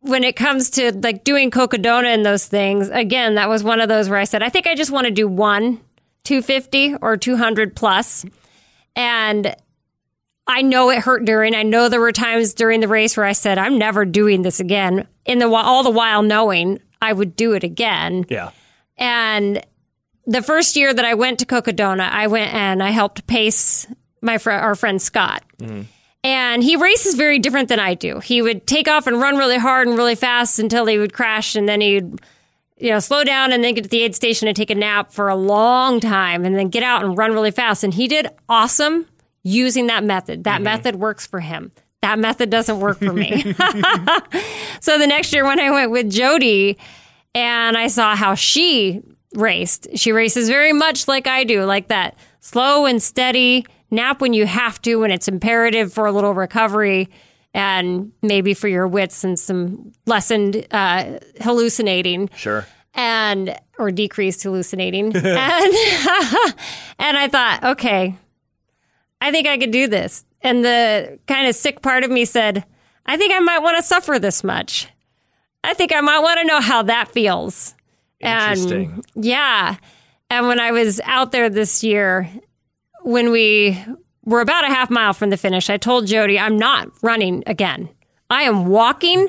when 0.00 0.24
it 0.24 0.36
comes 0.36 0.70
to 0.70 0.92
like 0.96 1.24
doing 1.24 1.50
Cocodona 1.50 2.06
and 2.06 2.24
those 2.24 2.46
things, 2.46 2.88
again, 2.88 3.34
that 3.34 3.48
was 3.48 3.62
one 3.62 3.80
of 3.80 3.88
those 3.88 4.08
where 4.08 4.18
I 4.18 4.24
said, 4.24 4.42
I 4.42 4.48
think 4.48 4.66
I 4.66 4.74
just 4.74 4.90
want 4.90 5.06
to 5.06 5.10
do 5.10 5.28
one 5.28 5.80
250 6.24 6.96
or 7.02 7.16
200 7.16 7.74
plus. 7.74 8.24
And 8.96 9.54
I 10.46 10.62
know 10.62 10.90
it 10.90 11.00
hurt 11.00 11.24
during. 11.24 11.54
I 11.54 11.62
know 11.62 11.88
there 11.88 12.00
were 12.00 12.12
times 12.12 12.54
during 12.54 12.80
the 12.80 12.88
race 12.88 13.16
where 13.16 13.26
I 13.26 13.32
said, 13.32 13.58
I'm 13.58 13.76
never 13.76 14.04
doing 14.04 14.42
this 14.42 14.60
again. 14.60 15.06
In 15.26 15.38
the 15.40 15.48
all 15.48 15.82
the 15.82 15.90
while 15.90 16.22
knowing 16.22 16.80
I 17.02 17.12
would 17.12 17.36
do 17.36 17.52
it 17.52 17.64
again. 17.64 18.24
yeah. 18.28 18.50
And 18.96 19.64
the 20.29 20.43
first 20.43 20.76
year 20.76 20.93
that 20.93 21.05
I 21.05 21.14
went 21.14 21.39
to 21.39 21.47
Cocodona, 21.47 22.09
I 22.11 22.26
went 22.26 22.53
and 22.53 22.83
I 22.83 22.91
helped 22.91 23.26
pace 23.26 23.87
my 24.20 24.37
fr- 24.37 24.51
our 24.51 24.74
friend 24.74 25.01
Scott. 25.01 25.43
Mm. 25.59 25.87
And 26.22 26.62
he 26.62 26.76
races 26.76 27.14
very 27.14 27.39
different 27.39 27.70
than 27.70 27.81
I 27.81 27.95
do. 27.95 28.20
He 28.20 28.43
would 28.43 28.66
take 28.66 28.89
off 28.89 29.07
and 29.07 29.20
run 29.20 29.39
really 29.39 29.57
hard 29.57 29.89
and 29.89 29.97
really 29.97 30.14
fast 30.14 30.59
until 30.59 30.85
he 30.85 30.99
would 30.99 31.14
crash, 31.14 31.57
and 31.57 31.68
then 31.68 31.81
he'd 31.81 32.20
you 32.76 32.91
know 32.91 32.99
slow 32.99 33.24
down 33.24 33.53
and 33.53 33.64
then 33.64 33.74
get 33.74 33.85
to 33.85 33.91
the 33.91 34.03
aid 34.03 34.14
station 34.14 34.47
and 34.47 34.57
take 34.57 34.70
a 34.70 34.74
nap 34.74 35.12
for 35.12 35.29
a 35.29 35.37
long 35.37 36.01
time, 36.01 36.45
and 36.45 36.57
then 36.57 36.68
get 36.68 36.83
out 36.83 37.05
and 37.05 37.16
run 37.16 37.33
really 37.33 37.53
fast. 37.53 37.83
And 37.83 37.95
he 37.95 38.07
did 38.07 38.29
awesome 38.49 39.07
using 39.45 39.87
that 39.87 40.05
method. 40.05 40.45
That 40.45 40.57
mm-hmm. 40.57 40.64
method 40.64 40.97
works 40.97 41.26
for 41.26 41.41
him. 41.41 41.72
That 42.03 42.18
method 42.18 42.51
doesn't 42.51 42.81
work 42.81 42.99
for 42.99 43.12
me. 43.12 43.41
so 44.81 44.99
the 44.99 45.07
next 45.07 45.33
year 45.33 45.45
when 45.45 45.59
I 45.59 45.70
went 45.70 45.91
with 45.91 46.11
Jody 46.11 46.76
and 47.35 47.76
I 47.79 47.87
saw 47.87 48.14
how 48.14 48.35
she 48.35 49.03
raced, 49.35 49.89
she 49.95 50.12
races 50.12 50.49
very 50.49 50.72
much 50.72 51.09
like 51.09 51.26
I 51.26 51.45
do, 51.45 51.64
like 51.64 51.89
that 51.89 52.16
slow 52.41 52.87
and 52.87 53.03
steady, 53.03 53.66
nap 53.91 54.20
when 54.20 54.33
you 54.33 54.47
have 54.47 54.81
to, 54.83 54.97
when 54.97 55.11
it's 55.11 55.29
imperative 55.29 55.93
for 55.93 56.07
a 56.07 56.12
little 56.12 56.35
recovery 56.35 57.09
and 57.55 58.12
maybe 58.22 58.55
for 58.55 58.68
your 58.68 58.87
wits 58.87 59.24
and 59.24 59.39
some 59.39 59.93
lessened 60.07 60.66
uh, 60.70 61.18
hallucinating. 61.41 62.31
Sure. 62.37 62.66
and 62.95 63.59
or 63.79 63.91
decreased 63.91 64.43
hallucinating. 64.43 65.07
And 65.16 65.24
and 66.99 67.16
i 67.16 67.29
thought 67.31 67.61
okay 67.62 68.16
i 69.20 69.31
think 69.31 69.47
i 69.47 69.57
could 69.59 69.70
do 69.70 69.87
this. 69.87 70.24
And 70.41 70.64
the 70.64 71.18
kind 71.26 71.49
of 71.49 71.55
sick 71.55 71.81
part 71.83 72.03
of 72.05 72.11
me 72.11 72.24
said 72.24 72.64
i 73.07 73.16
think 73.16 73.33
i 73.33 73.39
might 73.41 73.61
want 73.61 73.76
to 73.76 73.83
suffer 73.83 74.18
this 74.18 74.43
much. 74.43 74.89
I 75.64 75.74
think 75.74 75.93
i 75.95 76.01
might 76.01 76.20
want 76.20 76.41
to 76.41 76.47
know 76.47 76.61
how 76.61 76.83
that 76.85 77.11
feels 77.12 77.74
Interesting. 78.20 79.02
and 79.14 79.24
yeah 79.24 79.76
and 80.30 80.46
when 80.46 80.60
i 80.60 80.72
was 80.72 81.00
out 81.04 81.32
there 81.32 81.48
this 81.48 81.84
year 81.84 82.28
when 83.02 83.30
we 83.30 83.78
were 84.24 84.40
about 84.40 84.64
a 84.64 84.68
half 84.68 84.90
mile 84.90 85.12
from 85.12 85.30
the 85.30 85.36
finish 85.36 85.70
i 85.70 85.76
told 85.76 86.06
jody 86.06 86.38
i'm 86.38 86.56
not 86.56 86.90
running 87.02 87.42
again 87.46 87.88
i 88.30 88.42
am 88.42 88.66
walking 88.66 89.28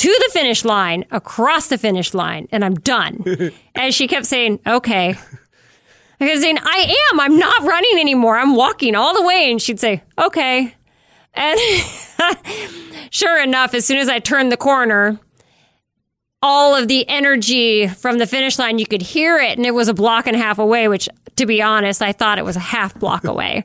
to 0.00 0.08
the 0.08 0.30
finish 0.32 0.64
line, 0.64 1.04
across 1.10 1.68
the 1.68 1.76
finish 1.76 2.14
line, 2.14 2.48
and 2.50 2.64
I'm 2.64 2.74
done. 2.76 3.22
and 3.74 3.92
she 3.92 4.08
kept 4.08 4.24
saying, 4.24 4.58
okay. 4.66 5.14
I 6.18 6.26
kept 6.26 6.40
saying, 6.40 6.56
I 6.58 6.96
am. 7.12 7.20
I'm 7.20 7.38
not 7.38 7.64
running 7.64 7.98
anymore. 7.98 8.38
I'm 8.38 8.56
walking 8.56 8.94
all 8.94 9.14
the 9.14 9.22
way. 9.22 9.50
And 9.50 9.60
she'd 9.60 9.78
say, 9.78 10.02
okay. 10.16 10.74
And 11.34 11.60
sure 13.10 13.42
enough, 13.42 13.74
as 13.74 13.84
soon 13.84 13.98
as 13.98 14.08
I 14.08 14.20
turned 14.20 14.50
the 14.50 14.56
corner, 14.56 15.20
all 16.42 16.74
of 16.74 16.88
the 16.88 17.06
energy 17.08 17.86
from 17.86 18.18
the 18.18 18.26
finish 18.26 18.58
line, 18.58 18.78
you 18.78 18.86
could 18.86 19.02
hear 19.02 19.38
it, 19.38 19.58
and 19.58 19.66
it 19.66 19.74
was 19.74 19.88
a 19.88 19.94
block 19.94 20.26
and 20.26 20.36
a 20.36 20.38
half 20.38 20.58
away, 20.58 20.88
which, 20.88 21.08
to 21.36 21.46
be 21.46 21.60
honest, 21.60 22.00
I 22.00 22.12
thought 22.12 22.38
it 22.38 22.44
was 22.44 22.56
a 22.56 22.60
half 22.60 22.98
block 22.98 23.24
away. 23.24 23.64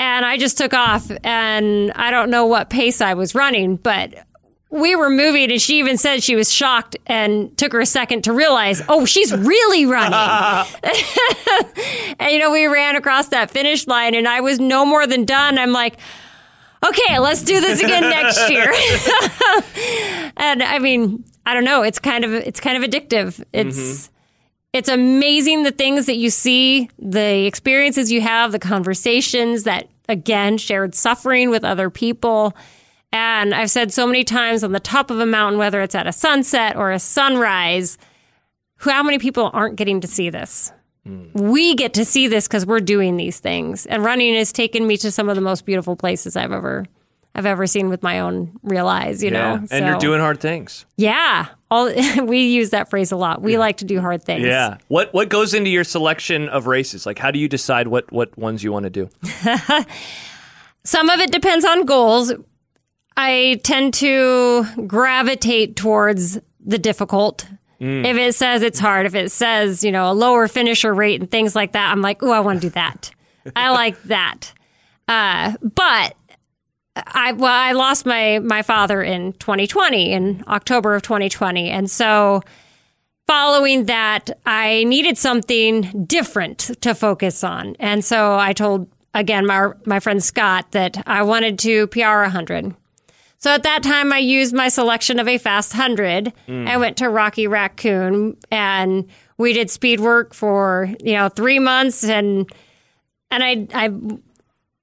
and 0.00 0.24
I 0.24 0.38
just 0.38 0.56
took 0.56 0.72
off 0.72 1.10
and 1.22 1.92
I 1.92 2.10
don't 2.10 2.30
know 2.30 2.46
what 2.46 2.70
pace 2.70 3.00
I 3.00 3.14
was 3.14 3.34
running, 3.34 3.76
but 3.76 4.14
we 4.70 4.96
were 4.96 5.10
moving 5.10 5.50
and 5.50 5.60
she 5.60 5.78
even 5.78 5.98
said 5.98 6.22
she 6.22 6.36
was 6.36 6.50
shocked 6.50 6.96
and 7.06 7.56
took 7.58 7.72
her 7.72 7.80
a 7.80 7.86
second 7.86 8.24
to 8.24 8.32
realize, 8.32 8.82
oh, 8.88 9.04
she's 9.04 9.32
really 9.32 9.84
running. 9.84 10.14
and 12.18 12.32
you 12.32 12.38
know, 12.38 12.50
we 12.50 12.66
ran 12.66 12.96
across 12.96 13.28
that 13.28 13.50
finish 13.50 13.86
line 13.86 14.14
and 14.14 14.26
I 14.26 14.40
was 14.40 14.58
no 14.58 14.86
more 14.86 15.06
than 15.06 15.24
done. 15.24 15.58
I'm 15.58 15.72
like, 15.72 15.98
okay, 16.84 17.18
let's 17.18 17.42
do 17.42 17.60
this 17.60 17.82
again 17.82 18.02
next 18.02 18.48
year. 18.48 18.72
and 20.36 20.62
I 20.62 20.78
mean, 20.78 21.24
I 21.46 21.54
don't 21.54 21.64
know, 21.64 21.82
it's 21.82 21.98
kind 21.98 22.24
of 22.24 22.32
it's 22.32 22.60
kind 22.60 22.82
of 22.82 22.88
addictive. 22.88 23.42
It's 23.52 23.78
mm-hmm. 23.78 24.14
it's 24.72 24.88
amazing 24.88 25.62
the 25.62 25.72
things 25.72 26.06
that 26.06 26.16
you 26.16 26.30
see, 26.30 26.90
the 26.98 27.46
experiences 27.46 28.12
you 28.12 28.20
have, 28.20 28.52
the 28.52 28.58
conversations 28.58 29.64
that 29.64 29.88
again 30.08 30.58
shared 30.58 30.94
suffering 30.94 31.50
with 31.50 31.64
other 31.64 31.90
people 31.90 32.54
and 33.12 33.54
I've 33.54 33.70
said 33.70 33.92
so 33.92 34.06
many 34.06 34.24
times 34.24 34.62
on 34.62 34.72
the 34.72 34.80
top 34.80 35.10
of 35.10 35.18
a 35.18 35.26
mountain, 35.26 35.58
whether 35.58 35.80
it's 35.82 35.94
at 35.94 36.06
a 36.06 36.12
sunset 36.12 36.76
or 36.76 36.92
a 36.92 36.98
sunrise, 36.98 37.98
how 38.76 39.02
many 39.02 39.18
people 39.18 39.50
aren't 39.52 39.76
getting 39.76 40.00
to 40.00 40.06
see 40.06 40.30
this? 40.30 40.72
Mm. 41.06 41.32
We 41.34 41.74
get 41.74 41.94
to 41.94 42.04
see 42.04 42.28
this 42.28 42.46
because 42.46 42.64
we're 42.64 42.80
doing 42.80 43.16
these 43.16 43.40
things. 43.40 43.86
And 43.86 44.04
running 44.04 44.34
has 44.34 44.52
taken 44.52 44.86
me 44.86 44.96
to 44.98 45.10
some 45.10 45.28
of 45.28 45.34
the 45.34 45.40
most 45.40 45.66
beautiful 45.66 45.96
places 45.96 46.36
I've 46.36 46.52
ever 46.52 46.86
I've 47.34 47.46
ever 47.46 47.66
seen 47.66 47.88
with 47.88 48.02
my 48.02 48.20
own 48.20 48.58
real 48.62 48.88
eyes, 48.88 49.22
you 49.22 49.30
yeah. 49.30 49.38
know. 49.38 49.54
And 49.54 49.68
so, 49.68 49.76
you're 49.78 49.98
doing 49.98 50.20
hard 50.20 50.40
things. 50.40 50.84
Yeah. 50.96 51.46
All 51.70 51.92
we 52.24 52.40
use 52.46 52.70
that 52.70 52.90
phrase 52.90 53.12
a 53.12 53.16
lot. 53.16 53.40
We 53.40 53.52
yeah. 53.52 53.58
like 53.58 53.78
to 53.78 53.84
do 53.84 54.00
hard 54.00 54.24
things. 54.24 54.44
Yeah. 54.44 54.78
What 54.88 55.12
what 55.14 55.28
goes 55.28 55.54
into 55.54 55.70
your 55.70 55.84
selection 55.84 56.48
of 56.48 56.66
races? 56.66 57.06
Like 57.06 57.18
how 57.18 57.30
do 57.30 57.38
you 57.38 57.48
decide 57.48 57.88
what 57.88 58.10
what 58.12 58.36
ones 58.36 58.64
you 58.64 58.72
want 58.72 58.84
to 58.84 58.90
do? 58.90 59.08
Some 60.84 61.10
of 61.10 61.20
it 61.20 61.30
depends 61.30 61.64
on 61.64 61.84
goals. 61.84 62.32
I 63.16 63.60
tend 63.62 63.94
to 63.94 64.64
gravitate 64.86 65.76
towards 65.76 66.38
the 66.64 66.78
difficult. 66.78 67.46
Mm. 67.80 68.04
If 68.04 68.16
it 68.16 68.34
says 68.34 68.62
it's 68.62 68.78
hard, 68.78 69.06
if 69.06 69.14
it 69.14 69.30
says, 69.30 69.84
you 69.84 69.92
know, 69.92 70.10
a 70.10 70.14
lower 70.14 70.48
finisher 70.48 70.92
rate 70.92 71.20
and 71.20 71.30
things 71.30 71.54
like 71.54 71.72
that, 71.72 71.90
I'm 71.90 72.02
like, 72.02 72.22
oh, 72.22 72.30
I 72.30 72.40
want 72.40 72.60
to 72.60 72.68
do 72.68 72.70
that. 72.70 73.10
I 73.56 73.70
like 73.70 74.02
that. 74.04 74.52
Uh, 75.08 75.54
but 75.60 76.14
I 77.06 77.32
well, 77.32 77.52
I 77.52 77.72
lost 77.72 78.06
my 78.06 78.38
my 78.40 78.62
father 78.62 79.02
in 79.02 79.32
2020 79.34 80.12
in 80.12 80.44
October 80.48 80.94
of 80.94 81.02
2020, 81.02 81.70
and 81.70 81.90
so 81.90 82.42
following 83.26 83.86
that, 83.86 84.30
I 84.46 84.84
needed 84.84 85.18
something 85.18 86.04
different 86.06 86.70
to 86.82 86.94
focus 86.94 87.44
on, 87.44 87.76
and 87.78 88.04
so 88.04 88.36
I 88.36 88.52
told 88.52 88.88
again 89.14 89.46
my 89.46 89.72
my 89.86 90.00
friend 90.00 90.22
Scott 90.22 90.72
that 90.72 91.02
I 91.06 91.22
wanted 91.22 91.58
to 91.60 91.86
PR 91.88 92.22
100. 92.22 92.74
So 93.40 93.50
at 93.50 93.62
that 93.62 93.82
time, 93.82 94.12
I 94.12 94.18
used 94.18 94.54
my 94.54 94.68
selection 94.68 95.18
of 95.18 95.26
a 95.26 95.38
fast 95.38 95.72
100. 95.72 96.32
Mm. 96.46 96.68
I 96.68 96.76
went 96.76 96.98
to 96.98 97.08
Rocky 97.08 97.46
Raccoon 97.46 98.36
and 98.50 99.08
we 99.38 99.54
did 99.54 99.70
speed 99.70 99.98
work 99.98 100.34
for, 100.34 100.90
you 101.02 101.14
know, 101.14 101.30
three 101.30 101.58
months 101.58 102.04
and, 102.04 102.46
and 103.30 103.42
I, 103.42 103.66
I 103.72 103.88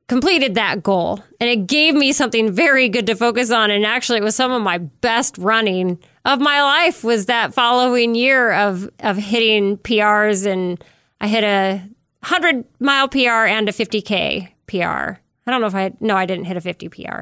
completed 0.08 0.56
that 0.56 0.82
goal 0.82 1.22
and 1.40 1.50
it 1.50 1.68
gave 1.68 1.94
me 1.94 2.12
something 2.14 2.52
very 2.52 2.88
good 2.88 3.08
to 3.08 3.16
focus 3.16 3.52
on. 3.52 3.72
And 3.72 3.86
actually 3.86 4.20
it 4.20 4.24
was 4.24 4.36
some 4.36 4.52
of 4.52 4.62
my 4.62 4.78
best 4.78 5.38
running 5.38 6.00
of 6.24 6.40
my 6.40 6.62
life 6.62 7.04
was 7.04 7.26
that 7.26 7.54
following 7.54 8.16
year 8.16 8.52
of, 8.52 8.90
of 9.00 9.18
hitting 9.18 9.78
PRs 9.78 10.46
and 10.46 10.84
I 11.20 11.28
hit 11.28 11.44
a 11.44 11.82
100 12.22 12.66
mile 12.80 13.08
PR 13.08 13.48
and 13.48 13.68
a 13.68 13.72
50K 13.72 14.50
PR. 14.68 15.20
I 15.48 15.52
don't 15.52 15.62
know 15.62 15.68
if 15.68 15.76
I, 15.76 15.94
no, 16.00 16.16
I 16.16 16.26
didn't 16.26 16.46
hit 16.46 16.58
a 16.58 16.62
50 16.62 16.90
PR. 16.90 17.22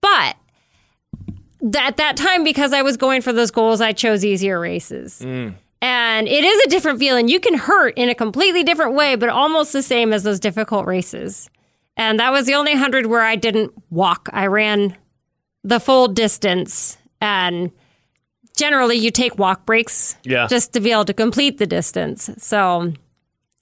But 0.00 0.36
at 1.76 1.96
that 1.96 2.16
time, 2.16 2.44
because 2.44 2.72
I 2.72 2.82
was 2.82 2.96
going 2.96 3.22
for 3.22 3.32
those 3.32 3.50
goals, 3.50 3.80
I 3.80 3.92
chose 3.92 4.24
easier 4.24 4.58
races. 4.58 5.20
Mm. 5.24 5.54
And 5.82 6.28
it 6.28 6.44
is 6.44 6.62
a 6.66 6.68
different 6.68 6.98
feeling. 6.98 7.28
You 7.28 7.40
can 7.40 7.54
hurt 7.54 7.96
in 7.96 8.08
a 8.08 8.14
completely 8.14 8.62
different 8.62 8.94
way, 8.94 9.16
but 9.16 9.28
almost 9.28 9.72
the 9.72 9.82
same 9.82 10.12
as 10.12 10.22
those 10.22 10.40
difficult 10.40 10.86
races. 10.86 11.50
And 12.00 12.18
that 12.18 12.32
was 12.32 12.46
the 12.46 12.54
only 12.54 12.72
100 12.72 13.06
where 13.06 13.20
I 13.20 13.36
didn't 13.36 13.74
walk. 13.90 14.30
I 14.32 14.46
ran 14.46 14.96
the 15.62 15.78
full 15.78 16.08
distance. 16.08 16.96
And 17.20 17.70
generally, 18.56 18.96
you 18.96 19.10
take 19.10 19.38
walk 19.38 19.66
breaks 19.66 20.16
yeah. 20.24 20.46
just 20.46 20.72
to 20.72 20.80
be 20.80 20.92
able 20.92 21.04
to 21.04 21.12
complete 21.12 21.58
the 21.58 21.66
distance. 21.66 22.30
So 22.38 22.94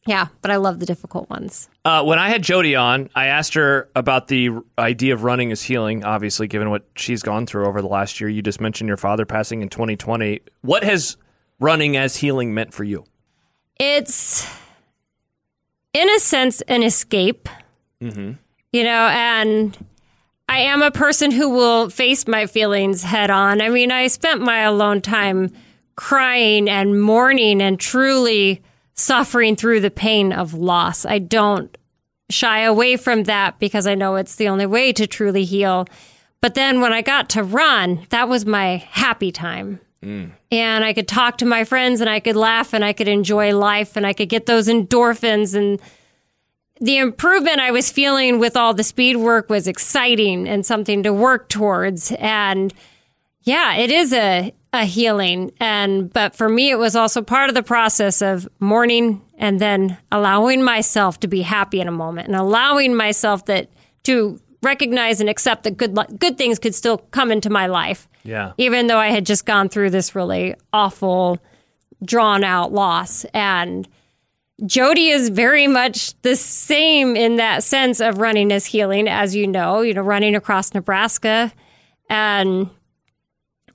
yeah, 0.07 0.29
but 0.41 0.53
I 0.53 0.57
love 0.57 0.79
the 0.79 0.87
difficult 0.87 1.29
ones. 1.29 1.69
Uh, 1.85 2.05
when 2.05 2.21
I 2.21 2.29
had 2.29 2.43
Jody 2.45 2.77
on, 2.77 3.11
I 3.13 3.27
asked 3.27 3.55
her 3.55 3.91
about 3.97 4.29
the 4.29 4.51
idea 4.79 5.15
of 5.15 5.25
running 5.25 5.51
as 5.51 5.65
healing, 5.65 6.05
obviously, 6.05 6.47
given 6.47 6.71
what 6.71 6.87
she's 6.95 7.25
gone 7.25 7.45
through 7.45 7.67
over 7.67 7.83
the 7.83 7.89
last 7.89 8.21
year. 8.21 8.31
You 8.31 8.41
just 8.41 8.61
mentioned 8.61 8.87
your 8.87 8.97
father 8.97 9.27
passing 9.27 9.63
in 9.63 9.69
2020. 9.69 10.43
What 10.61 10.85
has 10.85 11.17
running 11.59 11.97
as 11.97 12.17
healing 12.17 12.55
meant 12.55 12.73
for 12.73 12.85
you? 12.85 13.05
It's, 13.81 14.49
in 15.93 16.09
a 16.09 16.21
sense, 16.21 16.61
an 16.63 16.85
escape. 16.85 17.49
Mm-hmm. 18.03 18.33
You 18.73 18.85
know, 18.85 19.09
and 19.09 19.77
I 20.49 20.61
am 20.61 20.83
a 20.83 20.91
person 20.91 21.31
who 21.31 21.51
will 21.51 21.91
face 21.91 22.27
my 22.27 22.47
feelings 22.47 23.03
head 23.03 23.31
on. 23.31 23.61
I 23.61 23.69
mean, 23.69 23.93
I 23.93 24.07
spent 24.07 24.41
my 24.41 24.61
alone 24.61 25.01
time 25.01 25.51
crying 25.97 26.69
and 26.69 27.01
mourning 27.01 27.61
and 27.61 27.79
truly 27.79 28.63
suffering 28.95 29.57
through 29.57 29.81
the 29.81 29.91
pain 29.91 30.33
of 30.33 30.55
loss. 30.55 31.05
I 31.05 31.19
don't 31.19 31.77
shy 32.31 32.61
away 32.61 32.97
from 32.97 33.25
that 33.25 33.59
because 33.59 33.87
I 33.87 33.95
know 33.95 34.17
it's 34.17 34.37
the 34.37 34.49
only 34.49 34.67
way 34.67 34.93
to 34.93 35.07
truly 35.07 35.45
heal. 35.45 35.87
But 36.41 36.55
then 36.55 36.81
when 36.81 36.93
I 36.93 37.03
got 37.03 37.29
to 37.31 37.43
run, 37.43 38.07
that 38.11 38.29
was 38.29 38.47
my 38.47 38.77
happy 38.91 39.33
time. 39.33 39.81
Mm. 40.03 40.31
And 40.53 40.85
I 40.85 40.93
could 40.93 41.09
talk 41.09 41.39
to 41.39 41.47
my 41.47 41.65
friends 41.65 42.01
and 42.01 42.09
I 42.09 42.21
could 42.21 42.37
laugh 42.37 42.73
and 42.73 42.85
I 42.85 42.93
could 42.93 43.09
enjoy 43.09 43.57
life 43.57 43.97
and 43.97 44.07
I 44.07 44.13
could 44.13 44.29
get 44.29 44.47
those 44.47 44.69
endorphins 44.69 45.55
and 45.55 45.81
the 46.81 46.99
improvement 46.99 47.61
I 47.61 47.71
was 47.71 47.91
feeling 47.91 48.39
with 48.39 48.57
all 48.57 48.75
the 48.75 48.85
speed 48.85 49.17
work 49.17 49.51
was 49.51 49.67
exciting 49.67 50.49
and 50.49 50.65
something 50.65 51.03
to 51.03 51.13
work 51.13 51.49
towards. 51.49 52.13
And 52.13 52.73
yeah, 53.43 53.75
it 53.77 53.91
is 53.91 54.13
a 54.13 54.53
a 54.75 54.85
healing 54.85 55.51
and 55.59 56.13
but 56.13 56.37
for 56.37 56.47
me 56.47 56.71
it 56.71 56.79
was 56.79 56.95
also 56.95 57.23
part 57.23 57.49
of 57.49 57.55
the 57.55 57.63
process 57.63 58.21
of 58.21 58.47
mourning 58.61 59.23
and 59.39 59.59
then 59.61 59.97
allowing 60.13 60.63
myself 60.63 61.19
to 61.19 61.27
be 61.27 61.41
happy 61.41 61.81
in 61.81 61.89
a 61.89 61.93
moment 61.93 62.27
and 62.27 62.37
allowing 62.37 62.95
myself 62.95 63.47
that 63.47 63.71
to 64.03 64.39
recognize 64.63 65.21
and 65.21 65.31
accept 65.31 65.63
that 65.63 65.79
good 65.79 65.97
good 66.19 66.37
things 66.37 66.59
could 66.59 66.75
still 66.75 66.99
come 66.99 67.33
into 67.33 67.49
my 67.49 67.67
life. 67.67 68.09
Yeah. 68.25 68.53
Even 68.59 68.89
though 68.89 68.99
I 68.99 69.09
had 69.09 69.25
just 69.25 69.47
gone 69.47 69.69
through 69.71 69.91
this 69.91 70.15
really 70.15 70.55
awful 70.73 71.39
drawn 72.05 72.45
out 72.45 72.73
loss 72.73 73.25
and 73.27 73.89
Jody 74.67 75.09
is 75.09 75.29
very 75.29 75.67
much 75.67 76.21
the 76.23 76.35
same 76.35 77.15
in 77.17 77.37
that 77.37 77.63
sense 77.63 78.01
of 78.01 78.19
running 78.19 78.53
as 78.53 78.67
healing 78.67 79.09
as 79.09 79.35
you 79.35 79.47
know, 79.47 79.83
you 79.83 79.95
know 79.95 80.03
running 80.03 80.35
across 80.35 80.75
Nebraska 80.75 81.53
and 82.11 82.71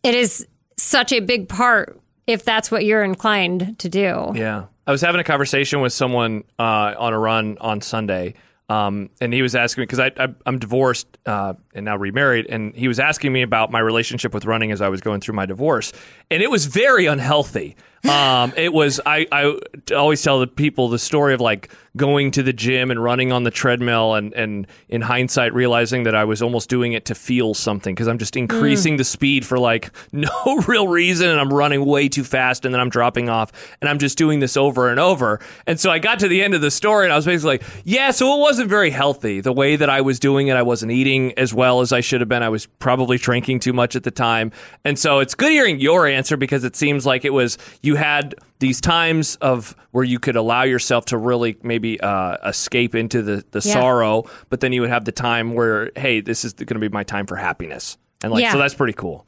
it 0.03 0.15
is 0.15 0.47
such 0.77 1.13
a 1.13 1.19
big 1.19 1.47
part 1.47 1.99
if 2.27 2.43
that's 2.43 2.71
what 2.71 2.85
you're 2.85 3.03
inclined 3.03 3.79
to 3.79 3.89
do. 3.89 4.31
Yeah. 4.35 4.65
I 4.85 4.91
was 4.91 5.01
having 5.01 5.21
a 5.21 5.23
conversation 5.23 5.81
with 5.81 5.93
someone 5.93 6.43
uh, 6.59 6.93
on 6.97 7.13
a 7.13 7.19
run 7.19 7.57
on 7.61 7.79
Sunday, 7.79 8.33
um, 8.67 9.09
and 9.21 9.33
he 9.33 9.41
was 9.41 9.55
asking 9.55 9.83
me 9.83 9.85
because 9.85 9.99
I, 9.99 10.11
am 10.45 10.59
divorced 10.59 11.07
uh, 11.25 11.53
and 11.73 11.85
now 11.85 11.95
remarried, 11.95 12.47
and 12.49 12.75
he 12.75 12.89
was 12.89 12.99
asking 12.99 13.31
me 13.31 13.43
about 13.43 13.71
my 13.71 13.79
relationship 13.79 14.33
with 14.33 14.45
running 14.45 14.71
as 14.73 14.81
I 14.81 14.89
was 14.89 14.99
going 14.99 15.21
through 15.21 15.35
my 15.35 15.45
divorce, 15.45 15.93
and 16.29 16.43
it 16.43 16.51
was 16.51 16.65
very 16.65 17.05
unhealthy. 17.05 17.77
Um, 18.09 18.53
it 18.57 18.73
was 18.73 18.99
I, 19.05 19.27
I 19.31 19.57
always 19.95 20.21
tell 20.21 20.39
the 20.39 20.47
people 20.47 20.89
the 20.89 20.99
story 20.99 21.33
of 21.33 21.41
like 21.41 21.71
going 21.95 22.31
to 22.31 22.41
the 22.41 22.53
gym 22.53 22.89
and 22.89 23.01
running 23.01 23.31
on 23.31 23.43
the 23.43 23.51
treadmill 23.51 24.15
and, 24.15 24.33
and 24.33 24.67
in 24.89 25.01
hindsight 25.01 25.53
realizing 25.53 26.03
that 26.03 26.15
I 26.15 26.23
was 26.23 26.41
almost 26.41 26.67
doing 26.67 26.93
it 26.93 27.05
to 27.05 27.15
feel 27.15 27.53
something 27.53 27.93
because 27.93 28.07
I'm 28.07 28.17
just 28.17 28.35
increasing 28.35 28.95
mm. 28.95 28.97
the 28.97 29.03
speed 29.03 29.45
for 29.45 29.59
like 29.59 29.91
no 30.11 30.29
real 30.67 30.87
reason 30.87 31.29
and 31.29 31.39
I'm 31.39 31.53
running 31.53 31.85
way 31.85 32.09
too 32.09 32.23
fast 32.23 32.65
and 32.65 32.73
then 32.73 32.81
I'm 32.81 32.89
dropping 32.89 33.29
off 33.29 33.51
and 33.79 33.89
I'm 33.89 33.99
just 33.99 34.17
doing 34.17 34.39
this 34.39 34.57
over 34.57 34.89
and 34.89 34.99
over. 34.99 35.39
And 35.67 35.79
so 35.79 35.91
I 35.91 35.99
got 35.99 36.19
to 36.19 36.27
the 36.27 36.41
end 36.41 36.55
of 36.55 36.61
the 36.61 36.71
story 36.71 37.05
and 37.05 37.13
I 37.13 37.15
was 37.15 37.25
basically 37.25 37.59
like, 37.59 37.63
yeah, 37.83 38.09
so 38.09 38.37
it 38.37 38.39
wasn't 38.39 38.69
very 38.69 38.89
healthy. 38.89 39.39
The 39.39 39.53
way 39.53 39.75
that 39.75 39.89
I 39.89 40.01
was 40.01 40.19
doing 40.19 40.47
it, 40.47 40.55
I 40.55 40.63
wasn't 40.63 40.91
eating 40.91 41.37
as 41.37 41.53
well 41.53 41.81
as 41.81 41.93
I 41.93 42.01
should 42.01 42.21
have 42.21 42.29
been. 42.29 42.41
I 42.41 42.49
was 42.49 42.65
probably 42.65 43.17
drinking 43.17 43.59
too 43.59 43.73
much 43.73 43.95
at 43.95 44.03
the 44.03 44.11
time. 44.11 44.51
And 44.83 44.97
so 44.97 45.19
it's 45.19 45.35
good 45.35 45.51
hearing 45.51 45.79
your 45.79 46.07
answer 46.07 46.37
because 46.37 46.63
it 46.63 46.75
seems 46.75 47.05
like 47.05 47.23
it 47.23 47.33
was 47.33 47.59
you 47.83 47.92
had 47.95 48.35
these 48.59 48.79
times 48.79 49.35
of 49.37 49.75
where 49.91 50.03
you 50.03 50.19
could 50.19 50.35
allow 50.35 50.63
yourself 50.63 51.05
to 51.05 51.17
really 51.17 51.57
maybe 51.63 51.99
uh, 51.99 52.37
escape 52.47 52.95
into 52.95 53.21
the, 53.21 53.43
the 53.51 53.61
yeah. 53.63 53.73
sorrow, 53.73 54.23
but 54.49 54.59
then 54.61 54.73
you 54.73 54.81
would 54.81 54.89
have 54.89 55.05
the 55.05 55.11
time 55.11 55.53
where, 55.53 55.91
hey, 55.95 56.21
this 56.21 56.45
is 56.45 56.53
going 56.53 56.67
to 56.67 56.79
be 56.79 56.89
my 56.89 57.03
time 57.03 57.25
for 57.25 57.35
happiness. 57.35 57.97
And 58.23 58.31
like, 58.31 58.41
yeah. 58.41 58.51
so 58.51 58.57
that's 58.57 58.73
pretty 58.73 58.93
cool. 58.93 59.25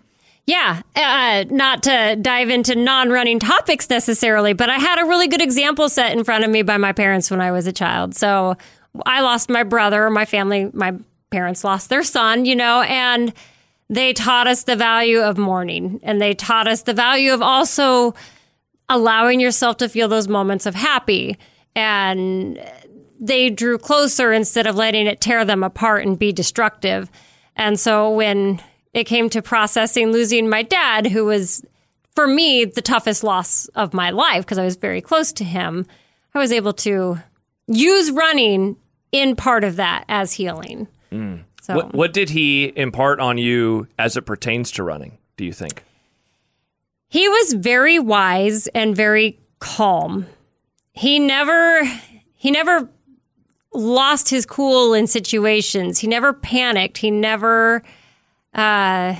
Yeah, 0.47 0.81
uh, 0.95 1.45
not 1.49 1.83
to 1.83 2.17
dive 2.21 2.49
into 2.49 2.75
non 2.75 3.09
running 3.09 3.39
topics 3.39 3.89
necessarily, 3.89 4.53
but 4.53 4.69
I 4.69 4.77
had 4.77 4.99
a 4.99 5.05
really 5.05 5.27
good 5.27 5.41
example 5.41 5.89
set 5.89 6.11
in 6.11 6.23
front 6.23 6.43
of 6.43 6.51
me 6.51 6.61
by 6.61 6.77
my 6.77 6.93
parents 6.93 7.31
when 7.31 7.41
I 7.41 7.51
was 7.51 7.65
a 7.65 7.73
child. 7.73 8.15
So 8.15 8.55
I 9.05 9.21
lost 9.21 9.49
my 9.49 9.63
brother, 9.63 10.09
my 10.11 10.25
family, 10.25 10.69
my 10.71 10.93
parents 11.31 11.63
lost 11.63 11.89
their 11.89 12.03
son, 12.03 12.45
you 12.45 12.55
know, 12.55 12.81
and 12.83 13.33
they 13.89 14.13
taught 14.13 14.47
us 14.47 14.63
the 14.63 14.75
value 14.75 15.19
of 15.19 15.37
mourning 15.37 15.99
and 16.03 16.21
they 16.21 16.33
taught 16.33 16.67
us 16.67 16.83
the 16.83 16.93
value 16.93 17.33
of 17.33 17.41
also 17.41 18.13
allowing 18.89 19.39
yourself 19.39 19.77
to 19.77 19.89
feel 19.89 20.07
those 20.07 20.27
moments 20.27 20.65
of 20.65 20.75
happy. 20.75 21.37
And 21.75 22.59
they 23.19 23.49
drew 23.49 23.77
closer 23.77 24.31
instead 24.33 24.67
of 24.67 24.75
letting 24.75 25.07
it 25.07 25.21
tear 25.21 25.45
them 25.45 25.63
apart 25.63 26.05
and 26.05 26.19
be 26.19 26.31
destructive. 26.31 27.09
And 27.55 27.79
so 27.79 28.11
when 28.11 28.61
it 28.93 29.05
came 29.05 29.29
to 29.29 29.41
processing 29.41 30.11
losing 30.11 30.49
my 30.49 30.63
dad, 30.63 31.07
who 31.07 31.25
was 31.25 31.65
for 32.15 32.27
me 32.27 32.65
the 32.65 32.81
toughest 32.81 33.23
loss 33.23 33.67
of 33.69 33.93
my 33.93 34.09
life 34.09 34.45
because 34.45 34.57
I 34.57 34.65
was 34.65 34.75
very 34.75 35.01
close 35.01 35.33
to 35.33 35.43
him, 35.43 35.85
I 36.33 36.39
was 36.39 36.51
able 36.51 36.73
to 36.73 37.17
use 37.67 38.11
running 38.11 38.77
in 39.11 39.35
part 39.35 39.63
of 39.63 39.77
that 39.77 40.05
as 40.07 40.33
healing. 40.33 40.87
Mm. 41.11 41.43
So 41.61 41.75
What, 41.75 41.93
what 41.93 42.13
did 42.13 42.29
he 42.29 42.73
impart 42.75 43.19
on 43.19 43.37
you 43.37 43.87
as 43.97 44.17
it 44.17 44.23
pertains 44.23 44.71
to 44.71 44.83
running, 44.83 45.17
do 45.37 45.45
you 45.45 45.53
think? 45.53 45.83
He 47.07 47.27
was 47.27 47.53
very 47.53 47.99
wise 47.99 48.67
and 48.67 48.95
very 48.95 49.39
calm. 49.59 50.25
He 50.91 51.19
never 51.19 51.83
he 52.35 52.51
never 52.51 52.89
lost 53.73 54.29
his 54.29 54.45
cool 54.45 54.93
in 54.93 55.07
situations. 55.07 55.99
He 55.99 56.07
never 56.07 56.33
panicked. 56.33 56.97
He 56.97 57.11
never 57.11 57.83
uh 58.53 59.15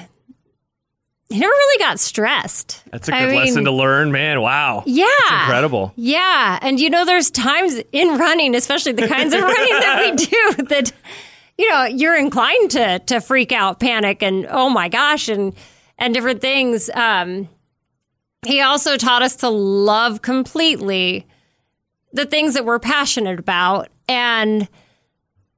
he 1.29 1.39
never 1.39 1.51
really 1.51 1.83
got 1.83 1.99
stressed. 1.99 2.83
That's 2.91 3.07
a 3.07 3.11
good 3.11 3.31
mean, 3.31 3.39
lesson 3.39 3.65
to 3.65 3.71
learn, 3.71 4.11
man. 4.11 4.41
Wow. 4.41 4.83
Yeah. 4.85 5.05
That's 5.29 5.43
incredible. 5.43 5.91
Yeah. 5.95 6.59
And 6.61 6.79
you 6.79 6.89
know, 6.89 7.03
there's 7.03 7.31
times 7.31 7.81
in 7.91 8.17
running, 8.17 8.55
especially 8.55 8.91
the 8.91 9.07
kinds 9.07 9.33
of 9.33 9.41
running 9.41 9.73
that 9.73 10.01
we 10.01 10.25
do, 10.25 10.63
that, 10.69 10.91
you 11.57 11.69
know, 11.69 11.85
you're 11.85 12.17
inclined 12.17 12.71
to 12.71 12.99
to 12.99 13.21
freak 13.21 13.51
out, 13.51 13.79
panic, 13.79 14.21
and 14.21 14.45
oh 14.49 14.69
my 14.69 14.87
gosh, 14.89 15.27
and 15.27 15.53
and 15.97 16.13
different 16.13 16.41
things. 16.41 16.89
Um, 16.93 17.49
he 18.45 18.61
also 18.61 18.97
taught 18.97 19.21
us 19.21 19.35
to 19.37 19.49
love 19.49 20.21
completely 20.21 21.27
the 22.13 22.25
things 22.25 22.53
that 22.53 22.65
we're 22.65 22.79
passionate 22.79 23.39
about. 23.39 23.89
And 24.07 24.67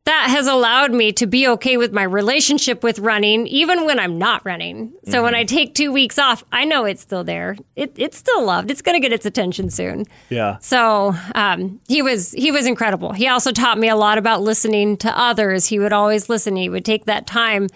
that 0.08 0.28
has 0.30 0.48
allowed 0.48 0.94
me 0.94 1.12
to 1.12 1.28
be 1.28 1.50
okay 1.50 1.76
with 1.76 1.92
my 1.92 2.04
relationship 2.04 2.82
with 2.82 2.98
running, 2.98 3.46
even 3.48 3.86
when 3.86 4.00
I'm 4.00 4.18
not 4.18 4.46
running. 4.46 4.94
So 5.04 5.22
when 5.22 5.36
I 5.36 5.44
take 5.44 5.76
two 5.76 5.92
weeks 5.92 6.18
off, 6.18 6.46
I 6.50 6.64
know 6.64 6.86
it's 6.86 7.02
still 7.02 7.26
there. 7.26 7.58
It, 7.76 7.92
it's 7.98 8.18
still 8.18 8.46
loved. 8.46 8.72
It's 8.72 8.82
going 8.82 8.96
to 8.96 9.02
get 9.02 9.12
its 9.12 9.26
attention 9.26 9.70
soon. 9.70 10.06
Yeah. 10.30 10.60
So 10.60 11.14
um, 11.36 11.82
he 11.90 12.02
was 12.02 12.32
he 12.32 12.52
was 12.52 12.66
incredible. 12.66 13.12
He 13.12 13.28
also 13.28 13.52
taught 13.52 13.78
me 13.78 13.90
a 13.90 13.98
lot 13.98 14.18
about 14.18 14.42
listening 14.42 14.96
to 14.98 15.20
others. 15.20 15.66
He 15.66 15.78
would 15.78 15.92
always 15.92 16.30
listen. 16.30 16.56
He 16.56 16.70
would 16.70 16.86
take 16.86 17.04
that 17.04 17.28
time 17.28 17.68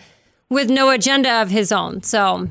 with 0.50 0.70
no 0.70 0.90
agenda 0.90 1.42
of 1.42 1.50
his 1.50 1.74
own. 1.74 2.02
So 2.02 2.48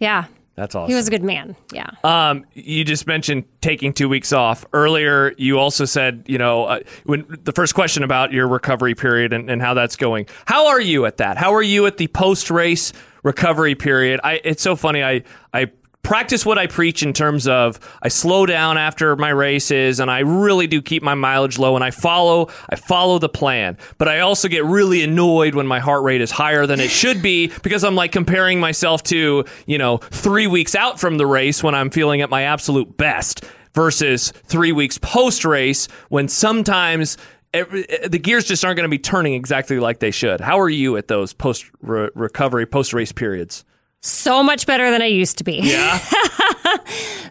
yeah, 0.00 0.24
That's 0.56 0.74
awesome. 0.74 0.88
he 0.90 0.94
was 0.94 1.06
a 1.06 1.10
good 1.10 1.22
man. 1.22 1.54
Yeah. 1.70 1.90
Um, 2.02 2.46
you 2.54 2.82
just 2.82 3.06
mentioned 3.06 3.44
taking 3.60 3.92
two 3.92 4.08
weeks 4.08 4.32
off 4.32 4.64
earlier. 4.72 5.34
You 5.36 5.58
also 5.58 5.84
said, 5.84 6.24
you 6.26 6.38
know, 6.38 6.64
uh, 6.64 6.80
when 7.04 7.26
the 7.44 7.52
first 7.52 7.74
question 7.74 8.02
about 8.02 8.32
your 8.32 8.48
recovery 8.48 8.94
period 8.94 9.34
and, 9.34 9.50
and 9.50 9.60
how 9.60 9.74
that's 9.74 9.96
going. 9.96 10.26
How 10.46 10.68
are 10.68 10.80
you 10.80 11.04
at 11.04 11.18
that? 11.18 11.36
How 11.36 11.54
are 11.54 11.62
you 11.62 11.84
at 11.84 11.98
the 11.98 12.06
post 12.08 12.50
race 12.50 12.94
recovery 13.22 13.74
period? 13.74 14.18
I, 14.24 14.40
it's 14.44 14.62
so 14.62 14.76
funny. 14.76 15.04
I, 15.04 15.24
I 15.52 15.70
practice 16.06 16.46
what 16.46 16.56
I 16.56 16.68
preach 16.68 17.02
in 17.02 17.12
terms 17.12 17.48
of 17.48 17.80
I 18.00 18.06
slow 18.06 18.46
down 18.46 18.78
after 18.78 19.16
my 19.16 19.30
races 19.30 19.98
and 19.98 20.08
I 20.08 20.20
really 20.20 20.68
do 20.68 20.80
keep 20.80 21.02
my 21.02 21.14
mileage 21.14 21.58
low 21.58 21.74
and 21.74 21.82
I 21.82 21.90
follow 21.90 22.48
I 22.70 22.76
follow 22.76 23.18
the 23.18 23.28
plan. 23.28 23.76
But 23.98 24.06
I 24.06 24.20
also 24.20 24.46
get 24.46 24.64
really 24.64 25.02
annoyed 25.02 25.56
when 25.56 25.66
my 25.66 25.80
heart 25.80 26.04
rate 26.04 26.20
is 26.20 26.30
higher 26.30 26.64
than 26.64 26.78
it 26.78 26.90
should 26.90 27.22
be 27.22 27.48
because 27.64 27.82
I'm 27.82 27.96
like 27.96 28.12
comparing 28.12 28.60
myself 28.60 29.02
to, 29.04 29.44
you 29.66 29.78
know, 29.78 29.96
3 29.98 30.46
weeks 30.46 30.76
out 30.76 31.00
from 31.00 31.18
the 31.18 31.26
race 31.26 31.60
when 31.64 31.74
I'm 31.74 31.90
feeling 31.90 32.20
at 32.20 32.30
my 32.30 32.42
absolute 32.42 32.96
best 32.96 33.44
versus 33.74 34.32
3 34.44 34.70
weeks 34.70 34.98
post 34.98 35.44
race 35.44 35.88
when 36.08 36.28
sometimes 36.28 37.18
every, 37.52 37.84
eh, 37.90 38.06
the 38.06 38.20
gears 38.20 38.44
just 38.44 38.64
aren't 38.64 38.76
going 38.76 38.88
to 38.88 38.96
be 38.96 39.00
turning 39.00 39.34
exactly 39.34 39.80
like 39.80 39.98
they 39.98 40.12
should. 40.12 40.40
How 40.40 40.60
are 40.60 40.70
you 40.70 40.96
at 40.96 41.08
those 41.08 41.32
post 41.32 41.68
re- 41.82 42.10
recovery 42.14 42.64
post 42.64 42.92
race 42.92 43.10
periods? 43.10 43.64
So 44.06 44.42
much 44.42 44.66
better 44.66 44.90
than 44.90 45.02
I 45.02 45.06
used 45.06 45.38
to 45.38 45.44
be. 45.44 45.60
Yeah. 45.62 45.98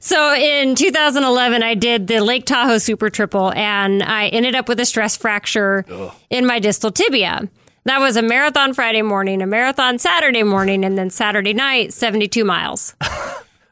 So 0.06 0.36
in 0.36 0.76
2011, 0.76 1.64
I 1.64 1.74
did 1.74 2.06
the 2.06 2.20
Lake 2.20 2.46
Tahoe 2.46 2.78
Super 2.78 3.10
Triple, 3.10 3.52
and 3.54 4.04
I 4.04 4.28
ended 4.28 4.54
up 4.54 4.70
with 4.70 4.80
a 4.80 4.86
stress 4.86 5.18
fracture 5.18 5.84
in 6.30 6.46
my 6.46 6.60
distal 6.60 6.92
tibia. 6.92 7.50
That 7.86 8.00
was 8.00 8.16
a 8.16 8.22
marathon 8.22 8.76
Friday 8.76 9.02
morning, 9.02 9.42
a 9.42 9.48
marathon 9.48 9.98
Saturday 9.98 10.44
morning, 10.44 10.86
and 10.86 10.96
then 10.96 11.10
Saturday 11.10 11.54
night, 11.54 11.92
72 11.92 12.46
miles. 12.46 12.94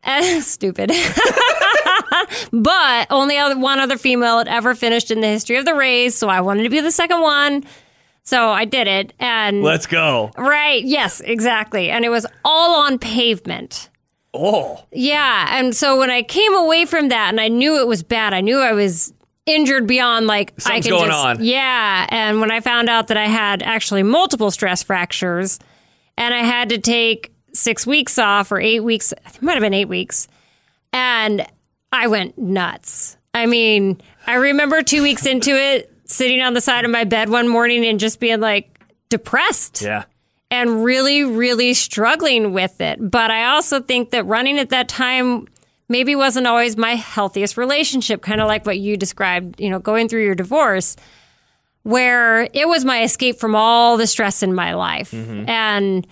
Eh, 0.05 0.41
Stupid. 0.41 0.91
but 2.51 3.07
only 3.09 3.37
one 3.55 3.79
other 3.79 3.97
female 3.97 4.39
had 4.39 4.49
ever 4.49 4.75
finished 4.75 5.11
in 5.11 5.21
the 5.21 5.27
history 5.27 5.55
of 5.55 5.63
the 5.63 5.73
race, 5.73 6.15
so 6.15 6.27
I 6.27 6.41
wanted 6.41 6.63
to 6.63 6.69
be 6.69 6.81
the 6.81 6.91
second 6.91 7.21
one. 7.21 7.63
So 8.23 8.49
I 8.49 8.65
did 8.65 8.87
it, 8.87 9.13
and 9.19 9.61
Let's 9.63 9.85
go. 9.85 10.31
right, 10.37 10.83
yes, 10.83 11.19
exactly, 11.19 11.89
and 11.89 12.05
it 12.05 12.09
was 12.09 12.25
all 12.45 12.81
on 12.81 12.97
pavement. 12.97 13.89
Oh. 14.33 14.83
Yeah. 14.91 15.59
And 15.59 15.75
so 15.75 15.99
when 15.99 16.09
I 16.09 16.23
came 16.23 16.55
away 16.55 16.85
from 16.85 17.09
that 17.09 17.29
and 17.29 17.39
I 17.39 17.49
knew 17.49 17.79
it 17.79 17.85
was 17.87 18.01
bad, 18.01 18.33
I 18.33 18.41
knew 18.41 18.59
I 18.59 18.71
was 18.71 19.13
injured 19.45 19.85
beyond 19.85 20.25
like 20.25 20.53
I 20.57 20.61
Something's 20.61 20.85
could 20.85 20.91
going 20.91 21.09
just 21.11 21.25
on. 21.25 21.43
Yeah. 21.43 22.07
And 22.09 22.41
when 22.41 22.49
I 22.49 22.59
found 22.59 22.89
out 22.89 23.09
that 23.09 23.17
I 23.17 23.27
had 23.27 23.61
actually 23.61 24.01
multiple 24.01 24.49
stress 24.49 24.81
fractures 24.81 25.59
and 26.17 26.33
I 26.33 26.39
had 26.39 26.69
to 26.69 26.79
take 26.79 27.31
six 27.53 27.85
weeks 27.85 28.17
off 28.17 28.51
or 28.51 28.59
eight 28.59 28.79
weeks, 28.79 29.11
it 29.11 29.41
might 29.43 29.53
have 29.53 29.61
been 29.61 29.75
eight 29.75 29.87
weeks. 29.89 30.27
And 30.91 31.45
I 31.91 32.07
went 32.07 32.35
nuts. 32.35 33.17
I 33.35 33.45
mean, 33.45 34.01
I 34.25 34.33
remember 34.35 34.81
two 34.81 35.03
weeks 35.03 35.27
into 35.27 35.51
it, 35.51 35.92
sitting 36.13 36.41
on 36.41 36.53
the 36.53 36.61
side 36.61 36.85
of 36.85 36.91
my 36.91 37.03
bed 37.03 37.29
one 37.29 37.47
morning 37.47 37.85
and 37.85 37.99
just 37.99 38.19
being 38.19 38.39
like 38.39 38.79
depressed 39.09 39.81
Yeah. 39.81 40.03
and 40.51 40.83
really, 40.83 41.23
really 41.23 41.73
struggling 41.73 42.53
with 42.53 42.79
it. 42.81 42.97
But 43.11 43.31
I 43.31 43.45
also 43.45 43.81
think 43.81 44.11
that 44.11 44.25
running 44.25 44.59
at 44.59 44.69
that 44.69 44.87
time 44.87 45.47
maybe 45.89 46.15
wasn't 46.15 46.47
always 46.47 46.77
my 46.77 46.95
healthiest 46.95 47.57
relationship, 47.57 48.21
kind 48.21 48.41
of 48.41 48.47
like 48.47 48.65
what 48.65 48.79
you 48.79 48.97
described, 48.97 49.59
you 49.59 49.69
know, 49.69 49.79
going 49.79 50.07
through 50.09 50.23
your 50.23 50.35
divorce, 50.35 50.95
where 51.83 52.43
it 52.53 52.67
was 52.67 52.85
my 52.85 53.03
escape 53.03 53.37
from 53.39 53.55
all 53.55 53.97
the 53.97 54.07
stress 54.07 54.41
in 54.41 54.53
my 54.53 54.73
life. 54.73 55.11
Mm-hmm. 55.11 55.49
And 55.49 56.07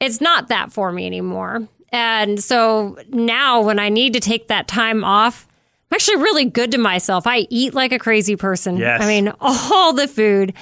it's 0.00 0.20
not 0.20 0.48
that 0.48 0.72
for 0.72 0.92
me 0.92 1.06
anymore. 1.06 1.66
And 1.90 2.42
so 2.42 2.98
now 3.08 3.62
when 3.62 3.78
I 3.78 3.88
need 3.88 4.12
to 4.14 4.20
take 4.20 4.48
that 4.48 4.68
time 4.68 5.04
off, 5.04 5.46
I'm 5.94 5.96
actually 5.96 6.22
really 6.24 6.46
good 6.46 6.72
to 6.72 6.78
myself. 6.78 7.24
I 7.24 7.46
eat 7.50 7.72
like 7.72 7.92
a 7.92 8.00
crazy 8.00 8.34
person. 8.34 8.78
Yes. 8.78 9.00
I 9.00 9.06
mean, 9.06 9.32
all 9.40 9.92
the 9.92 10.08
food. 10.08 10.52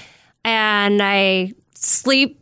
And 0.45 1.01
I 1.01 1.55
sleep 1.74 2.39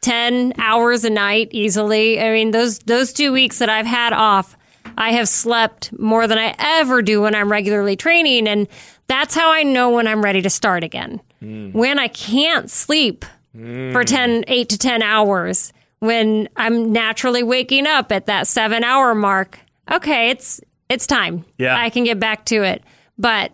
10 0.00 0.54
hours 0.58 1.04
a 1.04 1.10
night 1.10 1.50
easily. 1.52 2.20
I 2.20 2.32
mean, 2.32 2.50
those 2.50 2.80
those 2.80 3.12
2 3.12 3.32
weeks 3.32 3.60
that 3.60 3.68
I've 3.68 3.86
had 3.86 4.12
off, 4.12 4.56
I 4.98 5.12
have 5.12 5.28
slept 5.28 5.96
more 5.96 6.26
than 6.26 6.36
I 6.36 6.56
ever 6.58 7.00
do 7.00 7.22
when 7.22 7.36
I'm 7.36 7.48
regularly 7.48 7.94
training 7.94 8.48
and 8.48 8.66
that's 9.06 9.36
how 9.36 9.52
I 9.52 9.62
know 9.62 9.90
when 9.90 10.08
I'm 10.08 10.20
ready 10.20 10.42
to 10.42 10.50
start 10.50 10.82
again. 10.82 11.20
Hmm. 11.38 11.70
When 11.70 12.00
I 12.00 12.08
can't 12.08 12.68
sleep 12.68 13.24
for 13.52 14.00
hmm. 14.00 14.02
10 14.02 14.44
8 14.48 14.68
to 14.68 14.78
10 14.78 15.00
hours, 15.00 15.72
when 16.00 16.48
I'm 16.56 16.90
naturally 16.90 17.44
waking 17.44 17.86
up 17.86 18.10
at 18.10 18.26
that 18.26 18.48
7 18.48 18.82
hour 18.82 19.14
mark, 19.14 19.60
okay, 19.88 20.30
it's 20.30 20.60
it's 20.92 21.06
time. 21.06 21.44
Yeah. 21.58 21.76
I 21.76 21.90
can 21.90 22.04
get 22.04 22.20
back 22.20 22.44
to 22.46 22.62
it. 22.62 22.82
But 23.18 23.52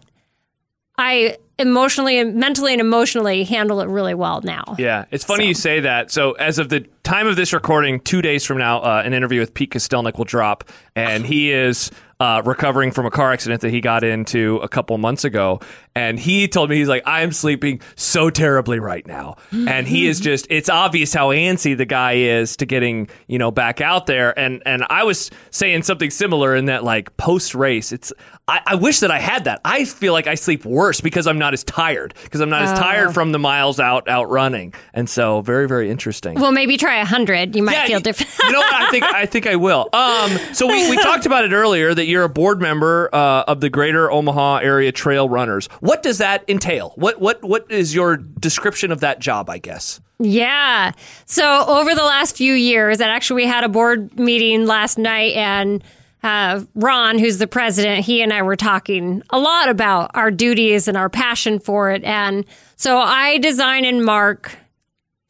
I 0.97 1.37
emotionally 1.59 2.19
and 2.19 2.37
mentally 2.37 2.73
and 2.73 2.81
emotionally 2.81 3.45
handle 3.45 3.81
it 3.81 3.89
really 3.89 4.15
well 4.15 4.41
now. 4.43 4.77
Yeah, 4.79 5.07
it's 5.11 5.25
funny 5.25 5.47
you 5.47 5.55
say 5.55 5.81
that. 5.81 6.11
So, 6.11 6.33
as 6.33 6.59
of 6.59 6.69
the 6.69 6.81
time 7.03 7.27
of 7.27 7.37
this 7.37 7.53
recording, 7.53 8.01
two 8.01 8.23
days 8.23 8.45
from 8.45 8.59
now, 8.59 8.79
uh, 8.81 9.03
an 9.05 9.13
interview 9.13 9.41
with 9.41 9.55
Pete 9.55 9.71
Kostelnick 9.71 10.19
will 10.19 10.25
drop, 10.25 10.65
and 10.95 11.27
he 11.27 11.53
is 11.53 11.91
uh, 12.21 12.43
recovering 12.45 12.91
from 12.93 13.07
a 13.07 13.11
car 13.11 13.33
accident 13.33 13.61
that 13.63 13.71
he 13.71 13.81
got 13.81 14.05
into 14.05 14.57
a 14.59 14.69
couple 14.69 14.97
months 14.99 15.25
ago. 15.25 15.61
And 15.99 16.17
he 16.17 16.47
told 16.47 16.71
me 16.71 16.77
he's 16.77 16.87
like, 16.87 17.03
I 17.07 17.23
am 17.23 17.33
sleeping 17.33 17.81
so 17.97 18.31
terribly 18.31 18.79
right 18.79 19.05
now, 19.05 19.35
and 19.51 19.85
he 19.85 20.07
is 20.07 20.21
just. 20.21 20.47
It's 20.49 20.69
obvious 20.69 21.13
how 21.13 21.31
antsy 21.31 21.77
the 21.77 21.87
guy 21.87 22.13
is 22.13 22.57
to 22.59 22.67
getting 22.67 23.09
you 23.27 23.37
know 23.37 23.51
back 23.51 23.81
out 23.81 24.07
there. 24.07 24.39
And 24.39 24.63
and 24.65 24.85
I 24.91 25.03
was 25.03 25.29
saying 25.51 25.83
something 25.83 26.11
similar 26.11 26.55
in 26.55 26.67
that 26.67 26.85
like 26.85 27.17
post 27.17 27.57
race, 27.57 27.91
it's. 27.91 28.13
I, 28.51 28.63
I 28.65 28.75
wish 28.77 29.01
that 29.01 29.11
I 29.11 29.19
had 29.19 29.45
that. 29.45 29.61
I 29.63 29.85
feel 29.85 30.15
like 30.15 30.27
I 30.27 30.35
sleep 30.35 30.65
worse 30.65 31.03
because 31.03 31.27
I'm 31.27 31.39
not 31.39 31.53
as 31.53 31.65
tired 31.65 32.15
because 32.25 32.41
I'm 32.41 32.49
not 32.49 32.63
as 32.63 32.79
tired 32.79 33.13
from 33.13 33.31
the 33.33 33.39
miles 33.39 33.79
out 33.79 34.09
out 34.09 34.31
running, 34.31 34.73
and 34.95 35.11
so 35.11 35.43
very 35.43 35.67
very 35.69 35.91
interesting. 35.91 36.41
Well, 36.41 36.53
maybe 36.53 36.77
try 36.79 36.99
a 37.01 37.05
hundred. 37.05 37.57
You 37.57 37.63
might 37.65 37.87
feel 37.89 38.01
different. 38.01 38.33
you 38.45 38.53
know 38.53 38.61
what? 38.61 38.73
I 38.73 38.91
think 38.91 39.05
I 39.05 39.27
think 39.27 39.47
I 39.49 39.57
will. 39.57 39.91
Um, 39.93 40.31
so 40.55 40.67
we, 40.67 40.89
we 40.89 40.97
talked 41.03 41.27
about 41.27 41.45
it 41.45 41.53
earlier 41.53 41.93
that 41.93 42.07
you're 42.07 42.25
a 42.25 42.29
board 42.29 42.63
member 42.63 43.11
uh, 43.13 43.43
of 43.49 43.61
the 43.61 43.69
Greater 43.69 44.11
Omaha 44.11 44.59
Area 44.59 44.93
Trail 44.93 45.29
Runners. 45.29 45.69
What 45.89 46.03
does 46.03 46.19
that 46.19 46.45
entail? 46.49 46.93
What 46.97 47.19
what 47.19 47.43
what 47.43 47.71
is 47.73 47.95
your 47.95 48.19
description 48.19 48.93
of 48.93 49.01
that 49.01 49.21
job? 49.21 49.49
I 49.49 49.57
guess. 49.57 50.03
Yeah. 50.19 50.93
So 51.25 51.65
over 51.67 51.95
the 51.95 52.05
last 52.05 52.37
few 52.37 52.53
years, 52.53 53.01
and 53.01 53.11
actually 53.11 53.45
we 53.45 53.49
had 53.49 53.65
a 53.65 53.71
board 53.71 54.19
meeting 54.19 54.67
last 54.67 54.99
night, 54.99 55.35
and 55.35 55.83
uh, 56.23 56.63
Ron, 56.75 57.19
who's 57.19 57.39
the 57.39 57.47
president, 57.47 58.05
he 58.05 58.21
and 58.21 58.35
I 58.35 58.43
were 58.43 58.55
talking 58.55 59.23
a 59.31 59.39
lot 59.39 59.71
about 59.71 60.11
our 60.13 60.31
duties 60.31 60.89
and 60.89 60.97
our 60.97 61.09
passion 61.09 61.59
for 61.59 61.91
it. 61.91 62.05
And 62.05 62.45
so 62.77 62.99
I 62.99 63.39
design 63.39 63.87
and 63.87 64.05
mark 64.05 64.59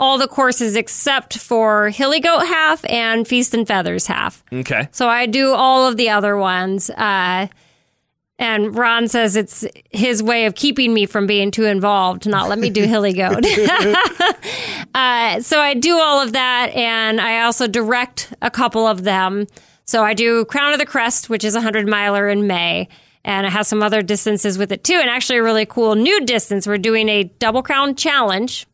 all 0.00 0.18
the 0.18 0.26
courses 0.26 0.74
except 0.74 1.38
for 1.38 1.90
Hilly 1.90 2.18
Goat 2.18 2.46
half 2.46 2.84
and 2.88 3.28
Feast 3.28 3.54
and 3.54 3.64
Feathers 3.64 4.08
half. 4.08 4.42
Okay. 4.52 4.88
So 4.90 5.08
I 5.08 5.26
do 5.26 5.52
all 5.52 5.86
of 5.86 5.96
the 5.96 6.08
other 6.08 6.36
ones. 6.36 6.90
Uh, 6.90 7.46
and 8.38 8.76
Ron 8.76 9.08
says 9.08 9.34
it's 9.34 9.64
his 9.90 10.22
way 10.22 10.46
of 10.46 10.54
keeping 10.54 10.94
me 10.94 11.06
from 11.06 11.26
being 11.26 11.50
too 11.50 11.64
involved, 11.64 12.28
not 12.28 12.48
let 12.48 12.58
me 12.58 12.70
do 12.70 12.82
Hilly 12.86 13.12
Goat. 13.12 13.44
uh, 14.94 15.40
so 15.40 15.60
I 15.60 15.74
do 15.74 15.98
all 15.98 16.20
of 16.20 16.32
that, 16.32 16.70
and 16.74 17.20
I 17.20 17.42
also 17.42 17.66
direct 17.66 18.32
a 18.40 18.50
couple 18.50 18.86
of 18.86 19.02
them. 19.02 19.46
So 19.84 20.04
I 20.04 20.14
do 20.14 20.44
Crown 20.44 20.72
of 20.72 20.78
the 20.78 20.86
Crest, 20.86 21.28
which 21.28 21.44
is 21.44 21.54
a 21.54 21.58
100 21.58 21.88
miler 21.88 22.28
in 22.28 22.46
May, 22.46 22.88
and 23.24 23.46
it 23.46 23.50
has 23.50 23.66
some 23.66 23.82
other 23.82 24.02
distances 24.02 24.56
with 24.56 24.70
it 24.70 24.84
too. 24.84 24.94
And 24.94 25.10
actually, 25.10 25.38
a 25.38 25.42
really 25.42 25.66
cool 25.66 25.94
new 25.94 26.24
distance. 26.24 26.66
We're 26.66 26.78
doing 26.78 27.08
a 27.08 27.24
Double 27.24 27.62
Crown 27.62 27.94
Challenge, 27.96 28.66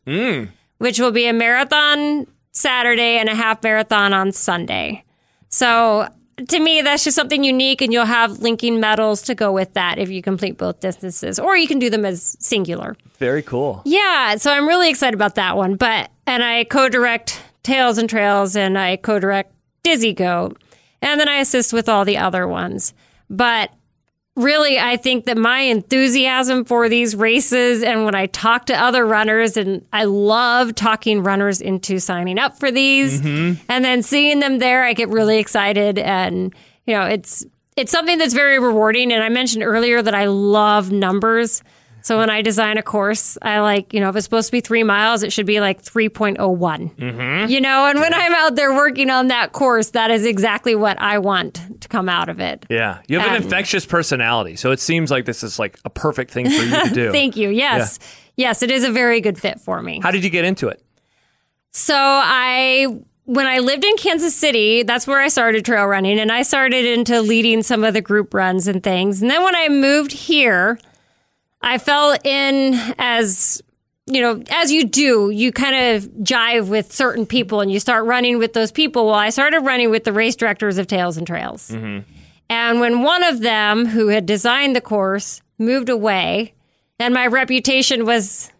which 0.77 0.99
will 0.99 1.11
be 1.11 1.25
a 1.25 1.33
marathon 1.33 2.27
Saturday 2.51 3.17
and 3.17 3.29
a 3.29 3.35
half 3.35 3.63
marathon 3.63 4.13
on 4.13 4.31
Sunday. 4.31 5.03
So 5.49 6.07
to 6.47 6.59
me, 6.59 6.81
that's 6.81 7.03
just 7.03 7.15
something 7.15 7.43
unique, 7.43 7.81
and 7.81 7.93
you'll 7.93 8.05
have 8.05 8.39
linking 8.39 8.79
medals 8.79 9.21
to 9.23 9.35
go 9.35 9.51
with 9.51 9.73
that 9.73 9.97
if 9.97 10.09
you 10.09 10.21
complete 10.21 10.57
both 10.57 10.79
distances, 10.79 11.39
or 11.39 11.55
you 11.55 11.67
can 11.67 11.79
do 11.79 11.89
them 11.89 12.05
as 12.05 12.35
singular. 12.39 12.97
Very 13.17 13.41
cool. 13.41 13.81
Yeah, 13.85 14.35
so 14.35 14.51
I'm 14.51 14.67
really 14.67 14.89
excited 14.89 15.15
about 15.15 15.35
that 15.35 15.55
one. 15.55 15.75
But 15.75 16.11
and 16.27 16.43
I 16.43 16.65
co-direct 16.65 17.41
Tails 17.63 17.97
and 17.97 18.09
Trails, 18.09 18.55
and 18.55 18.77
I 18.77 18.97
co-direct 18.97 19.53
Dizzy 19.83 20.13
Goat, 20.13 20.61
and 21.01 21.19
then 21.19 21.29
I 21.29 21.37
assist 21.37 21.71
with 21.71 21.87
all 21.87 22.05
the 22.05 22.17
other 22.17 22.47
ones. 22.47 22.93
But 23.29 23.71
really, 24.35 24.77
I 24.79 24.97
think 24.97 25.25
that 25.25 25.37
my 25.37 25.61
enthusiasm 25.61 26.65
for 26.65 26.89
these 26.89 27.15
races, 27.15 27.83
and 27.83 28.05
when 28.05 28.15
I 28.15 28.27
talk 28.27 28.65
to 28.67 28.75
other 28.75 29.05
runners, 29.05 29.57
and 29.57 29.85
I 29.93 30.03
love 30.05 30.75
talking 30.75 31.23
runners 31.23 31.61
into 31.61 31.99
signing 31.99 32.37
up 32.37 32.59
for 32.59 32.71
these, 32.71 33.21
mm-hmm. 33.21 33.61
and 33.69 33.85
then 33.85 34.01
seeing 34.01 34.39
them 34.39 34.59
there, 34.59 34.83
I 34.83 34.93
get 34.93 35.09
really 35.09 35.39
excited, 35.39 35.97
and 35.97 36.53
you 36.85 36.93
know, 36.93 37.05
it's 37.05 37.45
it's 37.75 37.91
something 37.91 38.17
that's 38.17 38.33
very 38.33 38.59
rewarding. 38.59 39.11
And 39.11 39.23
I 39.23 39.29
mentioned 39.29 39.63
earlier 39.63 40.01
that 40.01 40.15
I 40.15 40.25
love 40.25 40.91
numbers. 40.91 41.61
So 42.05 42.19
when 42.19 42.29
I 42.29 42.43
design 42.43 42.77
a 42.77 42.83
course, 42.83 43.35
I 43.41 43.61
like, 43.61 43.91
you 43.91 43.99
know, 43.99 44.09
if 44.09 44.15
it's 44.15 44.25
supposed 44.25 44.49
to 44.49 44.51
be 44.51 44.61
three 44.61 44.83
miles, 44.83 45.23
it 45.23 45.33
should 45.33 45.47
be 45.47 45.59
like 45.59 45.81
3.01. 45.81 46.37
Mm-hmm. 46.37 47.49
You 47.49 47.59
know, 47.59 47.87
and 47.87 47.99
when 47.99 48.13
I'm 48.13 48.31
out 48.35 48.55
there 48.55 48.75
working 48.75 49.09
on 49.09 49.29
that 49.29 49.53
course, 49.53 49.89
that 49.89 50.11
is 50.11 50.23
exactly 50.23 50.75
what 50.75 51.01
I 51.01 51.17
want 51.17 51.81
to 51.81 51.87
come 51.87 52.07
out 52.07 52.29
of 52.29 52.39
it. 52.39 52.67
Yeah, 52.69 53.01
you 53.07 53.19
have 53.19 53.31
an 53.35 53.41
infectious 53.41 53.87
personality, 53.87 54.55
so 54.55 54.69
it 54.69 54.79
seems 54.79 55.09
like 55.09 55.25
this 55.25 55.41
is 55.41 55.57
like 55.57 55.79
a 55.83 55.89
perfect 55.89 56.29
thing 56.29 56.45
for 56.45 56.61
you 56.61 56.89
to 56.89 56.93
do. 56.93 57.11
Thank 57.11 57.37
you. 57.37 57.49
Yes. 57.49 57.97
Yes, 58.35 58.61
it 58.61 58.69
is 58.69 58.83
a 58.83 58.91
very 58.91 59.19
good 59.19 59.39
fit 59.39 59.59
for 59.59 59.81
me. 59.81 59.99
How 60.03 60.11
did 60.11 60.23
you 60.23 60.29
get 60.29 60.45
into 60.45 60.67
it? 60.67 60.83
So 61.71 61.95
I 61.97 62.99
when 63.23 63.47
I 63.47 63.57
lived 63.57 63.83
in 63.83 63.97
Kansas 63.97 64.35
City, 64.35 64.83
that's 64.83 65.07
where 65.07 65.21
I 65.21 65.29
started 65.29 65.65
trail 65.65 65.87
running 65.87 66.19
and 66.19 66.31
I 66.31 66.43
started 66.43 66.85
into 66.85 67.23
leading 67.23 67.63
some 67.63 67.83
of 67.83 67.95
the 67.95 68.01
group 68.01 68.31
runs 68.35 68.67
and 68.67 68.83
things. 68.83 69.23
And 69.23 69.31
then 69.31 69.43
when 69.43 69.55
I 69.55 69.69
moved 69.69 70.11
here, 70.11 70.77
I 71.65 71.77
fell 71.79 72.15
in 72.23 72.75
as 72.97 73.61
you 74.07 74.21
know, 74.21 74.43
as 74.51 74.71
you 74.71 74.85
do, 74.85 75.31
you 75.31 75.51
kind 75.51 75.95
of 75.95 76.03
jive 76.21 76.67
with 76.67 76.93
certain 76.93 77.25
people 77.25 77.61
and 77.61 77.71
you 77.71 77.79
start 77.79 78.05
running 78.05 78.37
with 78.37 78.53
those 78.53 78.71
people. 78.71 79.07
Well, 79.07 79.15
I 79.15 79.31
started 79.31 79.61
running 79.61 79.89
with 79.89 80.03
the 80.03 80.13
race 80.13 80.35
directors 80.35 80.77
of 80.77 80.85
Tails 80.85 81.17
and 81.17 81.25
Trails. 81.25 81.71
Mm-hmm. 81.71 82.07
And 82.47 82.79
when 82.79 83.01
one 83.01 83.23
of 83.23 83.41
them, 83.41 83.87
who 83.87 84.09
had 84.09 84.27
designed 84.27 84.75
the 84.75 84.81
course, 84.81 85.41
moved 85.57 85.89
away, 85.89 86.53
and 86.99 87.15
my 87.15 87.25
reputation 87.25 88.05
was 88.05 88.51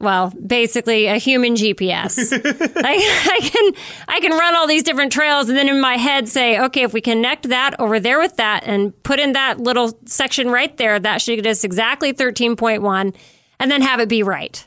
well, 0.00 0.32
basically 0.44 1.06
a 1.06 1.16
human 1.16 1.54
GPS. 1.54 2.32
I, 2.76 3.30
I 3.32 3.40
can 3.40 3.72
I 4.08 4.20
can 4.20 4.32
run 4.32 4.56
all 4.56 4.66
these 4.66 4.82
different 4.82 5.12
trails 5.12 5.48
and 5.48 5.56
then 5.56 5.68
in 5.68 5.80
my 5.80 5.96
head 5.96 6.28
say, 6.28 6.58
okay, 6.58 6.82
if 6.82 6.92
we 6.94 7.02
connect 7.02 7.50
that 7.50 7.78
over 7.78 8.00
there 8.00 8.18
with 8.18 8.36
that 8.36 8.64
and 8.64 9.00
put 9.02 9.20
in 9.20 9.34
that 9.34 9.60
little 9.60 9.98
section 10.06 10.48
right 10.48 10.74
there, 10.78 10.98
that 10.98 11.20
should 11.20 11.36
get 11.36 11.46
us 11.46 11.64
exactly 11.64 12.14
13.1 12.14 13.14
and 13.58 13.70
then 13.70 13.82
have 13.82 14.00
it 14.00 14.08
be 14.08 14.22
right. 14.22 14.66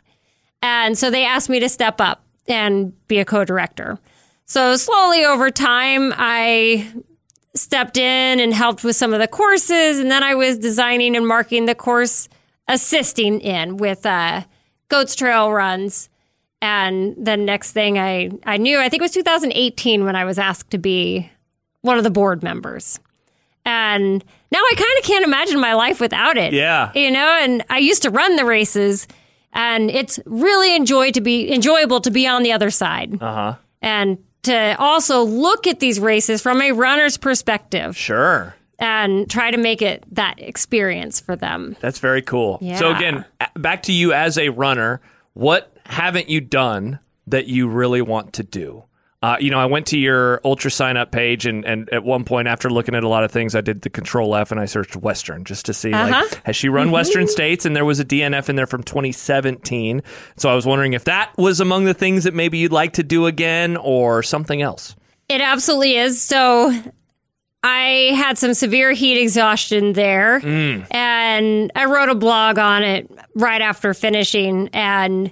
And 0.61 0.97
so 0.97 1.09
they 1.09 1.25
asked 1.25 1.49
me 1.49 1.59
to 1.59 1.67
step 1.67 1.99
up 1.99 2.23
and 2.47 2.93
be 3.07 3.17
a 3.19 3.25
co-director. 3.25 3.99
So 4.45 4.75
slowly 4.75 5.25
over 5.25 5.49
time, 5.49 6.13
I 6.15 6.91
stepped 7.55 7.97
in 7.97 8.39
and 8.39 8.53
helped 8.53 8.83
with 8.83 8.95
some 8.95 9.13
of 9.13 9.19
the 9.19 9.27
courses, 9.27 9.99
and 9.99 10.11
then 10.11 10.23
I 10.23 10.35
was 10.35 10.57
designing 10.57 11.15
and 11.15 11.27
marking 11.27 11.65
the 11.65 11.75
course, 11.75 12.29
assisting 12.67 13.39
in 13.41 13.77
with 13.77 14.05
uh, 14.05 14.43
Goats 14.93 15.15
Trail 15.15 15.51
runs. 15.51 16.07
And 16.61 17.15
then 17.17 17.45
next 17.45 17.71
thing 17.71 17.97
I, 17.97 18.29
I 18.45 18.57
knew, 18.57 18.79
I 18.79 18.89
think 18.89 19.01
it 19.01 19.05
was 19.05 19.11
2018 19.11 20.05
when 20.05 20.15
I 20.15 20.23
was 20.23 20.37
asked 20.37 20.69
to 20.69 20.77
be 20.77 21.31
one 21.81 21.97
of 21.97 22.03
the 22.03 22.11
board 22.11 22.43
members. 22.43 22.99
And 23.65 24.23
now 24.51 24.59
I 24.59 24.73
kind 24.75 24.99
of 24.99 25.03
can't 25.03 25.25
imagine 25.25 25.59
my 25.59 25.73
life 25.73 25.99
without 25.99 26.37
it. 26.37 26.53
Yeah. 26.53 26.91
You 26.93 27.09
know, 27.09 27.39
and 27.41 27.63
I 27.71 27.79
used 27.79 28.03
to 28.03 28.11
run 28.11 28.35
the 28.35 28.45
races 28.45 29.07
and 29.51 29.89
it's 29.89 30.19
really 30.27 30.75
enjoy 30.75 31.09
to 31.11 31.21
be 31.21 31.51
enjoyable 31.51 31.99
to 32.01 32.11
be 32.11 32.27
on 32.27 32.43
the 32.43 32.51
other 32.51 32.69
side. 32.69 33.19
Uh 33.19 33.33
huh. 33.33 33.55
And 33.81 34.19
to 34.43 34.75
also 34.77 35.23
look 35.23 35.65
at 35.65 35.79
these 35.79 35.99
races 35.99 36.39
from 36.41 36.61
a 36.61 36.71
runner's 36.71 37.17
perspective 37.17 37.97
Sure. 37.97 38.55
And 38.83 39.29
try 39.29 39.49
to 39.49 39.57
make 39.57 39.81
it 39.81 40.03
that 40.11 40.39
experience 40.41 41.19
for 41.21 41.35
them. 41.35 41.75
That's 41.79 41.99
very 41.99 42.21
cool. 42.21 42.59
So 42.77 42.91
again, 42.91 43.23
back 43.55 43.83
to 43.83 43.93
you 43.93 44.11
as 44.13 44.37
a 44.37 44.49
runner. 44.49 44.99
What 45.33 45.75
haven't 45.85 46.29
you 46.29 46.41
done 46.41 46.99
that 47.27 47.47
you 47.47 47.67
really 47.69 48.01
want 48.01 48.33
to 48.33 48.43
do? 48.43 48.83
Uh, 49.21 49.37
you 49.39 49.49
know, 49.49 49.57
I 49.57 49.67
went 49.67 49.85
to 49.87 49.97
your 49.97 50.41
UltraSignup 50.43 51.11
page, 51.11 51.45
and, 51.45 51.63
and 51.63 51.89
at 51.93 52.03
one 52.03 52.25
point, 52.25 52.49
after 52.49 52.69
looking 52.69 52.93
at 52.93 53.05
a 53.05 53.07
lot 53.07 53.23
of 53.23 53.31
things, 53.31 53.55
I 53.55 53.61
did 53.61 53.81
the 53.83 53.89
Control 53.89 54.35
F 54.35 54.51
and 54.51 54.59
I 54.59 54.65
searched 54.65 54.97
Western 54.97 55.45
just 55.45 55.65
to 55.67 55.73
see 55.73 55.93
Uh-huh. 55.93 56.09
like 56.29 56.43
has 56.43 56.57
she 56.57 56.67
run 56.67 56.91
Western 56.91 57.29
states, 57.29 57.65
and 57.65 57.73
there 57.73 57.85
was 57.85 58.01
a 58.01 58.05
DNF 58.05 58.49
in 58.49 58.57
there 58.57 58.67
from 58.67 58.83
2017. 58.83 60.01
So 60.35 60.49
I 60.49 60.55
was 60.55 60.65
wondering 60.65 60.91
if 60.91 61.05
that 61.05 61.31
was 61.37 61.61
among 61.61 61.85
the 61.85 61.93
things 61.93 62.25
that 62.25 62.33
maybe 62.33 62.57
you'd 62.57 62.73
like 62.73 62.91
to 62.93 63.03
do 63.03 63.25
again, 63.25 63.77
or 63.77 64.23
something 64.23 64.61
else. 64.61 64.93
It 65.29 65.39
absolutely 65.39 65.95
is. 65.95 66.21
So 66.21 66.77
I 67.63 68.11
had 68.15 68.37
some 68.37 68.53
severe 68.53 68.91
heat 68.91 69.21
exhaustion 69.21 69.93
there 69.93 70.41
mm. 70.41 70.85
and 70.91 71.71
I 71.75 71.85
wrote 71.85 72.09
a 72.09 72.15
blog 72.15 72.59
on 72.59 72.83
it 72.83 73.09
right 73.35 73.61
after 73.61 73.93
finishing 73.93 74.69
and 74.73 75.31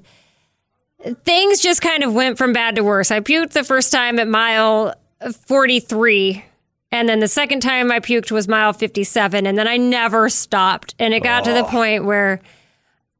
things 1.25 1.59
just 1.59 1.81
kind 1.81 2.03
of 2.03 2.13
went 2.13 2.37
from 2.37 2.53
bad 2.53 2.75
to 2.75 2.83
worse. 2.83 3.11
I 3.11 3.19
puked 3.19 3.51
the 3.51 3.65
first 3.65 3.91
time 3.91 4.17
at 4.17 4.29
mile 4.29 4.95
43 5.47 6.45
and 6.93 7.09
then 7.09 7.19
the 7.19 7.27
second 7.27 7.61
time 7.61 7.91
I 7.91 7.99
puked 7.99 8.31
was 8.31 8.47
mile 8.47 8.71
57 8.71 9.45
and 9.45 9.57
then 9.57 9.67
I 9.67 9.75
never 9.75 10.29
stopped 10.29 10.95
and 10.99 11.13
it 11.13 11.23
got 11.23 11.43
to 11.43 11.53
the 11.53 11.65
point 11.65 12.05
where 12.05 12.39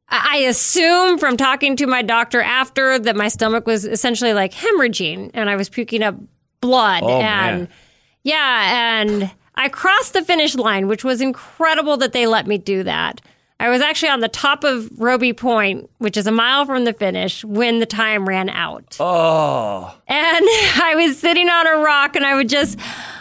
I 0.08 0.20
I 0.34 0.36
assume 0.44 1.18
from 1.18 1.36
talking 1.38 1.76
to 1.76 1.86
my 1.86 2.02
doctor 2.02 2.42
after 2.42 2.98
that 2.98 3.16
my 3.16 3.28
stomach 3.28 3.66
was 3.66 3.86
essentially 3.86 4.34
like 4.34 4.52
hemorrhaging 4.52 5.30
and 5.32 5.48
I 5.48 5.56
was 5.56 5.68
puking 5.70 6.02
up 6.02 6.16
blood. 6.60 7.02
Oh, 7.02 7.20
and 7.20 7.60
man. 7.60 7.68
Yeah, 8.24 9.00
and 9.02 9.30
I 9.54 9.68
crossed 9.68 10.12
the 10.12 10.22
finish 10.22 10.54
line, 10.54 10.88
which 10.88 11.04
was 11.04 11.20
incredible 11.20 11.96
that 11.98 12.12
they 12.12 12.26
let 12.26 12.46
me 12.46 12.58
do 12.58 12.82
that. 12.84 13.20
I 13.60 13.68
was 13.68 13.80
actually 13.80 14.08
on 14.08 14.20
the 14.20 14.28
top 14.28 14.64
of 14.64 14.90
Robie 14.98 15.32
Point, 15.32 15.88
which 15.98 16.16
is 16.16 16.26
a 16.26 16.32
mile 16.32 16.66
from 16.66 16.84
the 16.84 16.92
finish, 16.92 17.44
when 17.44 17.78
the 17.78 17.86
time 17.86 18.28
ran 18.28 18.48
out. 18.48 18.96
Oh, 18.98 19.94
And 20.08 20.44
I 20.82 20.94
was 20.96 21.18
sitting 21.18 21.48
on 21.48 21.66
a 21.68 21.76
rock 21.78 22.16
and 22.16 22.24
I 22.26 22.34
would 22.34 22.48
just, 22.48 22.78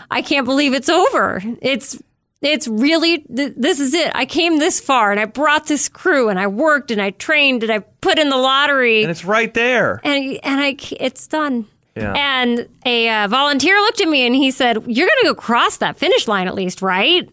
I 0.09 0.23
can't 0.23 0.45
believe 0.45 0.73
it's 0.73 0.89
over. 0.89 1.41
It's, 1.61 2.01
it's 2.41 2.67
really, 2.67 3.19
th- 3.19 3.53
this 3.55 3.79
is 3.79 3.93
it. 3.93 4.11
I 4.15 4.25
came 4.25 4.57
this 4.57 4.79
far 4.79 5.11
and 5.11 5.19
I 5.19 5.25
brought 5.25 5.67
this 5.67 5.87
crew 5.87 6.29
and 6.29 6.39
I 6.39 6.47
worked 6.47 6.89
and 6.89 6.99
I 6.99 7.11
trained 7.11 7.61
and 7.61 7.71
I 7.71 7.79
put 7.79 8.17
in 8.17 8.29
the 8.29 8.37
lottery 8.37 9.03
and 9.03 9.11
it's 9.11 9.23
right 9.25 9.53
there. 9.53 10.01
and, 10.03 10.39
and 10.43 10.59
I, 10.59 10.75
it's 10.99 11.27
done. 11.27 11.67
Yeah. 11.95 12.13
And 12.13 12.67
a 12.85 13.09
uh, 13.09 13.27
volunteer 13.27 13.75
looked 13.77 14.01
at 14.01 14.07
me 14.07 14.25
and 14.25 14.35
he 14.35 14.51
said, 14.51 14.77
You're 14.87 15.07
going 15.07 15.19
to 15.21 15.25
go 15.25 15.35
cross 15.35 15.77
that 15.77 15.97
finish 15.97 16.27
line 16.27 16.47
at 16.47 16.55
least, 16.55 16.81
right? 16.81 17.29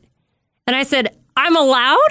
And 0.66 0.76
I 0.76 0.82
said, 0.82 1.16
I'm 1.36 1.56
allowed? 1.56 2.10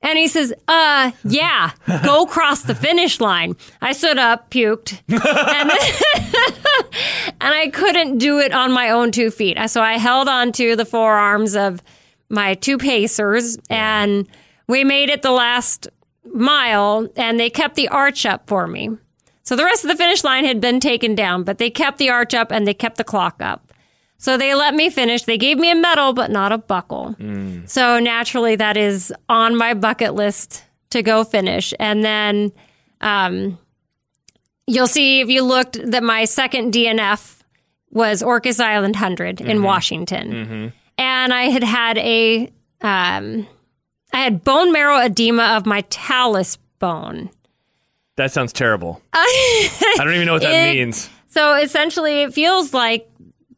And 0.00 0.16
he 0.16 0.28
says, 0.28 0.54
uh, 0.68 1.10
yeah, 1.24 1.72
go 2.04 2.24
cross 2.24 2.62
the 2.62 2.74
finish 2.74 3.20
line. 3.20 3.56
I 3.82 3.92
stood 3.92 4.16
up, 4.16 4.50
puked, 4.50 5.00
and, 5.08 5.20
and 7.40 7.54
I 7.54 7.68
couldn't 7.72 8.18
do 8.18 8.38
it 8.38 8.52
on 8.52 8.72
my 8.72 8.90
own 8.90 9.10
two 9.10 9.30
feet. 9.30 9.58
So 9.68 9.82
I 9.82 9.94
held 9.94 10.28
on 10.28 10.52
to 10.52 10.76
the 10.76 10.84
forearms 10.84 11.56
of 11.56 11.82
my 12.28 12.54
two 12.54 12.78
pacers, 12.78 13.58
and 13.68 14.28
we 14.68 14.84
made 14.84 15.10
it 15.10 15.22
the 15.22 15.32
last 15.32 15.88
mile, 16.32 17.08
and 17.16 17.40
they 17.40 17.50
kept 17.50 17.74
the 17.74 17.88
arch 17.88 18.24
up 18.24 18.46
for 18.46 18.66
me. 18.66 18.90
So 19.48 19.56
the 19.56 19.64
rest 19.64 19.82
of 19.82 19.88
the 19.88 19.96
finish 19.96 20.24
line 20.24 20.44
had 20.44 20.60
been 20.60 20.78
taken 20.78 21.14
down, 21.14 21.42
but 21.42 21.56
they 21.56 21.70
kept 21.70 21.96
the 21.96 22.10
arch 22.10 22.34
up 22.34 22.52
and 22.52 22.68
they 22.68 22.74
kept 22.74 22.98
the 22.98 23.02
clock 23.02 23.40
up. 23.40 23.72
So 24.18 24.36
they 24.36 24.54
let 24.54 24.74
me 24.74 24.90
finish. 24.90 25.22
They 25.22 25.38
gave 25.38 25.56
me 25.56 25.70
a 25.70 25.74
medal, 25.74 26.12
but 26.12 26.30
not 26.30 26.52
a 26.52 26.58
buckle. 26.58 27.14
So 27.66 27.98
naturally, 27.98 28.56
that 28.56 28.76
is 28.76 29.10
on 29.26 29.56
my 29.56 29.72
bucket 29.72 30.12
list 30.12 30.64
to 30.90 31.02
go 31.02 31.24
finish. 31.24 31.72
And 31.80 32.04
then 32.04 32.52
um, 33.00 33.58
you'll 34.66 34.86
see 34.86 35.20
if 35.20 35.30
you 35.30 35.42
looked 35.44 35.78
that 35.92 36.02
my 36.02 36.26
second 36.26 36.74
DNF 36.74 37.40
was 37.90 38.22
Orcas 38.22 38.60
Island 38.62 38.96
100 38.96 39.40
in 39.40 39.62
Washington. 39.62 40.74
And 40.98 41.32
I 41.32 41.44
had 41.44 41.64
had 41.64 41.96
a, 41.96 42.52
um, 42.82 43.46
I 44.12 44.18
had 44.18 44.44
bone 44.44 44.72
marrow 44.74 44.98
edema 44.98 45.56
of 45.56 45.64
my 45.64 45.80
talus 45.88 46.58
bone. 46.80 47.30
That 48.18 48.32
sounds 48.32 48.52
terrible. 48.52 49.00
I 49.12 49.94
don't 49.96 50.12
even 50.12 50.26
know 50.26 50.34
what 50.34 50.42
that 50.42 50.52
It- 50.68 50.74
means. 50.74 51.08
So 51.28 51.54
essentially, 51.54 52.22
it 52.22 52.34
feels 52.34 52.74
like 52.74 53.08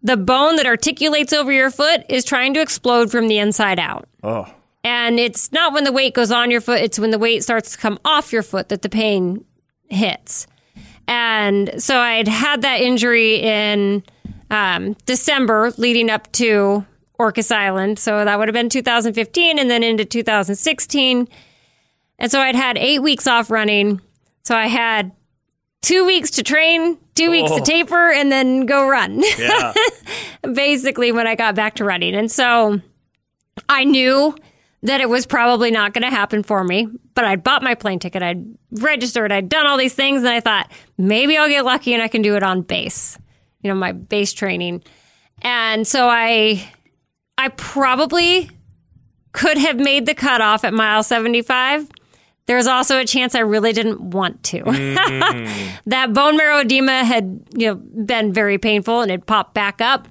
the 0.02 0.16
bone 0.16 0.56
that 0.56 0.66
articulates 0.66 1.32
over 1.32 1.50
your 1.52 1.70
foot 1.70 2.02
is 2.08 2.24
trying 2.24 2.52
to 2.54 2.60
explode 2.60 3.10
from 3.10 3.28
the 3.28 3.38
inside 3.38 3.78
out. 3.78 4.06
Oh, 4.22 4.46
And 4.84 5.18
it's 5.20 5.50
not 5.52 5.72
when 5.72 5.84
the 5.84 5.92
weight 5.92 6.14
goes 6.14 6.30
on 6.30 6.50
your 6.50 6.60
foot, 6.60 6.80
it's 6.80 6.98
when 6.98 7.10
the 7.10 7.18
weight 7.18 7.42
starts 7.42 7.72
to 7.72 7.78
come 7.78 7.98
off 8.04 8.32
your 8.32 8.42
foot 8.42 8.68
that 8.70 8.82
the 8.82 8.88
pain 8.88 9.44
hits. 9.88 10.46
And 11.08 11.82
so 11.82 11.96
I'd 11.98 12.28
had 12.28 12.62
that 12.62 12.80
injury 12.80 13.36
in 13.36 14.02
um, 14.50 14.94
December 15.06 15.72
leading 15.78 16.10
up 16.10 16.30
to 16.32 16.84
Orcas 17.18 17.50
Island. 17.54 17.98
So 17.98 18.24
that 18.24 18.38
would 18.38 18.48
have 18.48 18.54
been 18.54 18.68
2015 18.68 19.58
and 19.58 19.70
then 19.70 19.82
into 19.82 20.04
2016. 20.04 21.28
And 22.18 22.30
so 22.30 22.40
I'd 22.40 22.54
had 22.56 22.76
eight 22.78 22.98
weeks 23.00 23.26
off 23.26 23.50
running. 23.50 24.00
So 24.50 24.56
I 24.56 24.66
had 24.66 25.12
two 25.80 26.04
weeks 26.04 26.32
to 26.32 26.42
train, 26.42 26.98
two 27.14 27.30
weeks 27.30 27.52
Oh. 27.52 27.58
to 27.58 27.62
taper, 27.64 28.10
and 28.10 28.32
then 28.32 28.66
go 28.66 28.88
run. 28.88 29.22
yeah. 29.38 29.72
basically 30.52 31.12
when 31.12 31.28
I 31.28 31.36
got 31.36 31.54
back 31.54 31.76
to 31.76 31.84
running. 31.84 32.16
And 32.16 32.28
so 32.28 32.80
I 33.68 33.84
knew 33.84 34.34
that 34.82 35.00
it 35.00 35.08
was 35.08 35.24
probably 35.24 35.70
not 35.70 35.94
going 35.94 36.02
to 36.02 36.10
happen 36.10 36.42
for 36.42 36.64
me, 36.64 36.88
but 37.14 37.24
I'd 37.24 37.44
bought 37.44 37.62
my 37.62 37.76
plane 37.76 38.00
ticket, 38.00 38.24
I'd 38.24 38.44
registered, 38.72 39.30
I'd 39.30 39.48
done 39.48 39.68
all 39.68 39.78
these 39.78 39.94
things, 39.94 40.22
and 40.22 40.30
I 40.30 40.40
thought 40.40 40.68
maybe 40.98 41.36
I'll 41.36 41.48
get 41.48 41.64
lucky 41.64 41.94
and 41.94 42.02
I 42.02 42.08
can 42.08 42.20
do 42.20 42.34
it 42.34 42.42
on 42.42 42.62
base, 42.62 43.16
you 43.62 43.68
know, 43.68 43.76
my 43.76 43.92
base 43.92 44.32
training. 44.32 44.82
And 45.42 45.86
so 45.86 46.08
I, 46.08 46.68
I 47.38 47.50
probably 47.50 48.50
could 49.30 49.58
have 49.58 49.76
made 49.76 50.06
the 50.06 50.14
cutoff 50.14 50.64
at 50.64 50.74
mile 50.74 51.04
75. 51.04 51.86
There's 52.50 52.66
also 52.66 52.98
a 52.98 53.04
chance 53.04 53.36
I 53.36 53.42
really 53.42 53.72
didn't 53.72 54.00
want 54.00 54.42
to. 54.42 54.64
Mm. 54.64 55.70
that 55.86 56.12
bone 56.12 56.36
marrow 56.36 56.58
edema 56.58 57.04
had, 57.04 57.44
you 57.56 57.68
know, 57.68 57.74
been 57.76 58.32
very 58.32 58.58
painful 58.58 59.02
and 59.02 59.10
it 59.12 59.24
popped 59.24 59.54
back 59.54 59.80
up. 59.80 60.08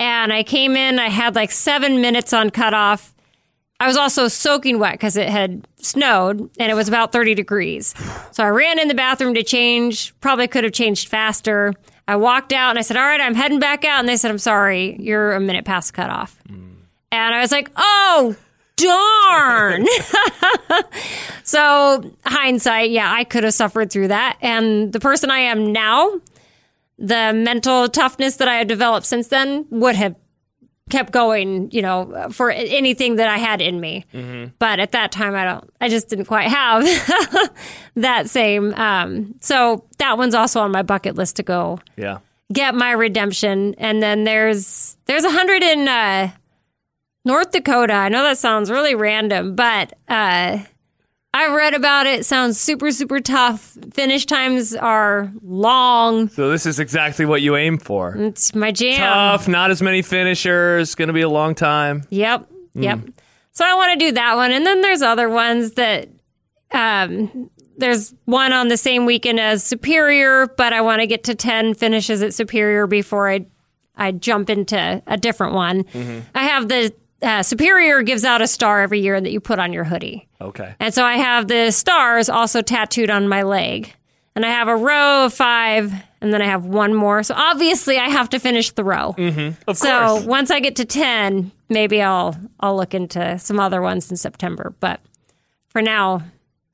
And 0.00 0.32
I 0.32 0.42
came 0.42 0.74
in, 0.74 0.98
I 0.98 1.08
had 1.10 1.36
like 1.36 1.52
seven 1.52 2.00
minutes 2.00 2.32
on 2.32 2.50
cutoff. 2.50 3.14
I 3.78 3.86
was 3.86 3.96
also 3.96 4.26
soaking 4.26 4.80
wet 4.80 4.94
because 4.94 5.16
it 5.16 5.28
had 5.28 5.68
snowed 5.76 6.50
and 6.58 6.72
it 6.72 6.74
was 6.74 6.88
about 6.88 7.12
30 7.12 7.36
degrees. 7.36 7.94
So 8.32 8.42
I 8.42 8.48
ran 8.48 8.80
in 8.80 8.88
the 8.88 8.94
bathroom 8.94 9.34
to 9.34 9.44
change, 9.44 10.12
probably 10.18 10.48
could 10.48 10.64
have 10.64 10.72
changed 10.72 11.06
faster. 11.06 11.72
I 12.08 12.16
walked 12.16 12.52
out 12.52 12.70
and 12.70 12.80
I 12.80 12.82
said, 12.82 12.96
All 12.96 13.04
right, 13.04 13.20
I'm 13.20 13.36
heading 13.36 13.60
back 13.60 13.84
out. 13.84 14.00
And 14.00 14.08
they 14.08 14.16
said, 14.16 14.32
I'm 14.32 14.38
sorry, 14.38 14.96
you're 14.98 15.34
a 15.34 15.40
minute 15.40 15.64
past 15.64 15.94
cutoff. 15.94 16.36
Mm. 16.50 16.78
And 17.12 17.32
I 17.32 17.40
was 17.40 17.52
like, 17.52 17.70
Oh, 17.76 18.34
darn. 18.76 19.86
so, 21.42 22.10
hindsight, 22.24 22.90
yeah, 22.90 23.10
I 23.12 23.24
could 23.24 23.44
have 23.44 23.54
suffered 23.54 23.90
through 23.90 24.08
that. 24.08 24.36
And 24.40 24.92
the 24.92 25.00
person 25.00 25.30
I 25.30 25.38
am 25.40 25.72
now, 25.72 26.20
the 26.98 27.32
mental 27.34 27.88
toughness 27.88 28.36
that 28.36 28.48
I 28.48 28.56
have 28.56 28.68
developed 28.68 29.06
since 29.06 29.28
then 29.28 29.66
would 29.70 29.96
have 29.96 30.14
kept 30.88 31.12
going, 31.12 31.68
you 31.72 31.82
know, 31.82 32.28
for 32.30 32.50
anything 32.50 33.16
that 33.16 33.28
I 33.28 33.38
had 33.38 33.60
in 33.60 33.80
me. 33.80 34.04
But 34.60 34.78
at 34.78 34.92
that 34.92 35.10
time, 35.10 35.34
I 35.34 35.44
don't, 35.44 35.68
I 35.80 35.88
just 35.88 36.08
didn't 36.08 36.26
quite 36.26 36.48
have 36.48 36.84
that 37.96 38.30
same. 38.30 38.72
Um, 38.74 39.34
so 39.40 39.84
that 39.98 40.16
one's 40.16 40.34
also 40.34 40.60
on 40.60 40.70
my 40.70 40.82
bucket 40.82 41.16
list 41.16 41.36
to 41.36 41.42
go 41.42 41.80
Yeah. 41.96 42.18
get 42.52 42.76
my 42.76 42.92
redemption. 42.92 43.74
And 43.78 44.00
then 44.00 44.22
there's, 44.22 44.96
there's 45.06 45.24
a 45.24 45.30
hundred 45.30 45.62
in, 45.64 45.88
uh, 45.88 46.30
North 47.26 47.50
Dakota. 47.50 47.92
I 47.92 48.08
know 48.08 48.22
that 48.22 48.38
sounds 48.38 48.70
really 48.70 48.94
random, 48.94 49.54
but, 49.54 49.92
uh, 50.08 50.58
I 51.34 51.54
read 51.54 51.74
about 51.74 52.06
it. 52.06 52.24
Sounds 52.24 52.58
super, 52.58 52.90
super 52.90 53.20
tough. 53.20 53.76
Finish 53.92 54.24
times 54.24 54.74
are 54.74 55.30
long. 55.42 56.30
So 56.30 56.50
this 56.50 56.64
is 56.64 56.78
exactly 56.78 57.26
what 57.26 57.42
you 57.42 57.56
aim 57.56 57.76
for. 57.76 58.16
It's 58.16 58.54
my 58.54 58.72
jam. 58.72 59.00
Tough, 59.00 59.46
not 59.46 59.70
as 59.70 59.82
many 59.82 60.00
finishers, 60.00 60.94
going 60.94 61.08
to 61.08 61.12
be 61.12 61.20
a 61.20 61.28
long 61.28 61.54
time. 61.54 62.04
Yep. 62.08 62.48
Yep. 62.72 63.00
So 63.52 63.66
I 63.66 63.74
want 63.74 63.98
to 64.00 64.06
do 64.06 64.12
that 64.12 64.36
one. 64.36 64.50
And 64.50 64.64
then 64.64 64.80
there's 64.80 65.02
other 65.02 65.28
ones 65.28 65.72
that 65.72 66.08
um 66.72 67.50
there's 67.76 68.14
one 68.24 68.54
on 68.54 68.68
the 68.68 68.76
same 68.78 69.04
weekend 69.04 69.38
as 69.38 69.62
Superior, 69.62 70.46
but 70.56 70.72
I 70.72 70.80
want 70.80 71.00
to 71.02 71.06
get 71.06 71.24
to 71.24 71.34
10 71.34 71.74
finishes 71.74 72.22
at 72.22 72.32
Superior 72.32 72.86
before 72.86 73.28
I 73.30 73.44
I 73.94 74.12
jump 74.12 74.48
into 74.48 75.02
a 75.06 75.16
different 75.18 75.52
one. 75.52 75.84
I 76.34 76.44
have 76.44 76.68
the 76.68 76.94
uh, 77.22 77.42
Superior 77.42 78.02
gives 78.02 78.24
out 78.24 78.42
a 78.42 78.46
star 78.46 78.80
every 78.80 79.00
year 79.00 79.20
that 79.20 79.30
you 79.30 79.40
put 79.40 79.58
on 79.58 79.72
your 79.72 79.84
hoodie. 79.84 80.28
Okay. 80.40 80.74
And 80.80 80.92
so 80.92 81.04
I 81.04 81.14
have 81.14 81.48
the 81.48 81.70
stars 81.70 82.28
also 82.28 82.62
tattooed 82.62 83.10
on 83.10 83.28
my 83.28 83.42
leg. 83.42 83.92
And 84.34 84.44
I 84.44 84.50
have 84.50 84.68
a 84.68 84.76
row 84.76 85.24
of 85.24 85.32
five, 85.32 85.90
and 86.20 86.30
then 86.30 86.42
I 86.42 86.44
have 86.44 86.66
one 86.66 86.92
more. 86.92 87.22
So 87.22 87.34
obviously 87.34 87.96
I 87.96 88.10
have 88.10 88.28
to 88.30 88.38
finish 88.38 88.70
the 88.70 88.84
row. 88.84 89.14
Of 89.66 89.78
So 89.78 89.86
course. 89.88 90.22
So 90.22 90.28
once 90.28 90.50
I 90.50 90.60
get 90.60 90.76
to 90.76 90.84
ten, 90.84 91.52
maybe 91.70 92.02
I'll 92.02 92.36
I'll 92.60 92.76
look 92.76 92.92
into 92.92 93.38
some 93.38 93.58
other 93.58 93.80
ones 93.80 94.10
in 94.10 94.18
September. 94.18 94.74
But 94.78 95.00
for 95.68 95.80
now, 95.80 96.22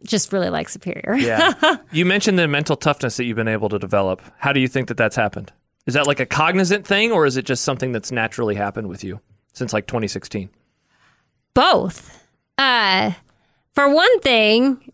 just 0.05 0.33
really 0.33 0.49
like 0.51 0.69
Superior. 0.69 1.15
Yeah. 1.15 1.53
you 1.93 2.05
mentioned 2.05 2.37
the 2.37 2.49
mental 2.49 2.75
toughness 2.75 3.17
that 3.17 3.27
you've 3.27 3.37
been 3.37 3.47
able 3.47 3.69
to 3.69 3.79
develop. 3.79 4.21
How 4.39 4.53
do 4.53 4.59
you 4.59 4.67
think 4.67 4.89
that 4.89 4.97
that's 4.97 5.15
happened? 5.15 5.53
Is 5.87 5.95
that 5.95 6.09
like 6.09 6.19
a 6.19 6.27
cognizant 6.27 6.85
thing 6.85 7.13
or 7.13 7.27
is 7.27 7.37
it 7.37 7.45
just 7.45 7.63
something 7.63 7.93
that's 7.93 8.11
naturally 8.11 8.57
happened 8.57 8.89
with 8.89 9.05
you 9.05 9.21
since 9.53 9.73
like 9.73 9.87
2016? 9.87 10.51
Both. 11.55 12.27
Uh, 12.59 13.13
for 13.75 13.93
one 13.93 14.21
thing, 14.21 14.93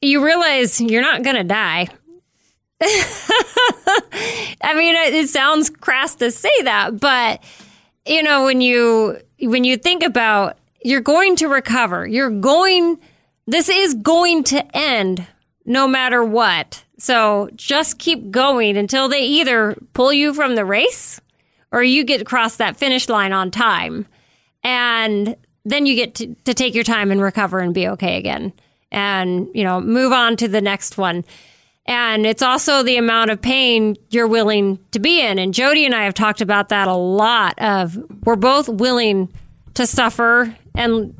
you 0.00 0.24
realize 0.24 0.80
you're 0.80 1.02
not 1.02 1.22
gonna 1.22 1.44
die. 1.44 1.88
I 2.82 4.74
mean, 4.74 4.96
it 4.96 5.28
sounds 5.28 5.70
crass 5.70 6.16
to 6.16 6.30
say 6.30 6.50
that, 6.62 6.98
but 6.98 7.42
you 8.06 8.22
know, 8.22 8.44
when 8.44 8.60
you 8.60 9.18
when 9.40 9.64
you 9.64 9.76
think 9.76 10.02
about 10.02 10.58
you're 10.82 11.00
going 11.00 11.36
to 11.36 11.46
recover, 11.46 12.06
you're 12.06 12.30
going 12.30 12.98
this 13.46 13.68
is 13.68 13.94
going 13.94 14.44
to 14.44 14.76
end 14.76 15.26
no 15.64 15.86
matter 15.86 16.24
what. 16.24 16.84
So 16.98 17.50
just 17.54 17.98
keep 17.98 18.30
going 18.30 18.76
until 18.76 19.08
they 19.08 19.24
either 19.24 19.76
pull 19.92 20.12
you 20.12 20.34
from 20.34 20.54
the 20.54 20.64
race 20.64 21.20
or 21.72 21.82
you 21.82 22.04
get 22.04 22.20
across 22.20 22.56
that 22.56 22.76
finish 22.76 23.08
line 23.08 23.32
on 23.32 23.50
time. 23.50 24.06
And 24.62 25.36
then 25.64 25.86
you 25.86 25.96
get 25.96 26.14
to, 26.16 26.34
to 26.44 26.54
take 26.54 26.74
your 26.74 26.84
time 26.84 27.10
and 27.10 27.20
recover 27.20 27.58
and 27.58 27.74
be 27.74 27.88
okay 27.88 28.18
again 28.18 28.52
and, 28.90 29.48
you 29.54 29.64
know, 29.64 29.80
move 29.80 30.12
on 30.12 30.36
to 30.36 30.48
the 30.48 30.60
next 30.60 30.98
one. 30.98 31.24
And 31.86 32.26
it's 32.26 32.42
also 32.42 32.82
the 32.82 32.96
amount 32.96 33.30
of 33.30 33.42
pain 33.42 33.96
you're 34.10 34.28
willing 34.28 34.78
to 34.92 35.00
be 35.00 35.20
in. 35.20 35.38
And 35.38 35.52
Jody 35.52 35.84
and 35.84 35.94
I 35.94 36.04
have 36.04 36.14
talked 36.14 36.40
about 36.40 36.68
that 36.68 36.86
a 36.86 36.94
lot 36.94 37.58
of 37.58 37.98
we're 38.24 38.36
both 38.36 38.68
willing 38.68 39.32
to 39.74 39.86
suffer 39.86 40.56
and 40.74 41.14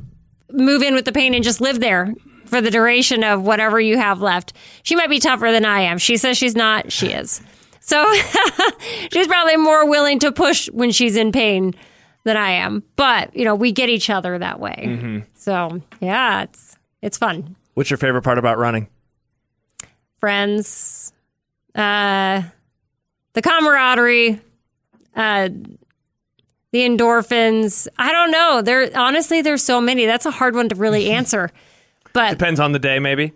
move 0.51 0.81
in 0.81 0.93
with 0.93 1.05
the 1.05 1.11
pain 1.11 1.33
and 1.33 1.43
just 1.43 1.59
live 1.59 1.79
there 1.79 2.13
for 2.45 2.61
the 2.61 2.71
duration 2.71 3.23
of 3.23 3.41
whatever 3.41 3.79
you 3.79 3.97
have 3.97 4.21
left. 4.21 4.53
She 4.83 4.95
might 4.95 5.09
be 5.09 5.19
tougher 5.19 5.51
than 5.51 5.65
I 5.65 5.81
am. 5.81 5.97
She 5.97 6.17
says 6.17 6.37
she's 6.37 6.55
not. 6.55 6.91
She 6.91 7.07
is. 7.07 7.41
So 7.85 8.13
she's 9.11 9.27
probably 9.27 9.57
more 9.57 9.85
willing 9.89 10.17
to 10.19 10.31
push 10.31 10.69
when 10.69 10.91
she's 10.91 11.17
in 11.17 11.33
pain 11.33 11.73
than 12.23 12.37
I 12.37 12.51
am. 12.51 12.81
But, 12.95 13.35
you 13.35 13.43
know, 13.43 13.55
we 13.55 13.73
get 13.73 13.89
each 13.89 14.09
other 14.09 14.39
that 14.39 14.57
way. 14.61 15.25
So, 15.35 15.81
yeah, 15.99 16.43
it's 16.43 16.77
it's 17.01 17.17
fun. 17.17 17.57
What's 17.73 17.89
your 17.89 17.97
favorite 17.97 18.21
part 18.21 18.37
about 18.37 18.57
running? 18.57 18.87
Friends, 20.21 21.11
uh 21.75 22.43
the 23.33 23.41
camaraderie, 23.41 24.39
uh 25.15 25.49
the 26.71 26.79
endorphins. 26.79 27.89
I 27.97 28.13
don't 28.13 28.31
know. 28.31 28.61
There 28.61 28.89
honestly 28.97 29.41
there's 29.41 29.61
so 29.63 29.81
many. 29.81 30.05
That's 30.05 30.25
a 30.25 30.31
hard 30.31 30.55
one 30.55 30.69
to 30.69 30.75
really 30.75 31.11
answer. 31.19 31.51
But 32.13 32.29
Depends 32.37 32.61
on 32.61 32.71
the 32.71 32.79
day, 32.79 32.99
maybe. 32.99 33.33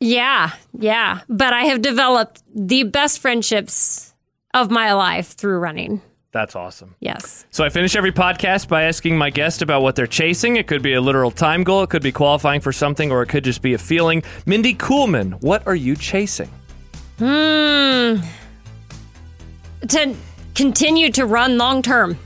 Yeah, 0.00 0.52
yeah. 0.78 1.20
But 1.28 1.52
I 1.52 1.62
have 1.64 1.82
developed 1.82 2.42
the 2.54 2.82
best 2.84 3.20
friendships 3.20 4.14
of 4.52 4.70
my 4.70 4.92
life 4.92 5.32
through 5.32 5.58
running. 5.58 6.02
That's 6.32 6.54
awesome. 6.54 6.94
Yes. 7.00 7.46
So 7.50 7.64
I 7.64 7.70
finish 7.70 7.96
every 7.96 8.12
podcast 8.12 8.68
by 8.68 8.82
asking 8.82 9.16
my 9.16 9.30
guest 9.30 9.62
about 9.62 9.80
what 9.80 9.96
they're 9.96 10.06
chasing. 10.06 10.56
It 10.56 10.66
could 10.66 10.82
be 10.82 10.92
a 10.92 11.00
literal 11.00 11.30
time 11.30 11.64
goal, 11.64 11.82
it 11.82 11.88
could 11.88 12.02
be 12.02 12.12
qualifying 12.12 12.60
for 12.60 12.72
something, 12.72 13.10
or 13.10 13.22
it 13.22 13.28
could 13.28 13.42
just 13.42 13.62
be 13.62 13.72
a 13.72 13.78
feeling. 13.78 14.22
Mindy 14.44 14.74
Coolman, 14.74 15.40
what 15.42 15.66
are 15.66 15.74
you 15.74 15.96
chasing? 15.96 16.50
Hmm. 17.18 18.16
To 19.88 20.14
continue 20.54 21.10
to 21.12 21.24
run 21.24 21.56
long 21.56 21.80
term. 21.80 22.18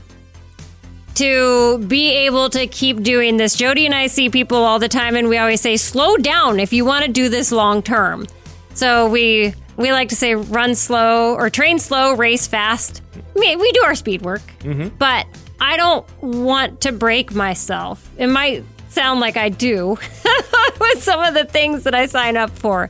To 1.15 1.77
be 1.87 2.09
able 2.25 2.49
to 2.51 2.67
keep 2.67 3.03
doing 3.03 3.37
this. 3.37 3.55
Jody 3.55 3.85
and 3.85 3.93
I 3.93 4.07
see 4.07 4.29
people 4.29 4.57
all 4.57 4.79
the 4.79 4.87
time, 4.87 5.15
and 5.15 5.27
we 5.27 5.37
always 5.37 5.61
say, 5.61 5.77
slow 5.77 6.17
down 6.17 6.59
if 6.59 6.73
you 6.73 6.85
want 6.85 7.05
to 7.05 7.11
do 7.11 7.29
this 7.29 7.51
long 7.51 7.83
term. 7.83 8.27
So 8.73 9.09
we 9.09 9.53
we 9.77 9.91
like 9.91 10.09
to 10.09 10.15
say 10.15 10.35
run 10.35 10.75
slow 10.75 11.33
or 11.35 11.49
train 11.49 11.79
slow, 11.79 12.13
race 12.13 12.47
fast. 12.47 13.01
We, 13.33 13.55
we 13.55 13.71
do 13.71 13.83
our 13.83 13.95
speed 13.95 14.21
work, 14.21 14.41
mm-hmm. 14.59 14.89
but 14.97 15.25
I 15.59 15.77
don't 15.77 16.05
want 16.21 16.81
to 16.81 16.91
break 16.91 17.33
myself. 17.33 18.09
It 18.17 18.27
might 18.27 18.63
sound 18.89 19.19
like 19.19 19.37
I 19.37 19.49
do 19.49 19.89
with 20.79 21.03
some 21.03 21.21
of 21.21 21.33
the 21.33 21.45
things 21.45 21.83
that 21.83 21.95
I 21.95 22.05
sign 22.05 22.37
up 22.37 22.51
for, 22.51 22.89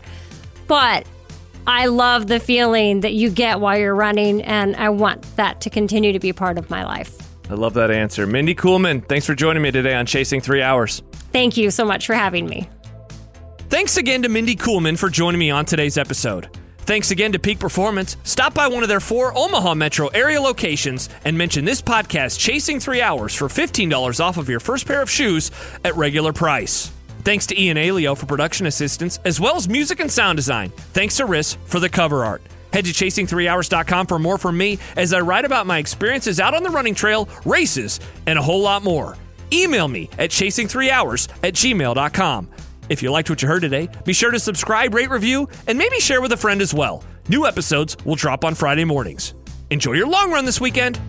but 0.68 1.06
I 1.68 1.86
love 1.88 2.28
the 2.28 2.40
feeling 2.40 3.02
that 3.02 3.14
you 3.14 3.30
get 3.30 3.60
while 3.60 3.78
you're 3.78 3.96
running, 3.96 4.42
and 4.42 4.76
I 4.76 4.90
want 4.90 5.36
that 5.36 5.62
to 5.62 5.70
continue 5.70 6.14
to 6.14 6.20
be 6.20 6.34
part 6.34 6.58
of 6.58 6.70
my 6.70 6.84
life. 6.84 7.18
I 7.52 7.56
love 7.56 7.74
that 7.74 7.92
answer. 7.92 8.26
Mindy 8.26 8.56
Coolman, 8.56 9.06
thanks 9.08 9.26
for 9.26 9.36
joining 9.36 9.62
me 9.62 9.72
today 9.72 9.94
on 9.94 10.06
Chasing 10.06 10.40
Three 10.40 10.62
Hours. 10.62 11.04
Thank 11.34 11.58
you 11.58 11.70
so 11.70 11.84
much 11.84 12.08
for 12.08 12.14
having 12.14 12.46
me. 12.46 12.70
Thanks 13.70 13.98
again 13.98 14.24
to 14.24 14.30
Mindy 14.30 14.56
Coolman 14.56 14.98
for 14.98 15.10
joining 15.10 15.40
me 15.40 15.52
on 15.52 15.66
today's 15.66 15.98
episode. 15.98 16.50
Thanks 16.80 17.12
again 17.12 17.34
to 17.34 17.40
Peak 17.40 17.60
Performance. 17.60 18.16
Stop 18.24 18.54
by 18.54 18.68
one 18.70 18.84
of 18.84 18.90
their 18.90 19.02
four 19.02 19.38
Omaha 19.38 19.76
metro 19.76 20.08
area 20.08 20.42
locations 20.42 21.10
and 21.26 21.38
mention 21.38 21.66
this 21.66 21.82
podcast, 21.82 22.40
Chasing 22.40 22.80
Three 22.80 23.02
Hours, 23.02 23.36
for 23.36 23.50
$15 23.50 24.20
off 24.24 24.38
of 24.38 24.48
your 24.48 24.62
first 24.62 24.88
pair 24.88 25.02
of 25.02 25.10
shoes 25.10 25.52
at 25.84 25.96
regular 25.98 26.32
price. 26.32 26.92
Thanks 27.24 27.46
to 27.48 27.62
Ian 27.62 27.78
Aeillo 27.78 28.18
for 28.18 28.26
production 28.28 28.66
assistance, 28.66 29.20
as 29.26 29.40
well 29.42 29.58
as 29.58 29.68
music 29.68 30.00
and 30.00 30.10
sound 30.10 30.38
design. 30.38 30.70
Thanks 30.94 31.18
to 31.18 31.26
Riss 31.26 31.58
for 31.66 31.80
the 31.80 31.90
cover 31.90 32.24
art. 32.24 32.42
Head 32.74 32.86
to 32.86 32.92
chasing3hours.com 32.92 34.08
for 34.08 34.20
more 34.20 34.38
from 34.38 34.58
me 34.58 34.80
as 34.96 35.14
I 35.14 35.22
write 35.22 35.46
about 35.46 35.68
my 35.68 35.78
experiences 35.78 36.40
out 36.40 36.54
on 36.54 36.64
the 36.64 36.70
running 36.70 36.96
trail, 36.96 37.28
races, 37.46 38.00
and 38.28 38.40
a 38.40 38.42
whole 38.42 38.62
lot 38.62 38.84
more. 38.84 39.18
Email 39.54 39.88
me 39.88 40.10
at 40.18 40.30
chasing3hours 40.30 41.28
at 41.44 41.54
gmail.com. 41.54 42.50
If 42.90 43.04
you 43.04 43.12
liked 43.12 43.30
what 43.30 43.42
you 43.42 43.48
heard 43.48 43.62
today, 43.62 43.90
be 44.06 44.14
sure 44.14 44.32
to 44.32 44.40
subscribe, 44.40 44.94
rate, 44.94 45.10
review, 45.10 45.48
and 45.68 45.78
maybe 45.78 46.00
share 46.00 46.22
with 46.22 46.32
a 46.32 46.38
friend 46.38 46.62
as 46.62 46.74
well. 46.74 47.04
New 47.30 47.46
episodes 47.46 47.96
will 48.06 48.16
drop 48.16 48.44
on 48.44 48.56
Friday 48.56 48.84
mornings. 48.84 49.34
Enjoy 49.70 49.94
your 49.94 50.08
long 50.08 50.32
run 50.32 50.44
this 50.44 50.60
weekend. 50.60 51.00